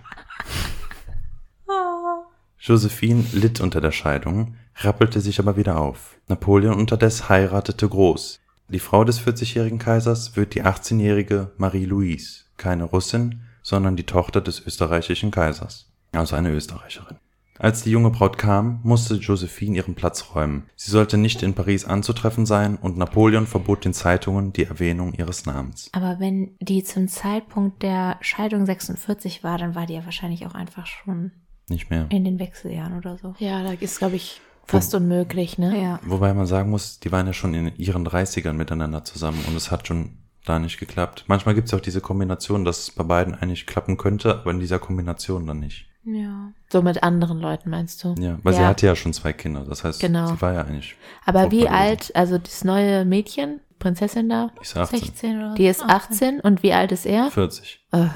Josephine 2.58 3.24
litt 3.32 3.60
unter 3.60 3.80
der 3.80 3.92
Scheidung, 3.92 4.56
rappelte 4.76 5.20
sich 5.20 5.38
aber 5.38 5.56
wieder 5.56 5.78
auf. 5.78 6.16
Napoleon 6.28 6.74
unterdes 6.74 7.28
heiratete 7.28 7.88
groß. 7.88 8.40
Die 8.68 8.80
Frau 8.80 9.04
des 9.04 9.20
40-jährigen 9.20 9.78
Kaisers 9.78 10.36
wird 10.36 10.54
die 10.54 10.64
18-jährige 10.64 11.52
Marie-Louise, 11.56 12.44
keine 12.58 12.84
Russin, 12.84 13.42
sondern 13.62 13.96
die 13.96 14.04
Tochter 14.04 14.40
des 14.40 14.60
österreichischen 14.66 15.30
Kaisers, 15.30 15.90
also 16.12 16.36
eine 16.36 16.50
Österreicherin. 16.50 17.16
Als 17.58 17.82
die 17.82 17.90
junge 17.90 18.10
Braut 18.10 18.38
kam, 18.38 18.80
musste 18.84 19.14
Josephine 19.16 19.76
ihren 19.76 19.94
Platz 19.94 20.26
räumen. 20.34 20.64
Sie 20.76 20.90
sollte 20.90 21.18
nicht 21.18 21.42
in 21.42 21.54
Paris 21.54 21.84
anzutreffen 21.84 22.46
sein 22.46 22.76
und 22.76 22.96
Napoleon 22.96 23.46
verbot 23.46 23.84
den 23.84 23.94
Zeitungen 23.94 24.52
die 24.52 24.64
Erwähnung 24.64 25.12
ihres 25.14 25.44
Namens. 25.44 25.90
Aber 25.92 26.20
wenn 26.20 26.56
die 26.60 26.84
zum 26.84 27.08
Zeitpunkt 27.08 27.82
der 27.82 28.16
Scheidung 28.20 28.64
46 28.64 29.42
war, 29.42 29.58
dann 29.58 29.74
war 29.74 29.86
die 29.86 29.94
ja 29.94 30.04
wahrscheinlich 30.04 30.46
auch 30.46 30.54
einfach 30.54 30.86
schon 30.86 31.32
Nicht 31.68 31.90
mehr. 31.90 32.06
in 32.10 32.24
den 32.24 32.38
Wechseljahren 32.38 32.96
oder 32.96 33.18
so. 33.18 33.34
Ja, 33.38 33.62
da 33.64 33.72
ist, 33.72 33.98
glaube 33.98 34.16
ich, 34.16 34.40
fast 34.64 34.94
unmöglich, 34.94 35.58
ne? 35.58 35.82
Ja. 35.82 36.00
Wobei 36.04 36.32
man 36.34 36.46
sagen 36.46 36.70
muss, 36.70 37.00
die 37.00 37.10
waren 37.10 37.26
ja 37.26 37.32
schon 37.32 37.54
in 37.54 37.74
ihren 37.76 38.06
30ern 38.06 38.52
miteinander 38.52 39.04
zusammen 39.04 39.42
und 39.48 39.56
es 39.56 39.70
hat 39.72 39.88
schon 39.88 40.18
da 40.44 40.58
nicht 40.58 40.78
geklappt. 40.78 41.24
Manchmal 41.26 41.54
gibt 41.54 41.68
es 41.68 41.74
auch 41.74 41.80
diese 41.80 42.00
Kombination, 42.00 42.64
dass 42.64 42.78
es 42.80 42.90
bei 42.92 43.02
beiden 43.04 43.34
eigentlich 43.34 43.66
klappen 43.66 43.96
könnte, 43.96 44.38
aber 44.38 44.50
in 44.50 44.60
dieser 44.60 44.78
Kombination 44.78 45.46
dann 45.46 45.60
nicht. 45.60 45.87
Ja. 46.10 46.52
So 46.72 46.80
mit 46.82 47.02
anderen 47.02 47.38
Leuten, 47.38 47.68
meinst 47.70 48.02
du? 48.02 48.14
Ja, 48.18 48.38
weil 48.42 48.54
sie 48.54 48.60
Ja. 48.62 48.68
hatte 48.68 48.86
ja 48.86 48.96
schon 48.96 49.12
zwei 49.12 49.32
Kinder. 49.32 49.64
Das 49.64 49.84
heißt, 49.84 50.00
Genau. 50.00 50.28
sie 50.28 50.40
war 50.40 50.54
ja 50.54 50.62
eigentlich. 50.64 50.96
Aber 51.26 51.50
wie 51.50 51.68
alt, 51.68 52.14
also 52.16 52.38
das 52.38 52.64
neue 52.64 53.04
Mädchen, 53.04 53.60
Prinzessin 53.78 54.28
da, 54.28 54.50
Ich 54.62 54.70
sag 54.70 54.82
18. 54.84 54.98
16 55.00 55.36
oder 55.38 55.54
die 55.54 55.66
ist 55.66 55.82
18 55.82 56.40
und 56.40 56.62
wie 56.62 56.72
alt 56.72 56.92
ist 56.92 57.04
er? 57.06 57.30
40. 57.30 57.84
Äh, 57.92 58.06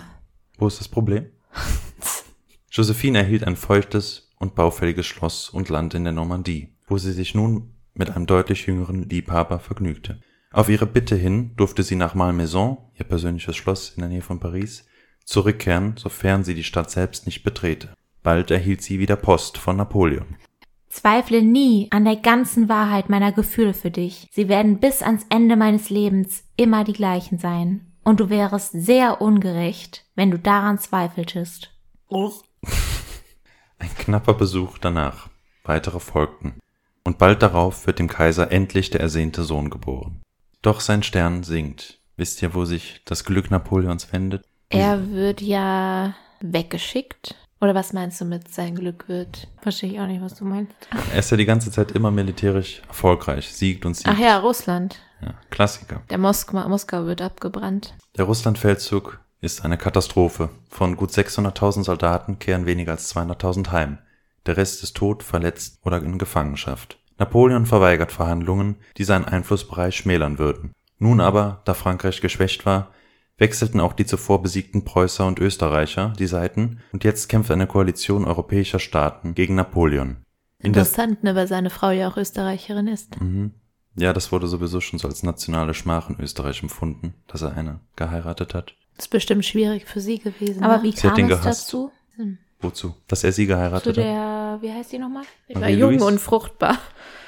Wo 0.59 0.67
ist 0.67 0.81
das 0.81 0.89
Problem? 0.89 1.27
Josephine 2.71 3.19
erhielt 3.19 3.45
ein 3.47 3.57
feuchtes 3.57 4.31
und 4.39 4.55
baufälliges 4.55 5.07
Schloss 5.07 5.51
und 5.51 5.69
Land 5.69 5.95
in 5.95 6.05
der 6.05 6.13
Normandie, 6.13 6.75
wo 6.87 6.99
sie 6.99 7.13
sich 7.13 7.35
nun 7.35 7.75
mit 7.95 8.11
einem 8.11 8.27
deutlich 8.27 8.67
jüngeren 8.67 9.09
Liebhaber 9.09 9.59
vergnügte. 9.59 10.21
Auf 10.51 10.69
ihre 10.69 10.87
Bitte 10.87 11.15
hin 11.17 11.53
durfte 11.57 11.83
sie 11.83 11.97
nach 11.97 12.15
Malmaison, 12.15 12.79
ihr 12.99 13.05
persönliches 13.05 13.57
Schloss 13.57 13.91
in 13.91 14.01
der 14.01 14.09
Nähe 14.09 14.23
von 14.23 14.41
Paris, 14.41 14.87
zurückkehren, 15.25 15.95
sofern 15.97 16.45
sie 16.45 16.55
die 16.55 16.65
Stadt 16.65 16.91
selbst 16.91 17.27
nicht 17.27 17.43
betrete. 17.43 17.95
Bald 18.23 18.51
erhielt 18.51 18.83
sie 18.83 18.99
wieder 18.99 19.17
Post 19.17 19.59
von 19.59 19.77
Napoleon. 19.77 20.37
Zweifle 20.89 21.43
nie 21.43 21.89
an 21.91 22.05
der 22.05 22.17
ganzen 22.17 22.69
Wahrheit 22.69 23.09
meiner 23.09 23.33
Gefühle 23.33 23.73
für 23.73 23.91
dich. 23.91 24.29
Sie 24.31 24.49
werden 24.49 24.79
bis 24.79 25.03
ans 25.03 25.25
Ende 25.31 25.57
meines 25.57 25.89
Lebens 25.89 26.45
immer 26.57 26.85
die 26.85 26.93
gleichen 26.93 27.39
sein. 27.39 27.93
Und 28.05 28.21
du 28.21 28.29
wärest 28.29 28.73
sehr 28.73 29.23
ungerecht, 29.23 30.05
wenn 30.15 30.31
du 30.31 30.39
daran 30.39 30.79
zweifeltest. 30.79 31.71
Ein 33.79 33.95
knapper 33.97 34.35
Besuch 34.35 34.79
danach. 34.79 35.29
Weitere 35.65 35.99
folgten. 35.99 36.55
Und 37.05 37.19
bald 37.19 37.43
darauf 37.43 37.87
wird 37.87 37.99
dem 37.99 38.09
Kaiser 38.09 38.53
endlich 38.53 38.91
der 38.91 39.01
ersehnte 39.01 39.45
Sohn 39.45 39.71
geboren. 39.71 40.21
Doch 40.61 40.81
sein 40.81 41.03
Stern 41.03 41.43
sinkt. 41.43 42.01
Wisst 42.17 42.43
ihr, 42.43 42.55
wo 42.55 42.65
sich 42.65 43.01
das 43.05 43.25
Glück 43.25 43.51
Napoleons 43.51 44.13
wendet? 44.13 44.45
Er 44.73 45.11
wird 45.11 45.41
ja 45.41 46.15
weggeschickt. 46.41 47.35
Oder 47.61 47.77
was 47.77 47.93
meinst 47.93 48.21
du 48.21 48.25
mit 48.25 48.53
sein 48.53 48.75
Glück 48.75 49.09
wird? 49.09 49.47
Verstehe 49.61 49.93
ich 49.93 50.01
auch 50.01 50.09
nicht, 50.09 50.21
was 50.21 50.35
du 50.35 50.45
meinst. 50.45 50.75
Er 51.13 51.21
ist 51.21 51.31
ja 51.31 51.37
die 51.37 51.45
ganze 51.45 51.71
Zeit 51.71 51.93
immer 51.93 52.11
militärisch 52.11 52.83
erfolgreich, 52.89 53.53
siegt 53.53 53.87
und 53.87 53.95
siegt. 53.95 54.09
Ach 54.09 54.19
ja, 54.19 54.39
Russland. 54.39 54.99
Ja, 55.21 55.35
Klassiker. 55.51 56.03
Der 56.11 56.19
Moskau, 56.19 56.69
Moskau 56.69 57.07
wird 57.07 57.23
abgebrannt. 57.23 57.95
Der 58.17 58.25
Russlandfeldzug 58.25 59.21
ist 59.41 59.65
eine 59.65 59.79
Katastrophe. 59.79 60.49
Von 60.71 60.97
gut 60.97 61.11
600.000 61.11 61.85
Soldaten 61.85 62.41
kehren 62.41 62.67
weniger 62.67 62.93
als 62.93 63.15
200.000 63.15 63.71
heim. 63.71 63.99
Der 64.47 64.57
Rest 64.57 64.83
ist 64.83 64.97
tot, 64.97 65.23
verletzt 65.23 65.79
oder 65.85 65.99
in 65.99 66.19
Gefangenschaft. 66.19 66.99
Napoleon 67.19 67.67
verweigert 67.67 68.11
Verhandlungen, 68.11 68.77
die 68.97 69.05
seinen 69.05 69.27
Einflussbereich 69.27 69.95
schmälern 69.95 70.39
würden. 70.39 70.73
Nun 70.99 71.21
aber, 71.21 71.63
da 71.65 71.75
Frankreich 71.75 72.21
geschwächt 72.21 72.67
war, 72.67 72.91
wechselten 73.39 73.81
auch 73.81 73.93
die 73.93 74.07
zuvor 74.07 74.43
besiegten 74.43 74.85
Preußer 74.85 75.27
und 75.27 75.39
Österreicher 75.39 76.13
die 76.19 76.27
Seiten 76.27 76.81
und 76.93 77.05
jetzt 77.05 77.29
kämpft 77.29 77.51
eine 77.51 77.67
Koalition 77.67 78.25
europäischer 78.25 78.79
Staaten 78.79 79.35
gegen 79.35 79.55
Napoleon. 79.55 80.19
In 80.59 80.69
Interessant, 80.69 81.25
ne, 81.25 81.35
weil 81.35 81.49
seine 81.49 81.71
Frau 81.71 81.91
ja 81.91 82.09
auch 82.09 82.17
Österreicherin 82.17 82.87
ist. 82.87 83.21
Mhm. 83.21 83.53
Ja, 83.97 84.13
das 84.13 84.33
wurde 84.33 84.47
sowieso 84.47 84.81
schon 84.81 84.99
so 84.99 85.09
als 85.09 85.23
nationale 85.23 85.75
Schmach 85.75 86.09
in 86.09 86.21
Österreich 86.21 86.63
empfunden, 86.63 87.15
dass 87.27 87.43
er 87.43 87.57
eine 87.57 87.81
geheiratet 87.97 88.55
hat. 88.55 88.75
Ist 88.97 89.11
bestimmt 89.11 89.45
schwierig 89.45 89.87
für 89.87 90.01
sie 90.01 90.19
gewesen. 90.19 90.63
Aber 90.63 90.79
ne? 90.79 90.83
wie 90.85 90.93
Sie 90.93 91.07
hat 91.07 91.17
kam 91.17 91.31
es 91.31 91.41
dazu? 91.41 91.91
Wozu? 92.61 92.95
Dass 93.09 93.25
er 93.25 93.33
sie 93.33 93.45
Zu 93.45 93.49
geheiratet 93.49 93.97
hat? 93.99 94.05
der, 94.05 94.59
wie 94.61 94.73
heißt 94.73 94.93
die 94.93 94.99
nochmal? 94.99 95.25
Ich 95.49 95.57
war 95.57 95.63
Marie-Louise? 95.63 96.05
jung 96.05 96.13
und 96.13 96.21
fruchtbar. 96.21 96.79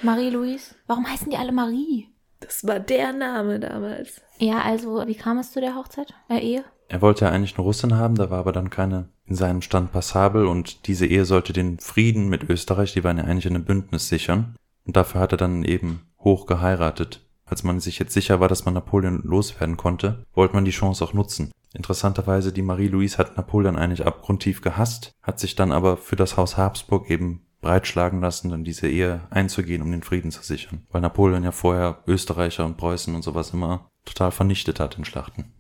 Marie-Louise? 0.03 0.75
Warum 0.87 1.07
heißen 1.07 1.29
die 1.29 1.37
alle 1.37 1.53
Marie? 1.53 2.09
Das 2.41 2.67
war 2.67 2.81
der 2.81 3.13
Name 3.13 3.61
damals. 3.61 4.21
Ja, 4.39 4.63
also, 4.63 5.07
wie 5.07 5.15
kam 5.15 5.39
es 5.39 5.53
zu 5.53 5.61
der 5.61 5.77
Hochzeit? 5.77 6.13
Äh, 6.29 6.41
Ehe? 6.41 6.65
Er 6.89 7.03
wollte 7.03 7.25
ja 7.25 7.31
eigentlich 7.31 7.57
eine 7.57 7.65
Russin 7.65 7.97
haben, 7.97 8.15
da 8.15 8.31
war 8.31 8.39
aber 8.39 8.53
dann 8.53 8.71
keine 8.71 9.09
in 9.27 9.37
seinem 9.37 9.63
Stand 9.63 9.93
passabel 9.93 10.47
und 10.47 10.87
diese 10.87 11.07
Ehe 11.07 11.25
sollte 11.25 11.53
den 11.53 11.79
Frieden 11.79 12.29
mit 12.29 12.45
Österreich, 12.45 12.93
die 12.93 13.05
waren 13.05 13.17
ja 13.17 13.25
eigentlich 13.25 13.47
in 13.47 13.55
einem 13.55 13.65
Bündnis 13.65 14.09
sichern. 14.09 14.57
Und 14.85 14.97
dafür 14.97 15.23
hat 15.23 15.33
er 15.33 15.39
dann 15.39 15.65
eben 15.65 16.03
hoch 16.19 16.47
geheiratet. 16.47 17.27
Als 17.47 17.63
man 17.63 17.81
sich 17.81 17.99
jetzt 17.99 18.13
sicher 18.13 18.41
war, 18.41 18.49
dass 18.49 18.65
man 18.65 18.75
Napoleon 18.75 19.23
loswerden 19.23 19.77
konnte, 19.77 20.25
wollte 20.35 20.55
man 20.55 20.65
die 20.65 20.71
Chance 20.71 21.05
auch 21.05 21.15
nutzen. 21.15 21.53
Interessanterweise, 21.75 22.53
die 22.53 22.63
Marie-Louise 22.63 23.19
hat 23.19 23.37
Napoleon 23.37 23.77
eigentlich 23.77 24.07
abgrundtief 24.07 24.61
gehasst, 24.61 25.13
hat 25.23 25.41
sich 25.41 25.57
dann 25.57 25.73
aber 25.73 25.97
für 25.97 26.17
das 26.17 26.37
Haus 26.37 26.57
Habsburg 26.57 27.11
eben 27.11 27.47
breitschlagen 27.65 28.21
lassen, 28.21 28.51
dann 28.51 28.63
diese 28.63 28.89
Ehe 28.89 29.23
einzugehen, 29.31 29.83
um 29.83 29.91
den 29.91 30.03
Frieden 30.03 30.31
zu 30.31 30.43
sichern. 30.43 30.87
Weil 30.93 31.01
Napoleon 31.01 31.43
ja 31.43 31.51
vorher 31.51 31.99
Österreicher 32.07 32.65
und 32.65 32.77
Preußen 32.77 33.15
und 33.15 33.23
sowas 33.23 33.51
immer 33.51 33.91
total 34.05 34.31
vernichtet 34.31 34.79
hat 34.81 34.99
in 34.99 35.05
Schlachten. 35.05 35.53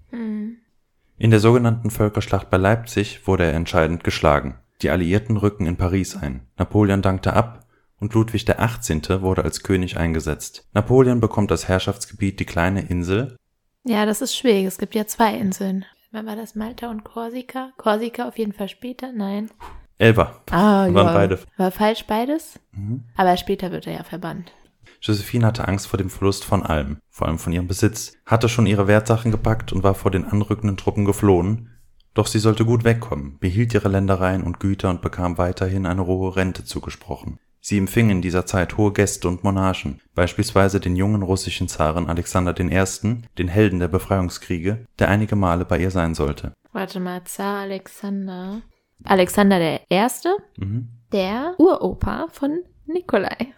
In 1.16 1.30
der 1.30 1.40
sogenannten 1.40 1.90
Völkerschlacht 1.90 2.50
bei 2.50 2.56
Leipzig 2.56 3.26
wurde 3.26 3.44
er 3.44 3.54
entscheidend 3.54 4.04
geschlagen. 4.04 4.56
Die 4.82 4.90
Alliierten 4.90 5.36
rücken 5.36 5.66
in 5.66 5.76
Paris 5.76 6.16
ein. 6.16 6.46
Napoleon 6.58 7.02
dankte 7.02 7.32
ab 7.32 7.66
und 8.00 8.12
Ludwig 8.14 8.44
der 8.44 8.60
18. 8.60 9.02
wurde 9.22 9.44
als 9.44 9.62
König 9.62 9.96
eingesetzt. 9.96 10.68
Napoleon 10.74 11.20
bekommt 11.20 11.50
als 11.52 11.68
Herrschaftsgebiet 11.68 12.38
die 12.40 12.44
kleine 12.44 12.82
Insel, 12.82 13.36
Ja, 13.84 14.06
das 14.06 14.20
ist 14.20 14.36
schwierig. 14.36 14.66
Es 14.66 14.78
gibt 14.78 14.94
ja 14.94 15.06
zwei 15.06 15.34
Inseln. 15.34 15.84
Wann 16.10 16.26
war 16.26 16.36
das? 16.36 16.54
Malta 16.54 16.90
und 16.90 17.04
Korsika? 17.04 17.72
Korsika 17.76 18.28
auf 18.28 18.38
jeden 18.38 18.52
Fall 18.52 18.68
später? 18.68 19.12
Nein. 19.12 19.50
Elba. 19.98 20.40
Ah, 20.50 20.88
Waren 20.92 21.14
beide. 21.14 21.38
War 21.56 21.70
falsch 21.70 22.04
beides? 22.06 22.58
Mhm. 22.72 23.04
Aber 23.16 23.36
später 23.36 23.70
wird 23.70 23.86
er 23.86 23.94
ja 23.94 24.04
verbannt. 24.04 24.52
Josephine 25.00 25.46
hatte 25.46 25.68
Angst 25.68 25.86
vor 25.86 25.98
dem 25.98 26.10
Verlust 26.10 26.44
von 26.44 26.62
allem, 26.62 26.98
vor 27.10 27.28
allem 27.28 27.38
von 27.38 27.52
ihrem 27.52 27.68
Besitz, 27.68 28.14
hatte 28.24 28.48
schon 28.48 28.66
ihre 28.66 28.86
Wertsachen 28.86 29.30
gepackt 29.30 29.72
und 29.72 29.82
war 29.82 29.94
vor 29.94 30.10
den 30.10 30.24
anrückenden 30.24 30.76
Truppen 30.76 31.04
geflohen. 31.04 31.70
Doch 32.14 32.26
sie 32.26 32.38
sollte 32.38 32.64
gut 32.64 32.84
wegkommen, 32.84 33.38
behielt 33.38 33.74
ihre 33.74 33.88
Ländereien 33.88 34.42
und 34.42 34.60
Güter 34.60 34.88
und 34.90 35.02
bekam 35.02 35.36
weiterhin 35.36 35.84
eine 35.84 36.06
hohe 36.06 36.36
Rente 36.36 36.64
zugesprochen. 36.64 37.38
Sie 37.60 37.78
empfing 37.78 38.10
in 38.10 38.22
dieser 38.22 38.46
Zeit 38.46 38.76
hohe 38.76 38.92
Gäste 38.92 39.26
und 39.26 39.42
Monarchen, 39.42 40.00
beispielsweise 40.14 40.80
den 40.80 40.96
jungen 40.96 41.22
russischen 41.22 41.66
Zaren 41.66 42.08
Alexander 42.08 42.58
I., 42.58 43.22
den 43.38 43.48
Helden 43.48 43.80
der 43.80 43.88
Befreiungskriege, 43.88 44.86
der 44.98 45.08
einige 45.08 45.34
Male 45.34 45.64
bei 45.64 45.78
ihr 45.78 45.90
sein 45.90 46.14
sollte. 46.14 46.52
Warte 46.72 47.00
mal, 47.00 47.24
Zar 47.24 47.60
Alexander. 47.60 48.60
Alexander 49.04 49.58
der 49.58 49.80
Erste, 49.90 50.36
Mhm. 50.58 50.88
der 51.12 51.54
Uropa 51.58 52.26
von 52.32 52.60
Nikolai. 52.86 53.52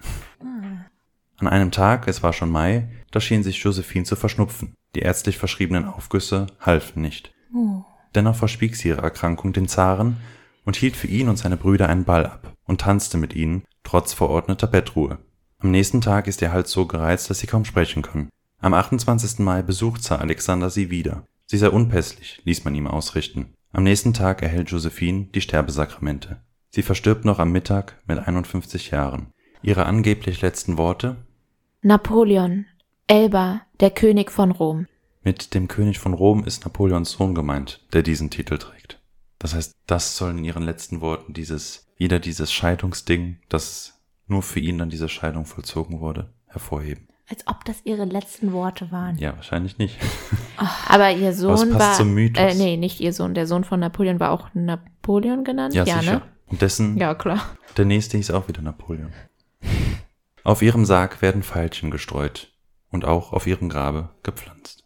An 1.39 1.49
einem 1.49 1.71
Tag, 1.71 2.09
es 2.09 2.23
war 2.23 2.33
schon 2.33 2.51
Mai, 2.51 2.89
da 3.11 3.21
schien 3.21 3.43
sich 3.43 3.63
Josephine 3.63 4.05
zu 4.05 4.17
verschnupfen. 4.17 4.75
Die 4.95 5.01
ärztlich 5.01 5.39
verschriebenen 5.39 5.85
Aufgüsse 5.85 6.47
halfen 6.61 7.03
nicht. 7.03 7.33
Oh. 7.55 7.83
Dennoch 8.15 8.37
verschwieg 8.37 8.77
sie 8.77 8.89
ihre 8.89 9.03
Erkrankung 9.03 9.53
den 9.53 9.69
Zaren 9.69 10.17
und 10.65 10.77
hielt 10.77 10.97
für 10.97 11.07
ihn 11.07 11.29
und 11.29 11.37
seine 11.37 11.57
Brüder 11.57 11.89
einen 11.89 12.05
Ball 12.05 12.25
ab 12.27 12.55
und 12.65 12.81
tanzte 12.81 13.19
mit 13.19 13.35
ihnen, 13.35 13.65
trotz 13.85 14.13
verordneter 14.15 14.67
Bettruhe. 14.67 15.19
Am 15.59 15.71
nächsten 15.71 16.01
Tag 16.01 16.27
ist 16.27 16.41
ihr 16.43 16.53
Hals 16.53 16.71
so 16.71 16.87
gereizt, 16.87 17.29
dass 17.29 17.39
sie 17.41 17.47
kaum 17.47 17.65
sprechen 17.65 18.03
kann. 18.03 18.31
Am 18.61 18.73
28. 18.75 19.41
Mai 19.41 19.63
besucht 19.63 20.03
Zar 20.03 20.21
Alexander 20.21 20.71
sie 20.71 20.91
wieder. 20.91 21.25
Sie 21.47 21.59
sei 21.59 21.69
unpässlich, 21.69 22.41
ließ 22.45 22.65
man 22.65 22.75
ihm 22.75 22.87
ausrichten. 22.87 23.55
Am 23.73 23.85
nächsten 23.85 24.15
Tag 24.15 24.43
erhält 24.43 24.71
Josephine 24.71 25.29
die 25.35 25.41
Sterbesakramente. 25.41 26.41
Sie 26.71 26.83
verstirbt 26.83 27.25
noch 27.25 27.39
am 27.39 27.53
Mittag 27.53 28.03
mit 28.07 28.19
51 28.19 28.91
Jahren. 28.91 29.33
Ihre 29.63 29.87
angeblich 29.87 30.43
letzten 30.43 30.77
Worte 30.77 31.17
Napoleon, 31.83 32.67
Elba, 33.07 33.63
der 33.81 33.91
König 33.91 34.31
von 34.31 34.51
Rom. 34.51 34.87
Mit 35.23 35.55
dem 35.55 35.69
König 35.69 35.99
von 35.99 36.15
Rom 36.15 36.45
ist 36.45 36.65
Napoleons 36.65 37.13
Sohn 37.13 37.35
gemeint, 37.35 37.85
der 37.93 38.03
diesen 38.03 38.31
Titel 38.31 38.59
trägt. 38.59 39.01
Das 39.39 39.55
heißt, 39.55 39.75
das 39.87 40.17
soll 40.17 40.31
in 40.33 40.45
ihren 40.45 40.63
letzten 40.63 41.01
Worten 41.01 41.33
dieses, 41.33 41.87
wieder 41.97 42.19
dieses 42.19 42.53
Scheidungsding, 42.53 43.39
das 43.49 44.01
nur 44.27 44.43
für 44.43 44.61
ihn 44.61 44.79
dann 44.79 44.91
diese 44.91 45.09
Scheidung 45.09 45.45
vollzogen 45.45 46.01
wurde, 46.01 46.33
hervorheben. 46.47 47.09
Als 47.29 47.47
ob 47.49 47.65
das 47.65 47.81
ihre 47.85 48.05
letzten 48.05 48.53
Worte 48.53 48.93
waren. 48.93 49.17
Ja, 49.19 49.35
wahrscheinlich 49.35 49.79
nicht. 49.79 49.99
Aber 50.89 51.11
ihr 51.11 51.33
Sohn 51.33 51.71
passt 51.71 51.81
war. 51.81 51.95
zum 51.95 52.15
Mythos. 52.15 52.41
Äh, 52.43 52.55
nee, 52.55 52.77
nicht 52.77 53.01
ihr 53.01 53.13
Sohn. 53.13 53.35
Der 53.35 53.47
Sohn 53.49 53.65
von 53.65 53.81
Napoleon 53.81 54.21
war 54.21 54.31
auch 54.31 54.49
Napoleon 54.55 55.43
genannt. 55.43 55.75
Ja, 55.75 55.85
sicher. 55.85 56.03
ne? 56.03 56.23
Und 56.47 56.63
dessen, 56.63 56.97
Ja, 56.97 57.15
klar. 57.15 57.41
der 57.77 57.85
nächste 57.85 58.17
hieß 58.17 58.31
auch 58.31 58.47
wieder 58.47 58.63
Napoleon. 58.63 59.13
Auf 60.45 60.63
ihrem 60.63 60.85
Sarg 60.85 61.21
werden 61.23 61.43
Veilchen 61.43 61.91
gestreut 61.91 62.53
und 62.91 63.05
auch 63.05 63.33
auf 63.33 63.49
ihrem 63.49 63.69
Grabe 63.69 64.11
gepflanzt. 64.23 64.85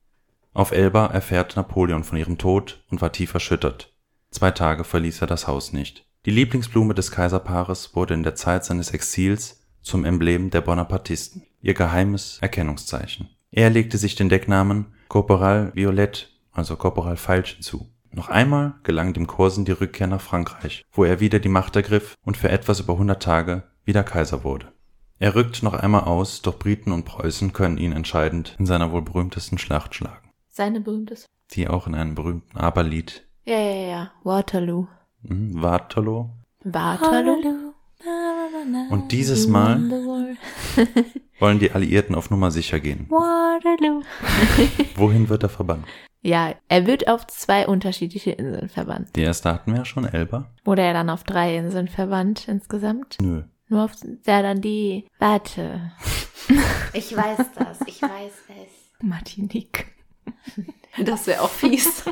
Auf 0.55 0.73
Elba 0.73 1.07
erfährt 1.09 1.57
Napoleon 1.57 2.03
von 2.05 2.17
ihrem 2.19 2.39
Tod 2.39 2.83
und 2.91 3.03
war 3.03 3.13
tief 3.13 3.35
erschüttert. 3.35 3.93
Zwei 4.31 4.51
Tage 4.51 4.85
verließ 4.85 5.21
er 5.21 5.27
das 5.27 5.47
Haus 5.47 5.73
nicht. 5.75 6.07
Die 6.25 6.31
Lieblingsblume 6.31 6.95
des 6.95 7.11
Kaiserpaares 7.11 7.95
wurde 7.95 8.15
in 8.15 8.23
der 8.23 8.35
Zeit 8.35 8.65
seines 8.65 8.91
Exils 8.93 9.61
zum 9.83 10.05
Emblem 10.05 10.51
der 10.51 10.61
Bonapartisten, 10.63 11.43
ihr 11.63 11.75
geheimes 11.75 12.39
Erkennungszeichen. 12.41 13.29
Er 13.51 13.71
legte 13.71 13.99
sich 13.99 14.15
den 14.15 14.29
Decknamen 14.29 14.87
Corporal 15.09 15.73
Violett, 15.75 16.31
also 16.53 16.77
Corporal 16.77 17.17
Veilchen 17.17 17.63
zu. 17.63 17.89
Noch 18.13 18.29
einmal 18.29 18.75
gelang 18.83 19.13
dem 19.13 19.27
Korsen 19.27 19.65
die 19.65 19.73
Rückkehr 19.73 20.07
nach 20.07 20.21
Frankreich, 20.21 20.83
wo 20.93 21.05
er 21.05 21.21
wieder 21.21 21.39
die 21.39 21.49
Macht 21.49 21.77
ergriff 21.77 22.15
und 22.25 22.37
für 22.37 22.49
etwas 22.49 22.81
über 22.81 22.95
100 22.95 23.23
Tage 23.23 23.65
wieder 23.85 24.03
Kaiser 24.03 24.43
wurde. 24.45 24.73
Er 25.19 25.35
rückt 25.35 25.63
noch 25.63 25.75
einmal 25.75 26.05
aus, 26.05 26.43
doch 26.43 26.59
Briten 26.59 26.93
und 26.93 27.05
Preußen 27.05 27.53
können 27.53 27.77
ihn 27.79 27.93
entscheidend 27.93 28.57
in 28.59 28.67
seiner 28.67 28.91
wohl 28.91 29.03
berühmtesten 29.03 29.59
Schlacht 29.59 29.95
schlagen, 29.95 30.31
Seine 30.49 30.81
berühmtes. 30.81 31.27
die 31.53 31.69
auch 31.69 31.87
in 31.87 31.95
einem 31.95 32.15
berühmten 32.15 32.57
Aberlied 32.57 33.25
Ja, 33.45 33.59
ja, 33.59 33.87
ja. 33.89 34.11
Waterloo. 34.25 34.87
hm, 35.27 35.61
Waterloo. 35.63 36.31
Waterloo. 36.65 37.70
Und 38.91 39.13
dieses 39.13 39.47
Mal 39.47 40.37
wollen 41.39 41.59
die 41.59 41.71
Alliierten 41.73 42.15
auf 42.15 42.31
Nummer 42.31 42.51
sicher 42.51 42.81
gehen. 42.81 43.07
Waterloo. 43.11 44.03
Wohin 44.97 45.29
wird 45.29 45.43
er 45.43 45.49
verbannt? 45.49 45.87
Ja, 46.23 46.55
er 46.69 46.87
wird 46.87 47.09
auf 47.09 47.27
zwei 47.27 47.67
unterschiedliche 47.67 48.33
Inseln 48.33 48.69
verbannt. 48.69 49.17
Die 49.17 49.23
erste 49.23 49.53
hatten 49.53 49.73
wir 49.73 49.79
ja 49.81 49.85
schon, 49.85 50.05
Elba. 50.05 50.51
Wurde 50.65 50.83
er 50.83 50.93
dann 50.93 51.09
auf 51.11 51.25
drei 51.25 51.57
Inseln 51.57 51.89
verbannt 51.89 52.47
insgesamt? 52.49 53.17
Nö. 53.23 53.45
Nur 53.69 53.85
auf, 53.85 53.93
ja, 54.27 54.43
dann 54.43 54.61
die, 54.61 55.07
warte. 55.19 55.93
Ich 56.93 57.17
weiß 57.17 57.39
das, 57.55 57.79
ich 57.87 58.03
weiß 58.03 58.33
es. 58.49 59.03
Martinique. 59.07 59.87
Das 61.05 61.27
wäre 61.27 61.41
auch 61.43 61.49
fies. 61.51 62.05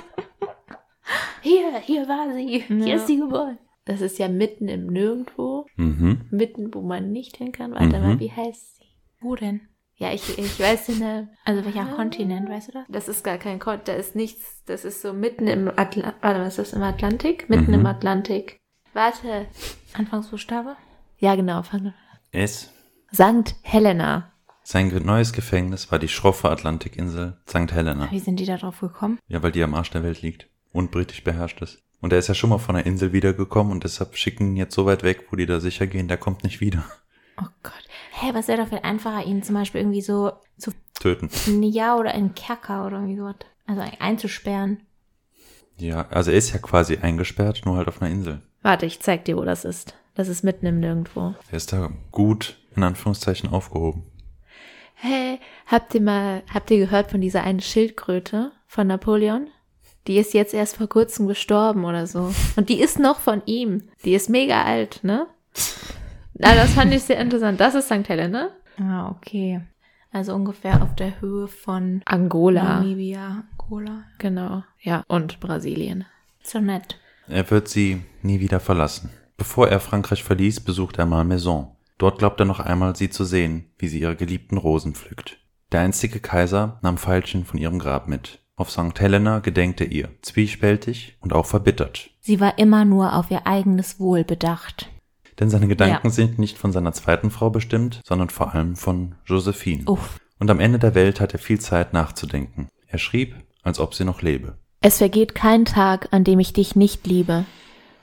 Hier, 1.42 1.78
hier 1.80 2.08
war 2.08 2.32
sie. 2.34 2.62
Hier 2.68 2.86
Ja. 2.86 2.96
ist 2.96 3.06
sie 3.08 3.18
geboren. 3.18 3.58
Das 3.88 4.00
ist 4.02 4.18
ja 4.18 4.28
mitten 4.28 4.68
im 4.68 4.86
Nirgendwo. 4.86 5.66
Mhm. 5.76 6.26
Mitten, 6.30 6.72
wo 6.74 6.82
man 6.82 7.10
nicht 7.10 7.38
hin 7.38 7.52
kann. 7.52 7.72
Warte 7.72 7.98
Mhm. 7.98 8.06
mal, 8.06 8.20
wie 8.20 8.30
heißt 8.30 8.76
sie? 8.76 8.84
Wo 9.20 9.34
denn? 9.34 9.62
Ja, 9.96 10.12
ich, 10.12 10.38
ich 10.38 10.60
weiß 10.60 10.86
den 10.86 10.98
Namen. 11.00 11.30
Also 11.44 11.64
welcher 11.64 11.86
Kontinent, 11.86 12.48
weißt 12.48 12.68
du 12.68 12.72
das? 12.72 12.84
Das 12.88 13.08
ist 13.08 13.24
gar 13.24 13.38
kein 13.38 13.58
Kontinent, 13.58 13.88
da 13.88 13.92
ist 13.94 14.14
nichts. 14.14 14.62
Das 14.66 14.84
ist 14.84 15.02
so 15.02 15.12
mitten 15.12 15.48
im 15.48 15.68
Atlantik. 15.68 16.14
Warte, 16.20 16.40
was 16.40 16.58
ist 16.58 16.58
das 16.58 16.72
im 16.74 16.82
Atlantik? 16.82 17.48
Mitten 17.50 17.68
Mhm. 17.68 17.74
im 17.80 17.86
Atlantik. 17.86 18.58
Warte. 18.92 19.46
Anfangsbuchstabe? 19.94 20.76
Ja, 21.18 21.34
genau. 21.34 21.62
fang- 21.62 21.94
Es. 22.30 22.72
Sankt 23.10 23.56
Helena. 23.62 24.32
Sein 24.62 24.88
neues 25.04 25.32
Gefängnis 25.32 25.90
war 25.90 25.98
die 25.98 26.08
schroffe 26.08 26.50
Atlantikinsel 26.50 27.38
St. 27.48 27.72
Helena. 27.72 28.10
Wie 28.10 28.18
sind 28.18 28.38
die 28.38 28.44
da 28.44 28.58
drauf 28.58 28.80
gekommen? 28.80 29.18
Ja, 29.26 29.42
weil 29.42 29.50
die 29.52 29.62
am 29.62 29.74
Arsch 29.74 29.90
der 29.90 30.02
Welt 30.02 30.20
liegt 30.20 30.48
und 30.72 30.90
britisch 30.90 31.24
beherrscht 31.24 31.62
ist. 31.62 31.82
Und 32.00 32.12
er 32.12 32.18
ist 32.18 32.28
ja 32.28 32.34
schon 32.34 32.50
mal 32.50 32.58
von 32.58 32.76
der 32.76 32.86
Insel 32.86 33.12
wiedergekommen 33.12 33.72
und 33.72 33.84
deshalb 33.84 34.16
schicken 34.16 34.48
ihn 34.48 34.56
jetzt 34.56 34.74
so 34.74 34.86
weit 34.86 35.02
weg, 35.02 35.26
wo 35.30 35.36
die 35.36 35.46
da 35.46 35.60
sicher 35.60 35.86
gehen, 35.86 36.08
der 36.08 36.16
kommt 36.16 36.44
nicht 36.44 36.60
wieder. 36.60 36.84
Oh 37.40 37.46
Gott. 37.62 37.72
Hey, 38.12 38.34
was 38.34 38.48
wäre 38.48 38.62
doch 38.62 38.68
viel 38.68 38.80
einfacher, 38.82 39.24
ihn 39.24 39.42
zum 39.42 39.54
Beispiel 39.54 39.80
irgendwie 39.80 40.00
so 40.00 40.32
zu 40.56 40.72
Töten. 40.98 41.30
ja 41.62 41.96
oder 41.96 42.10
in 42.14 42.20
einen 42.20 42.34
Kerker 42.34 42.86
oder 42.86 42.96
irgendwie 42.96 43.16
sowas. 43.16 43.36
Also 43.66 43.82
einzusperren. 44.00 44.80
Ja, 45.76 46.08
also 46.08 46.30
er 46.30 46.38
ist 46.38 46.52
ja 46.52 46.58
quasi 46.58 46.98
eingesperrt, 46.98 47.62
nur 47.64 47.76
halt 47.76 47.88
auf 47.88 48.02
einer 48.02 48.10
Insel. 48.10 48.42
Warte, 48.62 48.86
ich 48.86 49.00
zeig 49.00 49.24
dir, 49.24 49.36
wo 49.36 49.44
das 49.44 49.64
ist. 49.64 49.94
Das 50.14 50.26
ist 50.26 50.42
mitten 50.42 50.66
im 50.66 50.80
Nirgendwo. 50.80 51.34
Er 51.50 51.56
ist 51.56 51.72
da 51.72 51.90
gut, 52.10 52.58
in 52.74 52.82
Anführungszeichen, 52.82 53.50
aufgehoben. 53.50 54.04
Hey, 54.94 55.38
habt 55.66 55.94
ihr 55.94 56.00
mal, 56.00 56.42
habt 56.52 56.72
ihr 56.72 56.78
gehört 56.78 57.12
von 57.12 57.20
dieser 57.20 57.44
einen 57.44 57.60
Schildkröte 57.60 58.50
von 58.66 58.88
Napoleon? 58.88 59.48
Die 60.08 60.16
ist 60.16 60.32
jetzt 60.32 60.54
erst 60.54 60.76
vor 60.76 60.88
kurzem 60.88 61.28
gestorben 61.28 61.84
oder 61.84 62.06
so. 62.06 62.34
Und 62.56 62.70
die 62.70 62.80
ist 62.80 62.98
noch 62.98 63.20
von 63.20 63.42
ihm. 63.44 63.82
Die 64.04 64.14
ist 64.14 64.30
mega 64.30 64.64
alt, 64.64 65.00
ne? 65.02 65.26
Na, 66.32 66.54
das 66.54 66.70
fand 66.70 66.94
ich 66.94 67.02
sehr 67.02 67.20
interessant. 67.20 67.60
Das 67.60 67.74
ist 67.74 67.86
St. 67.86 68.08
Helena. 68.08 68.50
Ah, 68.78 69.10
okay. 69.10 69.60
Also 70.10 70.34
ungefähr 70.34 70.82
auf 70.82 70.94
der 70.94 71.20
Höhe 71.20 71.46
von 71.46 72.00
Angola. 72.06 72.80
Namibia, 72.80 73.44
Angola. 73.52 74.04
Genau. 74.16 74.64
Ja, 74.80 75.04
und 75.08 75.40
Brasilien. 75.40 76.06
So 76.42 76.58
nett. 76.58 76.98
Er 77.28 77.50
wird 77.50 77.68
sie 77.68 78.02
nie 78.22 78.40
wieder 78.40 78.60
verlassen. 78.60 79.10
Bevor 79.36 79.68
er 79.68 79.78
Frankreich 79.78 80.24
verließ, 80.24 80.60
besucht 80.60 80.98
er 80.98 81.04
Malmaison. 81.04 81.76
Dort 81.98 82.18
glaubt 82.18 82.40
er 82.40 82.46
noch 82.46 82.60
einmal, 82.60 82.96
sie 82.96 83.10
zu 83.10 83.24
sehen, 83.24 83.70
wie 83.76 83.88
sie 83.88 84.00
ihre 84.00 84.16
geliebten 84.16 84.56
Rosen 84.56 84.94
pflückt. 84.94 85.38
Der 85.70 85.80
einstige 85.80 86.20
Kaiser 86.20 86.78
nahm 86.80 86.96
Veilchen 86.96 87.44
von 87.44 87.58
ihrem 87.58 87.78
Grab 87.78 88.08
mit. 88.08 88.40
Auf 88.58 88.72
St. 88.72 88.98
Helena 88.98 89.38
gedenkt 89.38 89.80
er 89.80 89.92
ihr, 89.92 90.08
zwiespältig 90.20 91.16
und 91.20 91.32
auch 91.32 91.46
verbittert. 91.46 92.10
Sie 92.18 92.40
war 92.40 92.58
immer 92.58 92.84
nur 92.84 93.14
auf 93.14 93.30
ihr 93.30 93.46
eigenes 93.46 94.00
Wohl 94.00 94.24
bedacht. 94.24 94.90
Denn 95.38 95.48
seine 95.48 95.68
Gedanken 95.68 96.08
Ja. 96.08 96.12
sind 96.12 96.40
nicht 96.40 96.58
von 96.58 96.72
seiner 96.72 96.92
zweiten 96.92 97.30
Frau 97.30 97.50
bestimmt, 97.50 98.00
sondern 98.04 98.30
vor 98.30 98.52
allem 98.52 98.74
von 98.74 99.14
Josephine. 99.26 99.84
Uff. 99.86 100.18
Und 100.40 100.50
am 100.50 100.58
Ende 100.58 100.80
der 100.80 100.96
Welt 100.96 101.20
hat 101.20 101.34
er 101.34 101.38
viel 101.38 101.60
Zeit 101.60 101.92
nachzudenken. 101.92 102.66
Er 102.88 102.98
schrieb, 102.98 103.36
als 103.62 103.78
ob 103.78 103.94
sie 103.94 104.04
noch 104.04 104.22
lebe. 104.22 104.58
Es 104.80 104.98
vergeht 104.98 105.36
kein 105.36 105.64
Tag, 105.64 106.08
an 106.10 106.24
dem 106.24 106.40
ich 106.40 106.52
dich 106.52 106.74
nicht 106.74 107.06
liebe. 107.06 107.44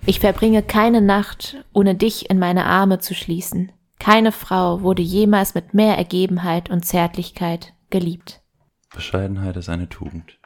Ich 0.05 0.21
verbringe 0.21 0.63
keine 0.63 1.01
Nacht, 1.01 1.57
ohne 1.73 1.95
dich 1.95 2.29
in 2.29 2.39
meine 2.39 2.65
Arme 2.65 2.99
zu 2.99 3.13
schließen. 3.13 3.73
Keine 3.99 4.31
Frau 4.31 4.81
wurde 4.83 5.01
jemals 5.01 5.53
mit 5.53 5.73
mehr 5.73 5.97
Ergebenheit 5.97 6.69
und 6.69 6.85
Zärtlichkeit 6.85 7.73
geliebt. 7.89 8.41
Bescheidenheit 8.93 9.57
ist 9.57 9.67
eine 9.67 9.89
Tugend. 9.89 10.37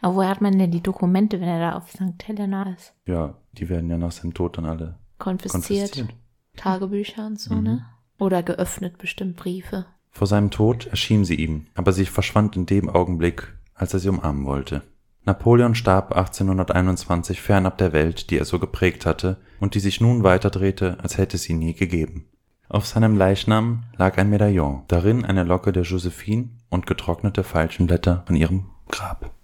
Aber 0.00 0.16
woher 0.16 0.28
hat 0.30 0.40
man 0.40 0.58
denn 0.58 0.70
die 0.70 0.82
Dokumente, 0.82 1.40
wenn 1.40 1.48
er 1.48 1.58
da 1.70 1.76
auf 1.76 1.90
St. 1.90 2.22
Helena 2.26 2.74
ist? 2.74 2.94
Ja, 3.06 3.34
die 3.52 3.68
werden 3.68 3.90
ja 3.90 3.98
nach 3.98 4.12
seinem 4.12 4.34
Tod 4.34 4.58
dann 4.58 4.64
alle 4.66 4.96
Konfisziert. 5.18 5.52
konfisziert. 5.92 6.08
Tagebücher 6.56 7.26
und 7.26 7.38
so, 7.40 7.54
Mhm. 7.54 7.62
ne? 7.62 7.86
Oder 8.18 8.42
geöffnet 8.42 8.98
bestimmt 8.98 9.36
Briefe. 9.36 9.86
Vor 10.10 10.26
seinem 10.26 10.50
Tod 10.50 10.86
erschien 10.86 11.24
sie 11.24 11.36
ihm, 11.36 11.66
aber 11.74 11.92
sie 11.92 12.06
verschwand 12.06 12.56
in 12.56 12.66
dem 12.66 12.88
Augenblick, 12.88 13.56
als 13.74 13.94
er 13.94 14.00
sie 14.00 14.08
umarmen 14.08 14.44
wollte. 14.44 14.82
Napoleon 15.24 15.74
starb 15.74 16.12
1821 16.16 17.40
fernab 17.40 17.78
der 17.78 17.92
Welt, 17.92 18.30
die 18.30 18.38
er 18.38 18.44
so 18.44 18.58
geprägt 18.58 19.06
hatte 19.06 19.36
und 19.60 19.74
die 19.74 19.80
sich 19.80 20.00
nun 20.00 20.22
weiterdrehte, 20.24 20.98
als 21.02 21.18
hätte 21.18 21.36
es 21.36 21.48
ihn 21.48 21.58
nie 21.58 21.74
gegeben. 21.74 22.26
Auf 22.68 22.86
seinem 22.86 23.16
Leichnam 23.16 23.84
lag 23.96 24.18
ein 24.18 24.30
Medaillon, 24.30 24.82
darin 24.88 25.24
eine 25.24 25.44
Locke 25.44 25.72
der 25.72 25.84
Josephine 25.84 26.50
und 26.70 26.86
getrocknete 26.86 27.42
Veilchenblätter 27.44 28.24
von 28.26 28.36
ihrem 28.36 28.66
Grab. 28.88 29.34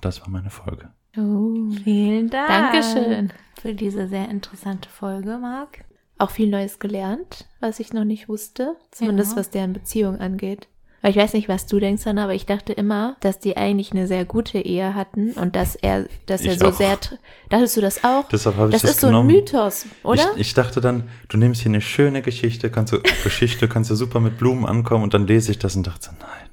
Das 0.00 0.20
war 0.20 0.28
meine 0.28 0.50
Folge. 0.50 0.90
Oh. 1.16 1.70
Vielen 1.84 2.30
Dank. 2.30 2.48
Dankeschön. 2.48 3.32
Für 3.60 3.74
diese 3.74 4.06
sehr 4.08 4.28
interessante 4.28 4.88
Folge, 4.88 5.38
Marc. 5.38 5.84
auch 6.18 6.30
viel 6.30 6.48
Neues 6.50 6.78
gelernt, 6.80 7.46
was 7.60 7.78
ich 7.80 7.92
noch 7.92 8.04
nicht 8.04 8.28
wusste. 8.28 8.76
Zumindest 8.90 9.32
Ja. 9.32 9.38
was 9.38 9.50
deren 9.50 9.72
Beziehung 9.72 10.18
angeht. 10.18 10.68
Weil 11.00 11.12
ich 11.12 11.16
weiß 11.16 11.32
nicht, 11.34 11.48
was 11.48 11.66
du 11.66 11.78
denkst, 11.78 12.04
Anna, 12.08 12.24
aber 12.24 12.34
ich 12.34 12.44
dachte 12.44 12.72
immer, 12.72 13.16
dass 13.20 13.38
die 13.38 13.56
eigentlich 13.56 13.92
eine 13.92 14.08
sehr 14.08 14.24
gute 14.24 14.58
Ehe 14.58 14.96
hatten 14.96 15.30
und 15.32 15.54
dass 15.54 15.76
er, 15.76 16.06
dass 16.26 16.42
er 16.42 16.54
Ich 16.54 16.58
so 16.58 16.66
auch. 16.68 16.72
sehr. 16.72 16.96
tr- 16.98 17.18
Dachtest 17.50 17.76
du 17.76 17.80
das 17.80 18.02
auch? 18.02 18.28
Deshalb 18.28 18.56
habe 18.56 18.68
ich 18.70 18.72
das 18.72 18.82
das 18.82 18.90
ist 18.92 19.00
so 19.00 19.06
ein 19.06 19.12
genommen. 19.12 19.28
Mythos, 19.30 19.86
oder? 20.02 20.32
Ich, 20.34 20.40
ich 20.40 20.54
dachte 20.54 20.80
dann, 20.80 21.08
du 21.28 21.36
nimmst 21.38 21.60
hier 21.62 21.70
eine 21.70 21.80
schöne 21.80 22.20
Geschichte, 22.20 22.68
kannst 22.70 22.92
du, 22.92 23.00
Geschichte, 23.22 23.68
kannst 23.68 23.90
du 23.90 23.94
super 23.94 24.18
mit 24.18 24.38
Blumen 24.38 24.66
ankommen 24.66 25.04
und 25.04 25.14
dann 25.14 25.26
lese 25.28 25.52
ich 25.52 25.58
das 25.60 25.76
und 25.76 25.86
dachte 25.86 26.06
so, 26.06 26.10
nein. 26.20 26.48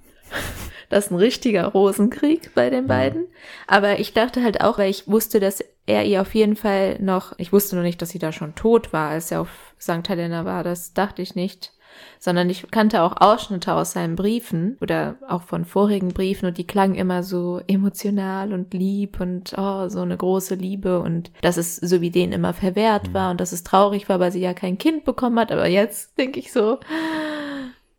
Das 0.90 1.06
ist 1.06 1.12
ein 1.12 1.18
richtiger 1.18 1.66
Rosenkrieg 1.68 2.54
bei 2.54 2.70
den 2.70 2.88
beiden. 2.88 3.28
Aber 3.68 4.00
ich 4.00 4.14
dachte 4.14 4.44
halt 4.44 4.62
auch, 4.62 4.78
weil 4.78 4.90
ich 4.90 5.08
wusste, 5.08 5.40
dass 5.40 5.64
er 5.86 6.06
ihr 6.06 6.22
auf 6.22 6.34
jeden 6.36 6.56
Fall 6.56 6.98
noch, 7.00 7.34
ich 7.38 7.54
wusste 7.54 7.76
nur 7.76 7.84
nicht, 7.84 8.02
dass 8.02 8.10
sie 8.10 8.20
da 8.20 8.32
schon 8.32 8.56
tot 8.56 8.94
war, 8.94 9.10
als 9.10 9.32
er 9.32 9.42
auf 9.42 9.74
St. 9.80 10.08
Helena 10.08 10.46
war. 10.46 10.64
Das 10.64 10.94
dachte 10.94 11.22
ich 11.22 11.36
nicht. 11.36 11.72
Sondern 12.20 12.50
ich 12.50 12.70
kannte 12.72 13.04
auch 13.04 13.22
Ausschnitte 13.22 13.74
aus 13.74 13.94
seinen 13.94 14.18
Briefen 14.18 14.78
oder 14.82 15.16
auch 15.30 15.44
von 15.44 15.64
vorigen 15.64 16.10
Briefen 16.10 16.46
und 16.48 16.58
die 16.58 16.68
klangen 16.68 16.96
immer 16.96 17.24
so 17.24 17.62
emotional 17.68 18.52
und 18.52 18.74
lieb 18.74 19.22
und 19.22 19.54
oh, 19.58 19.88
so 19.88 20.02
eine 20.02 20.18
große 20.18 20.56
Liebe 20.56 21.00
und 21.00 21.32
dass 21.42 21.56
es 21.56 21.78
so 21.78 22.02
wie 22.02 22.10
denen 22.10 22.34
immer 22.34 22.54
verwehrt 22.54 23.14
war 23.14 23.32
und 23.32 23.40
dass 23.40 23.54
es 23.54 23.64
traurig 23.64 24.10
war, 24.10 24.20
weil 24.20 24.34
sie 24.34 24.42
ja 24.42 24.54
kein 24.54 24.78
Kind 24.78 25.06
bekommen 25.06 25.40
hat. 25.40 25.54
Aber 25.54 25.68
jetzt 25.68 26.18
denke 26.18 26.40
ich 26.40 26.52
so, 26.52 26.80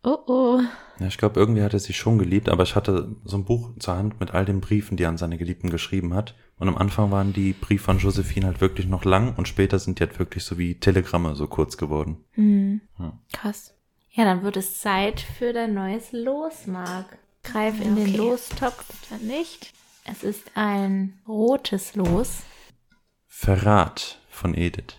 oh 0.03 0.17
oh. 0.27 0.59
Ja, 0.99 1.07
ich 1.07 1.17
glaube, 1.17 1.39
irgendwie 1.39 1.61
hat 1.61 1.73
er 1.73 1.79
sie 1.79 1.93
schon 1.93 2.17
geliebt, 2.17 2.49
aber 2.49 2.63
ich 2.63 2.75
hatte 2.75 3.15
so 3.23 3.37
ein 3.37 3.45
Buch 3.45 3.71
zur 3.79 3.95
Hand 3.95 4.19
mit 4.19 4.33
all 4.33 4.45
den 4.45 4.61
Briefen, 4.61 4.97
die 4.97 5.03
er 5.03 5.09
an 5.09 5.17
seine 5.17 5.37
Geliebten 5.37 5.69
geschrieben 5.69 6.13
hat. 6.13 6.35
Und 6.59 6.67
am 6.67 6.77
Anfang 6.77 7.11
waren 7.11 7.33
die 7.33 7.53
Briefe 7.53 7.83
von 7.85 7.99
Josephine 7.99 8.47
halt 8.47 8.61
wirklich 8.61 8.87
noch 8.87 9.05
lang 9.05 9.35
und 9.35 9.47
später 9.47 9.77
sind 9.77 9.99
die 9.99 10.03
halt 10.03 10.17
wirklich 10.17 10.43
so 10.43 10.57
wie 10.57 10.79
Telegramme 10.79 11.35
so 11.35 11.47
kurz 11.47 11.77
geworden. 11.77 12.17
Hm. 12.31 12.81
Ja. 12.97 13.13
Krass. 13.31 13.75
Ja, 14.11 14.25
dann 14.25 14.41
wird 14.41 14.57
es 14.57 14.81
Zeit 14.81 15.21
für 15.21 15.53
dein 15.53 15.75
neues 15.75 16.11
Los, 16.11 16.65
Marc. 16.65 17.05
Greif 17.43 17.79
in 17.79 17.95
den 17.95 18.07
Okay. 18.07 18.17
Lostopf. 18.17 18.83
Dann 19.11 19.27
nicht. 19.27 19.71
Es 20.05 20.23
ist 20.23 20.43
ein 20.55 21.19
rotes 21.27 21.95
Los. 21.95 22.41
Verrat 23.27 24.19
von 24.29 24.55
Edith. 24.55 24.95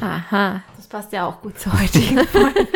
Aha. 0.00 0.62
Das 0.76 0.86
passt 0.88 1.12
ja 1.12 1.26
auch 1.26 1.42
gut 1.42 1.58
zur 1.60 1.78
heutigen 1.78 2.18
Folge. 2.26 2.66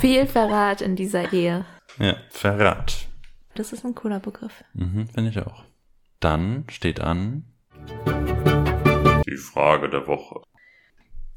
Viel 0.00 0.26
Verrat 0.26 0.80
in 0.80 0.96
dieser 0.96 1.32
Ehe. 1.32 1.64
Ja, 1.98 2.16
Verrat. 2.30 3.06
Das 3.54 3.72
ist 3.72 3.84
ein 3.84 3.94
cooler 3.94 4.20
Begriff. 4.20 4.64
Mhm, 4.72 5.08
finde 5.08 5.30
ich 5.30 5.38
auch. 5.38 5.64
Dann 6.20 6.64
steht 6.68 7.00
an 7.00 7.44
die 9.26 9.36
Frage 9.36 9.88
der 9.90 10.06
Woche. 10.06 10.42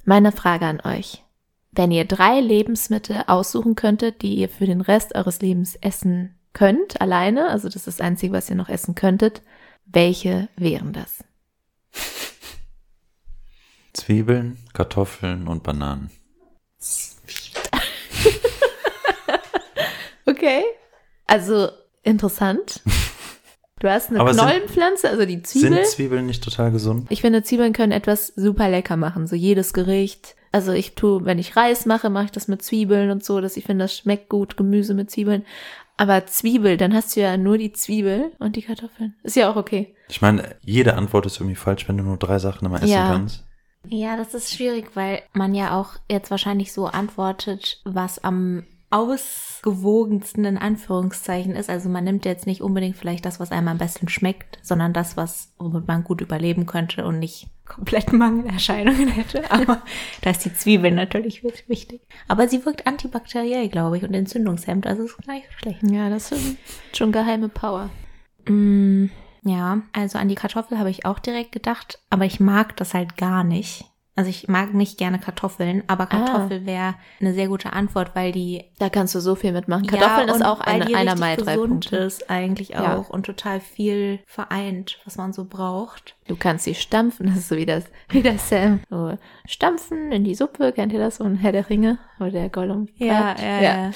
Meine 0.05 0.31
Frage 0.31 0.65
an 0.65 0.81
euch. 0.81 1.23
Wenn 1.71 1.91
ihr 1.91 2.05
drei 2.05 2.39
Lebensmittel 2.39 3.23
aussuchen 3.27 3.75
könntet, 3.75 4.21
die 4.21 4.35
ihr 4.35 4.49
für 4.49 4.65
den 4.65 4.81
Rest 4.81 5.13
eures 5.15 5.41
Lebens 5.41 5.75
essen 5.75 6.35
könnt, 6.53 7.01
alleine, 7.01 7.49
also 7.49 7.67
das 7.67 7.75
ist 7.75 7.87
das 7.87 8.01
Einzige, 8.01 8.33
was 8.33 8.49
ihr 8.49 8.55
noch 8.55 8.69
essen 8.69 8.95
könntet, 8.95 9.43
welche 9.85 10.49
wären 10.55 10.93
das? 10.93 11.23
Zwiebeln, 13.93 14.57
Kartoffeln 14.73 15.47
und 15.47 15.63
Bananen. 15.63 16.09
Okay. 20.47 20.63
Also 21.25 21.69
interessant. 22.03 22.81
Du 23.79 23.87
hast 23.87 24.09
eine 24.09 24.19
Aber 24.21 24.31
Knollenpflanze, 24.31 25.07
also 25.07 25.23
die 25.27 25.43
Zwiebel. 25.43 25.73
Sind 25.75 25.85
Zwiebeln 25.85 26.25
nicht 26.25 26.43
total 26.43 26.71
gesund? 26.71 27.05
Ich 27.11 27.21
finde, 27.21 27.43
Zwiebeln 27.43 27.73
können 27.73 27.91
etwas 27.91 28.25
super 28.35 28.69
lecker 28.69 28.97
machen. 28.97 29.27
So 29.27 29.35
jedes 29.35 29.71
Gericht. 29.71 30.35
Also 30.51 30.71
ich 30.71 30.95
tue, 30.95 31.25
wenn 31.25 31.37
ich 31.37 31.55
Reis 31.55 31.85
mache, 31.85 32.09
mache 32.09 32.25
ich 32.25 32.31
das 32.31 32.47
mit 32.47 32.63
Zwiebeln 32.63 33.11
und 33.11 33.23
so, 33.23 33.39
dass 33.39 33.55
ich 33.55 33.65
finde, 33.65 33.83
das 33.85 33.95
schmeckt 33.95 34.29
gut, 34.29 34.57
Gemüse 34.57 34.95
mit 34.95 35.11
Zwiebeln. 35.11 35.45
Aber 35.95 36.25
Zwiebel, 36.25 36.77
dann 36.77 36.91
hast 36.91 37.15
du 37.15 37.19
ja 37.19 37.37
nur 37.37 37.59
die 37.59 37.71
Zwiebel 37.71 38.31
und 38.39 38.55
die 38.55 38.63
Kartoffeln. 38.63 39.13
Ist 39.21 39.35
ja 39.35 39.47
auch 39.51 39.57
okay. 39.57 39.93
Ich 40.09 40.23
meine, 40.23 40.55
jede 40.61 40.95
Antwort 40.95 41.27
ist 41.27 41.37
irgendwie 41.37 41.53
falsch, 41.53 41.87
wenn 41.87 41.97
du 41.97 42.03
nur 42.03 42.17
drei 42.17 42.39
Sachen 42.39 42.65
immer 42.65 42.77
essen 42.77 42.89
Ja. 42.89 43.09
kannst. 43.11 43.45
Ja, 43.87 44.17
das 44.17 44.33
ist 44.33 44.55
schwierig, 44.55 44.95
weil 44.95 45.21
man 45.33 45.53
ja 45.53 45.79
auch 45.79 45.91
jetzt 46.09 46.31
wahrscheinlich 46.31 46.73
so 46.73 46.87
antwortet, 46.87 47.79
was 47.85 48.17
am 48.23 48.65
ausgewogensten 48.89 50.45
in 50.45 50.57
Anführungszeichen 50.57 51.55
ist. 51.55 51.69
Also 51.69 51.89
man 51.89 52.03
nimmt 52.03 52.25
jetzt 52.25 52.47
nicht 52.47 52.61
unbedingt 52.61 52.95
vielleicht 52.95 53.25
das, 53.25 53.39
was 53.39 53.51
einem 53.51 53.67
am 53.67 53.77
besten 53.77 54.07
schmeckt, 54.07 54.59
sondern 54.61 54.93
das, 54.93 55.17
was 55.17 55.53
womit 55.57 55.87
man 55.87 56.03
gut 56.03 56.21
überleben 56.21 56.65
könnte 56.65 57.05
und 57.05 57.19
nicht 57.19 57.47
komplett 57.65 58.13
Mangelerscheinungen 58.13 59.09
hätte. 59.09 59.51
Aber 59.51 59.81
da 60.21 60.29
ist 60.29 60.45
die 60.45 60.53
Zwiebel 60.53 60.91
natürlich 60.91 61.43
wirklich 61.43 61.67
wichtig. 61.67 62.01
Aber 62.27 62.47
sie 62.47 62.65
wirkt 62.65 62.87
antibakteriell, 62.87 63.67
glaube 63.67 63.97
ich, 63.97 64.03
und 64.03 64.13
entzündungshemmend. 64.13 64.87
Also 64.87 65.03
ist 65.03 65.17
gar 65.25 65.33
nicht 65.33 65.47
so 65.47 65.57
schlecht. 65.59 65.83
Ja, 65.83 66.09
das 66.09 66.31
ist 66.31 66.57
schon 66.95 67.11
geheime 67.11 67.49
Power. 67.49 67.89
Mm, 68.47 69.07
ja, 69.43 69.81
also 69.91 70.17
an 70.17 70.29
die 70.29 70.35
Kartoffel 70.35 70.79
habe 70.79 70.89
ich 70.89 71.05
auch 71.05 71.19
direkt 71.19 71.51
gedacht, 71.51 71.99
aber 72.09 72.23
ich 72.23 72.39
mag 72.39 72.77
das 72.77 72.93
halt 72.93 73.17
gar 73.17 73.43
nicht. 73.43 73.85
Also 74.17 74.31
ich 74.31 74.47
mag 74.47 74.73
nicht 74.73 74.97
gerne 74.97 75.19
Kartoffeln, 75.19 75.83
aber 75.85 76.07
Kartoffel 76.07 76.65
wäre 76.65 76.95
eine 77.21 77.33
sehr 77.35 77.47
gute 77.47 77.71
Antwort, 77.71 78.15
weil 78.15 78.31
die 78.31 78.65
Da 78.79 78.89
kannst 78.89 79.13
du 79.13 79.19
so 79.19 79.35
viel 79.35 79.51
mitmachen. 79.51 79.85
Kartoffeln 79.85 80.27
ja, 80.27 80.33
ist 80.35 80.43
auch 80.43 80.59
eine, 80.59 80.93
einer 80.95 81.15
meiner 81.15 81.37
drei 81.41 81.55
Punkte. 81.55 81.97
ist 81.97 82.27
eigentlich 82.29 82.75
auch 82.75 82.81
Ja. 82.81 82.95
und 83.09 83.27
total 83.27 83.59
viel 83.59 84.19
vereint, 84.25 84.99
was 85.05 85.17
man 85.17 85.33
so 85.33 85.45
braucht. 85.45 86.15
Du 86.27 86.35
kannst 86.35 86.65
sie 86.65 86.73
stampfen, 86.73 87.27
das 87.27 87.37
ist 87.37 87.49
so 87.49 87.55
wie 87.57 87.67
das, 87.67 87.85
wie 88.09 88.23
das 88.23 88.49
Sam. 88.49 88.79
So, 88.89 89.15
stampfen 89.47 90.11
in 90.11 90.23
die 90.23 90.33
Suppe, 90.33 90.71
kennt 90.73 90.91
ihr 90.93 90.99
das? 90.99 91.17
So 91.17 91.23
ein 91.23 91.35
Herr 91.35 91.51
der 91.51 91.69
Ringe, 91.69 91.99
wo 92.17 92.25
der 92.25 92.49
Gollum 92.49 92.87
greift? 92.97 93.39
ja. 93.41 93.91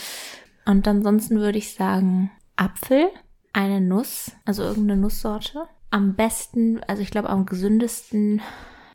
Und 0.68 0.88
ansonsten 0.88 1.40
würde 1.40 1.58
ich 1.58 1.74
sagen 1.74 2.30
Apfel, 2.58 3.08
eine 3.54 3.82
Nuss, 3.82 4.34
also 4.46 4.62
irgendeine 4.62 5.02
Nusssorte. 5.02 5.64
Am 5.90 6.14
besten, 6.14 6.80
also 6.88 7.02
ich 7.02 7.10
glaube 7.10 7.30
am 7.30 7.48
gesündesten 7.48 8.40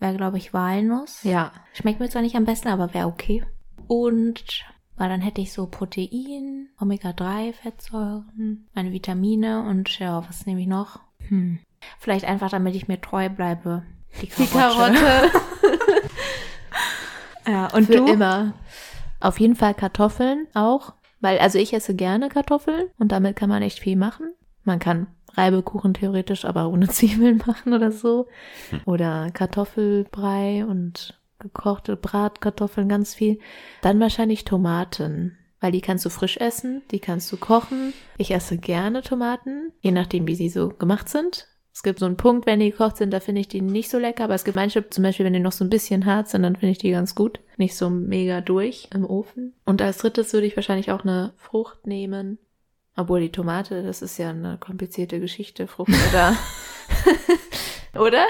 wäre 0.01 0.17
glaube 0.17 0.39
ich 0.39 0.53
Walnuss. 0.53 1.23
Ja. 1.23 1.53
Schmeckt 1.73 2.01
mir 2.01 2.09
zwar 2.09 2.23
nicht 2.23 2.37
am 2.37 2.45
besten, 2.45 2.69
aber 2.69 2.95
wäre 2.95 3.07
okay. 3.07 3.45
Und 3.87 4.65
weil 4.97 5.09
dann 5.09 5.21
hätte 5.21 5.41
ich 5.41 5.53
so 5.53 5.67
Protein, 5.67 6.69
Omega-3-Fettsäuren, 6.81 8.67
meine 8.75 8.93
Vitamine 8.93 9.63
und 9.63 9.99
ja, 9.99 10.27
was 10.27 10.47
nehme 10.47 10.61
ich 10.63 10.67
noch? 10.67 11.01
Hm. 11.29 11.59
Vielleicht 11.99 12.25
einfach, 12.25 12.51
damit 12.51 12.75
ich 12.75 12.89
mir 12.89 13.01
treu 13.01 13.29
bleibe. 13.29 13.83
Die 14.23 14.27
Karotte. 14.27 14.93
Die 14.93 14.99
Karotte. 14.99 15.31
Ja, 17.47 17.69
und 17.73 17.87
Für 17.87 17.97
du? 17.97 18.07
immer. 18.07 18.55
Auf 19.21 19.41
jeden 19.41 19.57
Fall 19.57 19.75
Kartoffeln 19.75 20.47
auch, 20.55 20.95
weil 21.21 21.39
also 21.39 21.59
ich 21.59 21.73
esse 21.73 21.95
gerne 21.95 22.29
Kartoffeln 22.29 22.89
und 22.99 23.13
damit 23.13 23.37
kann 23.37 23.49
man 23.49 23.63
echt 23.63 23.79
viel 23.79 23.97
machen. 23.97 24.33
Man 24.67 24.81
kann 24.81 25.07
Reibekuchen 25.35 25.95
theoretisch, 25.95 26.45
aber 26.45 26.69
ohne 26.69 26.89
Zwiebeln 26.91 27.43
machen 27.47 27.73
oder 27.73 27.93
so. 27.93 28.27
Oder 28.85 29.31
Kartoffelbrei 29.31 30.67
und 30.67 31.19
gekochte 31.39 31.97
Bratkartoffeln, 31.97 32.89
ganz 32.89 33.15
viel. 33.15 33.39
Dann 33.83 34.01
wahrscheinlich 34.01 34.45
Tomaten, 34.45 35.39
weil 35.61 35.73
die 35.73 35.81
kannst 35.81 36.05
du 36.05 36.11
frisch 36.11 36.39
essen, 36.39 36.83
die 36.91 36.99
kannst 36.99 37.31
du 37.31 37.37
kochen. 37.37 37.93
Ich 38.19 38.33
esse 38.33 38.59
gerne 38.59 39.03
Tomaten, 39.03 39.73
je 39.81 39.93
nachdem, 39.93 40.27
wie 40.27 40.35
sie 40.35 40.49
so 40.49 40.69
gemacht 40.69 41.09
sind. 41.09 41.49
Es 41.73 41.83
gibt 41.83 41.99
so 41.99 42.07
einen 42.07 42.17
Punkt, 42.17 42.47
wenn 42.47 42.61
die 42.61 42.71
gekocht 42.71 42.97
sind, 42.97 43.13
da 43.13 43.21
finde 43.21 43.43
ich 43.43 43.49
die 43.49 43.61
nicht 43.61 43.91
so 43.91 43.99
lecker, 43.99 44.25
aber 44.25 44.35
es 44.35 44.45
gibt 44.45 44.57
manche, 44.57 44.89
zum 44.89 45.05
Beispiel, 45.05 45.27
wenn 45.27 45.35
die 45.35 45.41
noch 45.41 45.53
so 45.53 45.63
ein 45.63 45.69
bisschen 45.69 46.07
hart 46.07 46.27
sind, 46.29 46.43
dann 46.43 46.57
finde 46.57 46.73
ich 46.73 46.79
die 46.79 46.91
ganz 46.91 47.15
gut. 47.15 47.41
Nicht 47.59 47.77
so 47.77 47.91
mega 47.91 48.41
durch 48.41 48.89
im 48.95 49.05
Ofen. 49.05 49.53
Und 49.67 49.83
als 49.83 49.99
drittes 49.99 50.33
würde 50.33 50.47
ich 50.47 50.57
wahrscheinlich 50.57 50.91
auch 50.91 51.03
eine 51.03 51.35
Frucht 51.37 51.87
nehmen. 51.87 52.39
Obwohl 52.97 53.21
die 53.21 53.31
Tomate, 53.33 53.83
das 53.83 54.01
ist 54.03 54.19
ja 54.19 54.31
eine 54.31 54.57
komplizierte 54.59 55.21
Geschichte, 55.21 55.67
Frucht 55.67 55.93
oder. 56.11 56.35
oder? 58.01 58.25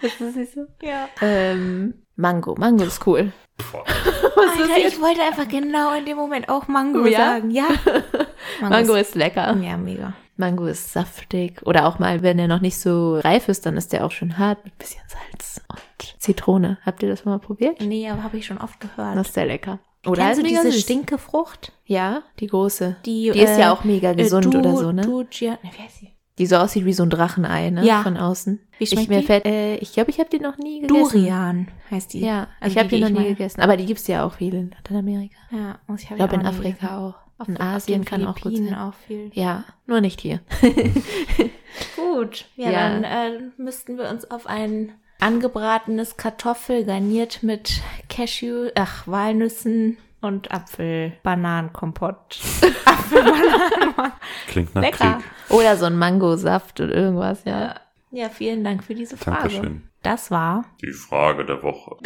das 0.00 0.20
ist 0.20 0.36
nicht 0.36 0.52
so. 0.52 0.66
Ja. 0.80 1.08
Ähm, 1.20 1.94
Mango. 2.16 2.54
Mango 2.56 2.84
ist 2.84 3.04
cool. 3.06 3.32
Alter, 3.74 4.86
ich 4.86 5.00
wollte 5.00 5.22
einfach 5.22 5.48
genau 5.48 5.92
in 5.94 6.04
dem 6.04 6.16
Moment 6.16 6.48
auch 6.48 6.68
Mango 6.68 7.06
Ja? 7.06 7.18
sagen. 7.18 7.50
Ja. 7.50 7.66
Mango 8.60 8.94
ist 8.94 9.14
lecker. 9.14 9.56
Ja, 9.56 9.76
mega. 9.76 10.14
Mango 10.36 10.66
ist 10.66 10.92
saftig. 10.92 11.62
Oder 11.64 11.86
auch 11.86 11.98
mal, 11.98 12.22
wenn 12.22 12.38
er 12.38 12.48
noch 12.48 12.60
nicht 12.60 12.78
so 12.78 13.18
reif 13.18 13.48
ist, 13.48 13.66
dann 13.66 13.76
ist 13.76 13.92
der 13.92 14.04
auch 14.04 14.10
schon 14.10 14.38
hart 14.38 14.64
mit 14.64 14.76
bisschen 14.78 15.02
Salz 15.08 15.60
und 15.68 16.20
Zitrone. 16.20 16.78
Habt 16.84 17.02
ihr 17.02 17.08
das 17.08 17.24
mal 17.24 17.38
probiert? 17.38 17.80
Nee, 17.80 18.08
aber 18.08 18.22
habe 18.24 18.36
ich 18.36 18.46
schon 18.46 18.58
oft 18.58 18.80
gehört. 18.80 19.16
Das 19.16 19.28
ist 19.28 19.34
sehr 19.34 19.46
lecker. 19.46 19.78
Oder 20.06 20.22
Kennst 20.26 20.42
mega 20.42 20.60
diese 20.62 20.72
süß. 20.72 20.82
Stinkefrucht? 20.82 21.72
Ja, 21.84 22.22
die 22.40 22.46
große. 22.46 22.96
Die, 23.04 23.30
Die 23.32 23.40
ist 23.40 23.58
ja 23.58 23.68
äh, 23.68 23.70
auch 23.72 23.84
mega 23.84 24.12
äh, 24.12 24.14
gesund 24.16 24.52
du, 24.52 24.58
oder 24.58 24.76
so, 24.76 24.92
ne? 24.92 25.02
Du, 25.02 25.24
Gia, 25.24 25.58
wie 25.62 25.68
heißt 25.68 25.98
sie? 26.00 26.10
Die 26.38 26.46
so 26.46 26.56
aussieht 26.56 26.84
wie 26.84 26.92
so 26.92 27.04
ein 27.04 27.10
Drachenei, 27.10 27.70
ne? 27.70 27.84
Ja. 27.84 28.02
Von 28.02 28.16
außen. 28.16 28.58
Wie 28.78 28.86
schmeckt 28.86 29.02
ich, 29.04 29.08
mir 29.08 29.20
die? 29.20 29.26
Fällt, 29.26 29.44
äh, 29.46 29.76
ich 29.76 29.92
glaube, 29.92 30.10
ich 30.10 30.18
habe 30.18 30.28
die 30.30 30.40
noch 30.40 30.58
nie 30.58 30.80
gegessen. 30.80 30.98
Durian 31.12 31.68
heißt 31.90 32.12
die. 32.12 32.20
Ja, 32.20 32.48
Also 32.60 32.72
ich 32.72 32.78
habe 32.78 32.88
die, 32.88 32.96
die 32.96 33.02
noch 33.02 33.08
nie 33.10 33.14
meine. 33.14 33.28
gegessen. 33.28 33.60
Aber 33.60 33.76
die 33.76 33.86
gibt's 33.86 34.06
ja 34.08 34.26
auch 34.26 34.34
viel 34.34 34.52
in 34.54 34.70
Lateinamerika. 34.70 35.36
Ja, 35.52 35.78
muss 35.86 36.02
ich, 36.02 36.10
Ich 36.10 36.16
glaube, 36.16 36.34
in 36.34 36.44
Afrika 36.44 36.98
auch. 36.98 37.46
In 37.46 37.60
Asien 37.60 38.04
kann 38.04 38.26
auch 38.26 38.40
gut 38.40 38.56
sein. 38.56 38.74
auch 38.74 38.94
viel. 38.94 39.30
Ja, 39.34 39.64
nur 39.86 40.00
nicht 40.00 40.20
hier. 40.20 40.40
Gut, 41.96 42.46
ja, 42.56 42.70
Ja. 42.70 42.88
dann 42.88 43.04
äh, 43.04 43.40
müssten 43.56 43.98
wir 43.98 44.08
uns 44.08 44.30
auf 44.30 44.46
ein 44.46 44.92
angebratenes 45.24 46.18
Kartoffel 46.18 46.84
garniert 46.84 47.42
mit 47.42 47.80
Cashew, 48.10 48.68
ach, 48.74 49.06
Walnüssen 49.06 49.96
und 50.20 50.52
Apfel-Bananenkompott. 50.52 52.40
Apfel-Bananen. 52.84 54.12
Klingt 54.48 54.74
nach 54.74 54.82
Lecker. 54.82 55.14
Krieg. 55.14 55.56
Oder 55.56 55.78
so 55.78 55.86
ein 55.86 55.96
Mangosaft 55.96 56.78
oder 56.80 56.94
irgendwas, 56.94 57.44
ja. 57.44 57.74
Ja, 58.10 58.28
vielen 58.28 58.64
Dank 58.64 58.84
für 58.84 58.94
diese 58.94 59.16
Frage. 59.16 59.48
Dankeschön. 59.48 59.88
Das 60.02 60.30
war. 60.30 60.66
Die 60.82 60.92
Frage 60.92 61.46
der 61.46 61.62
Woche. 61.62 61.96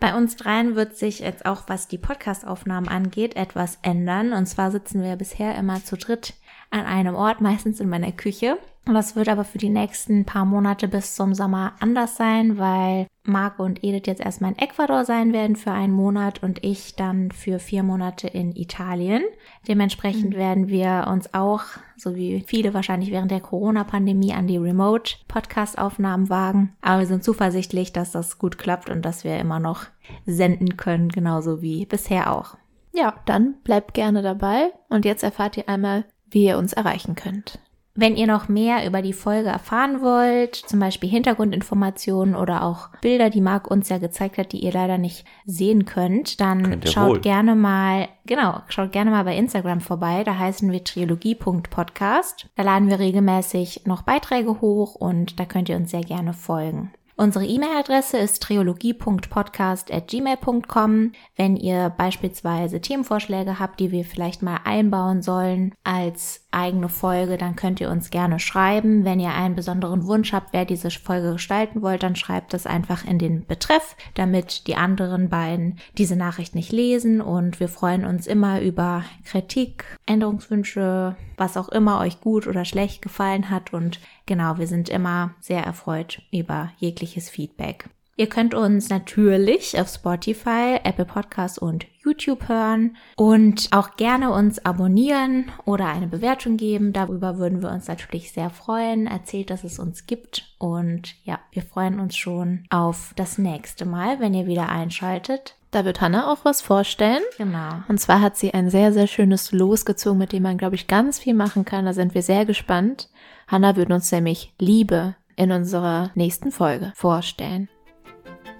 Bei 0.00 0.16
uns 0.16 0.34
dreien 0.34 0.74
wird 0.74 0.96
sich 0.96 1.20
jetzt 1.20 1.46
auch, 1.46 1.62
was 1.68 1.86
die 1.86 1.98
Podcastaufnahmen 1.98 2.88
angeht, 2.88 3.36
etwas 3.36 3.78
ändern. 3.82 4.32
Und 4.32 4.46
zwar 4.46 4.72
sitzen 4.72 5.02
wir 5.02 5.14
bisher 5.14 5.54
immer 5.54 5.82
zu 5.84 5.96
dritt 5.96 6.34
an 6.70 6.84
einem 6.84 7.14
Ort, 7.14 7.40
meistens 7.40 7.78
in 7.78 7.88
meiner 7.88 8.10
Küche. 8.10 8.58
Und 8.86 8.94
das 8.94 9.16
wird 9.16 9.28
aber 9.28 9.44
für 9.44 9.58
die 9.58 9.70
nächsten 9.70 10.26
paar 10.26 10.44
Monate 10.44 10.88
bis 10.88 11.14
zum 11.14 11.34
Sommer 11.34 11.72
anders 11.80 12.16
sein, 12.16 12.58
weil 12.58 13.06
Marco 13.22 13.64
und 13.64 13.82
Edith 13.82 14.06
jetzt 14.06 14.20
erstmal 14.20 14.52
in 14.52 14.58
Ecuador 14.58 15.06
sein 15.06 15.32
werden 15.32 15.56
für 15.56 15.70
einen 15.70 15.94
Monat 15.94 16.42
und 16.42 16.62
ich 16.62 16.94
dann 16.94 17.30
für 17.30 17.58
vier 17.58 17.82
Monate 17.82 18.28
in 18.28 18.54
Italien. 18.54 19.22
Dementsprechend 19.66 20.34
werden 20.34 20.68
wir 20.68 21.06
uns 21.10 21.32
auch, 21.32 21.62
so 21.96 22.14
wie 22.14 22.44
viele 22.46 22.74
wahrscheinlich 22.74 23.10
während 23.10 23.30
der 23.30 23.40
Corona-Pandemie, 23.40 24.34
an 24.34 24.46
die 24.46 24.58
Remote-Podcast-Aufnahmen 24.58 26.28
wagen. 26.28 26.74
Aber 26.82 27.00
wir 27.00 27.06
sind 27.06 27.24
zuversichtlich, 27.24 27.94
dass 27.94 28.12
das 28.12 28.38
gut 28.38 28.58
klappt 28.58 28.90
und 28.90 29.02
dass 29.02 29.24
wir 29.24 29.38
immer 29.38 29.60
noch 29.60 29.86
senden 30.26 30.76
können, 30.76 31.08
genauso 31.08 31.62
wie 31.62 31.86
bisher 31.86 32.30
auch. 32.30 32.58
Ja, 32.92 33.14
dann 33.24 33.54
bleibt 33.64 33.94
gerne 33.94 34.20
dabei 34.20 34.72
und 34.90 35.06
jetzt 35.06 35.22
erfahrt 35.22 35.56
ihr 35.56 35.70
einmal, 35.70 36.04
wie 36.30 36.44
ihr 36.44 36.58
uns 36.58 36.74
erreichen 36.74 37.14
könnt. 37.14 37.58
Wenn 37.96 38.16
ihr 38.16 38.26
noch 38.26 38.48
mehr 38.48 38.86
über 38.86 39.02
die 39.02 39.12
Folge 39.12 39.50
erfahren 39.50 40.02
wollt, 40.02 40.56
zum 40.56 40.80
Beispiel 40.80 41.08
Hintergrundinformationen 41.08 42.34
oder 42.34 42.64
auch 42.64 42.88
Bilder, 43.00 43.30
die 43.30 43.40
Marc 43.40 43.70
uns 43.70 43.88
ja 43.88 43.98
gezeigt 43.98 44.36
hat, 44.36 44.50
die 44.50 44.64
ihr 44.64 44.72
leider 44.72 44.98
nicht 44.98 45.24
sehen 45.46 45.84
könnt, 45.84 46.40
dann 46.40 46.62
Könnt 46.64 46.88
schaut 46.88 47.08
wohl. 47.08 47.20
gerne 47.20 47.54
mal, 47.54 48.08
genau, 48.26 48.60
schaut 48.66 48.90
gerne 48.90 49.12
mal 49.12 49.22
bei 49.22 49.36
Instagram 49.36 49.80
vorbei. 49.80 50.24
Da 50.24 50.36
heißen 50.36 50.72
wir 50.72 50.82
triologie.podcast. 50.82 52.48
Da 52.56 52.64
laden 52.64 52.88
wir 52.90 52.98
regelmäßig 52.98 53.82
noch 53.86 54.02
Beiträge 54.02 54.60
hoch 54.60 54.96
und 54.96 55.38
da 55.38 55.44
könnt 55.44 55.68
ihr 55.68 55.76
uns 55.76 55.92
sehr 55.92 56.02
gerne 56.02 56.32
folgen. 56.32 56.90
Unsere 57.16 57.46
E-Mail-Adresse 57.46 58.18
ist 58.18 58.42
triologie.podcast.gmail.com. 58.42 61.12
Wenn 61.36 61.54
ihr 61.54 61.90
beispielsweise 61.90 62.80
Themenvorschläge 62.80 63.60
habt, 63.60 63.78
die 63.78 63.92
wir 63.92 64.04
vielleicht 64.04 64.42
mal 64.42 64.58
einbauen 64.64 65.22
sollen 65.22 65.72
als 65.84 66.44
eigene 66.50 66.88
Folge, 66.88 67.36
dann 67.36 67.54
könnt 67.54 67.80
ihr 67.80 67.88
uns 67.88 68.10
gerne 68.10 68.40
schreiben. 68.40 69.04
Wenn 69.04 69.20
ihr 69.20 69.32
einen 69.32 69.54
besonderen 69.54 70.06
Wunsch 70.06 70.32
habt, 70.32 70.52
wer 70.52 70.64
diese 70.64 70.90
Folge 70.90 71.34
gestalten 71.34 71.82
wollt, 71.82 72.02
dann 72.02 72.16
schreibt 72.16 72.52
das 72.52 72.66
einfach 72.66 73.04
in 73.04 73.20
den 73.20 73.46
Betreff, 73.46 73.94
damit 74.14 74.66
die 74.66 74.74
anderen 74.74 75.28
beiden 75.28 75.78
diese 75.96 76.16
Nachricht 76.16 76.56
nicht 76.56 76.72
lesen. 76.72 77.20
Und 77.20 77.60
wir 77.60 77.68
freuen 77.68 78.04
uns 78.04 78.26
immer 78.26 78.60
über 78.60 79.04
Kritik, 79.24 79.84
Änderungswünsche, 80.06 81.14
was 81.36 81.56
auch 81.56 81.68
immer 81.68 82.00
euch 82.00 82.20
gut 82.20 82.48
oder 82.48 82.64
schlecht 82.64 83.02
gefallen 83.02 83.50
hat. 83.50 83.72
Und 83.72 84.00
genau, 84.26 84.58
wir 84.58 84.66
sind 84.66 84.88
immer 84.88 85.34
sehr 85.40 85.62
erfreut 85.62 86.22
über 86.30 86.72
jegliches 86.78 87.30
Feedback. 87.30 87.88
Ihr 88.16 88.28
könnt 88.28 88.54
uns 88.54 88.90
natürlich 88.90 89.78
auf 89.80 89.88
Spotify, 89.88 90.78
Apple 90.84 91.04
Podcasts 91.04 91.58
und 91.58 91.86
YouTube 91.98 92.48
hören 92.48 92.96
und 93.16 93.68
auch 93.72 93.96
gerne 93.96 94.30
uns 94.30 94.64
abonnieren 94.64 95.50
oder 95.64 95.88
eine 95.88 96.06
Bewertung 96.06 96.56
geben. 96.56 96.92
Darüber 96.92 97.38
würden 97.38 97.60
wir 97.60 97.70
uns 97.70 97.88
natürlich 97.88 98.30
sehr 98.30 98.50
freuen. 98.50 99.08
Erzählt, 99.08 99.50
dass 99.50 99.64
es 99.64 99.80
uns 99.80 100.06
gibt. 100.06 100.54
Und 100.58 101.16
ja, 101.24 101.40
wir 101.50 101.62
freuen 101.62 101.98
uns 101.98 102.16
schon 102.16 102.66
auf 102.70 103.14
das 103.16 103.36
nächste 103.36 103.84
Mal, 103.84 104.20
wenn 104.20 104.34
ihr 104.34 104.46
wieder 104.46 104.68
einschaltet. 104.68 105.56
Da 105.72 105.84
wird 105.84 106.00
Hannah 106.00 106.32
auch 106.32 106.44
was 106.44 106.60
vorstellen. 106.60 107.22
Genau. 107.36 107.82
Und 107.88 107.98
zwar 107.98 108.20
hat 108.20 108.36
sie 108.36 108.54
ein 108.54 108.70
sehr, 108.70 108.92
sehr 108.92 109.08
schönes 109.08 109.50
Los 109.50 109.84
gezogen, 109.84 110.18
mit 110.18 110.30
dem 110.30 110.44
man, 110.44 110.56
glaube 110.56 110.76
ich, 110.76 110.86
ganz 110.86 111.18
viel 111.18 111.34
machen 111.34 111.64
kann. 111.64 111.84
Da 111.84 111.92
sind 111.92 112.14
wir 112.14 112.22
sehr 112.22 112.46
gespannt. 112.46 113.08
Hannah 113.46 113.76
wird 113.76 113.90
uns 113.90 114.10
nämlich 114.10 114.52
Liebe 114.58 115.16
in 115.36 115.52
unserer 115.52 116.10
nächsten 116.14 116.52
Folge 116.52 116.92
vorstellen. 116.94 117.68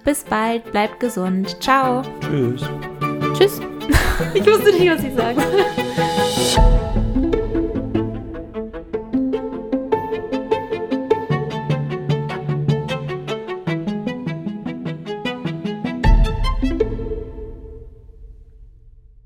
Bis 0.03 0.23
bald, 0.23 0.71
bleibt 0.71 0.99
gesund. 0.99 1.61
Ciao. 1.61 2.03
Tschüss. 2.21 2.61
Tschüss. 3.37 3.61
Ich 4.33 4.45
wusste 4.45 4.71
nicht, 4.71 4.89
was 4.89 5.03
ich 5.03 5.13
sagen 5.13 5.41
soll. 5.41 6.24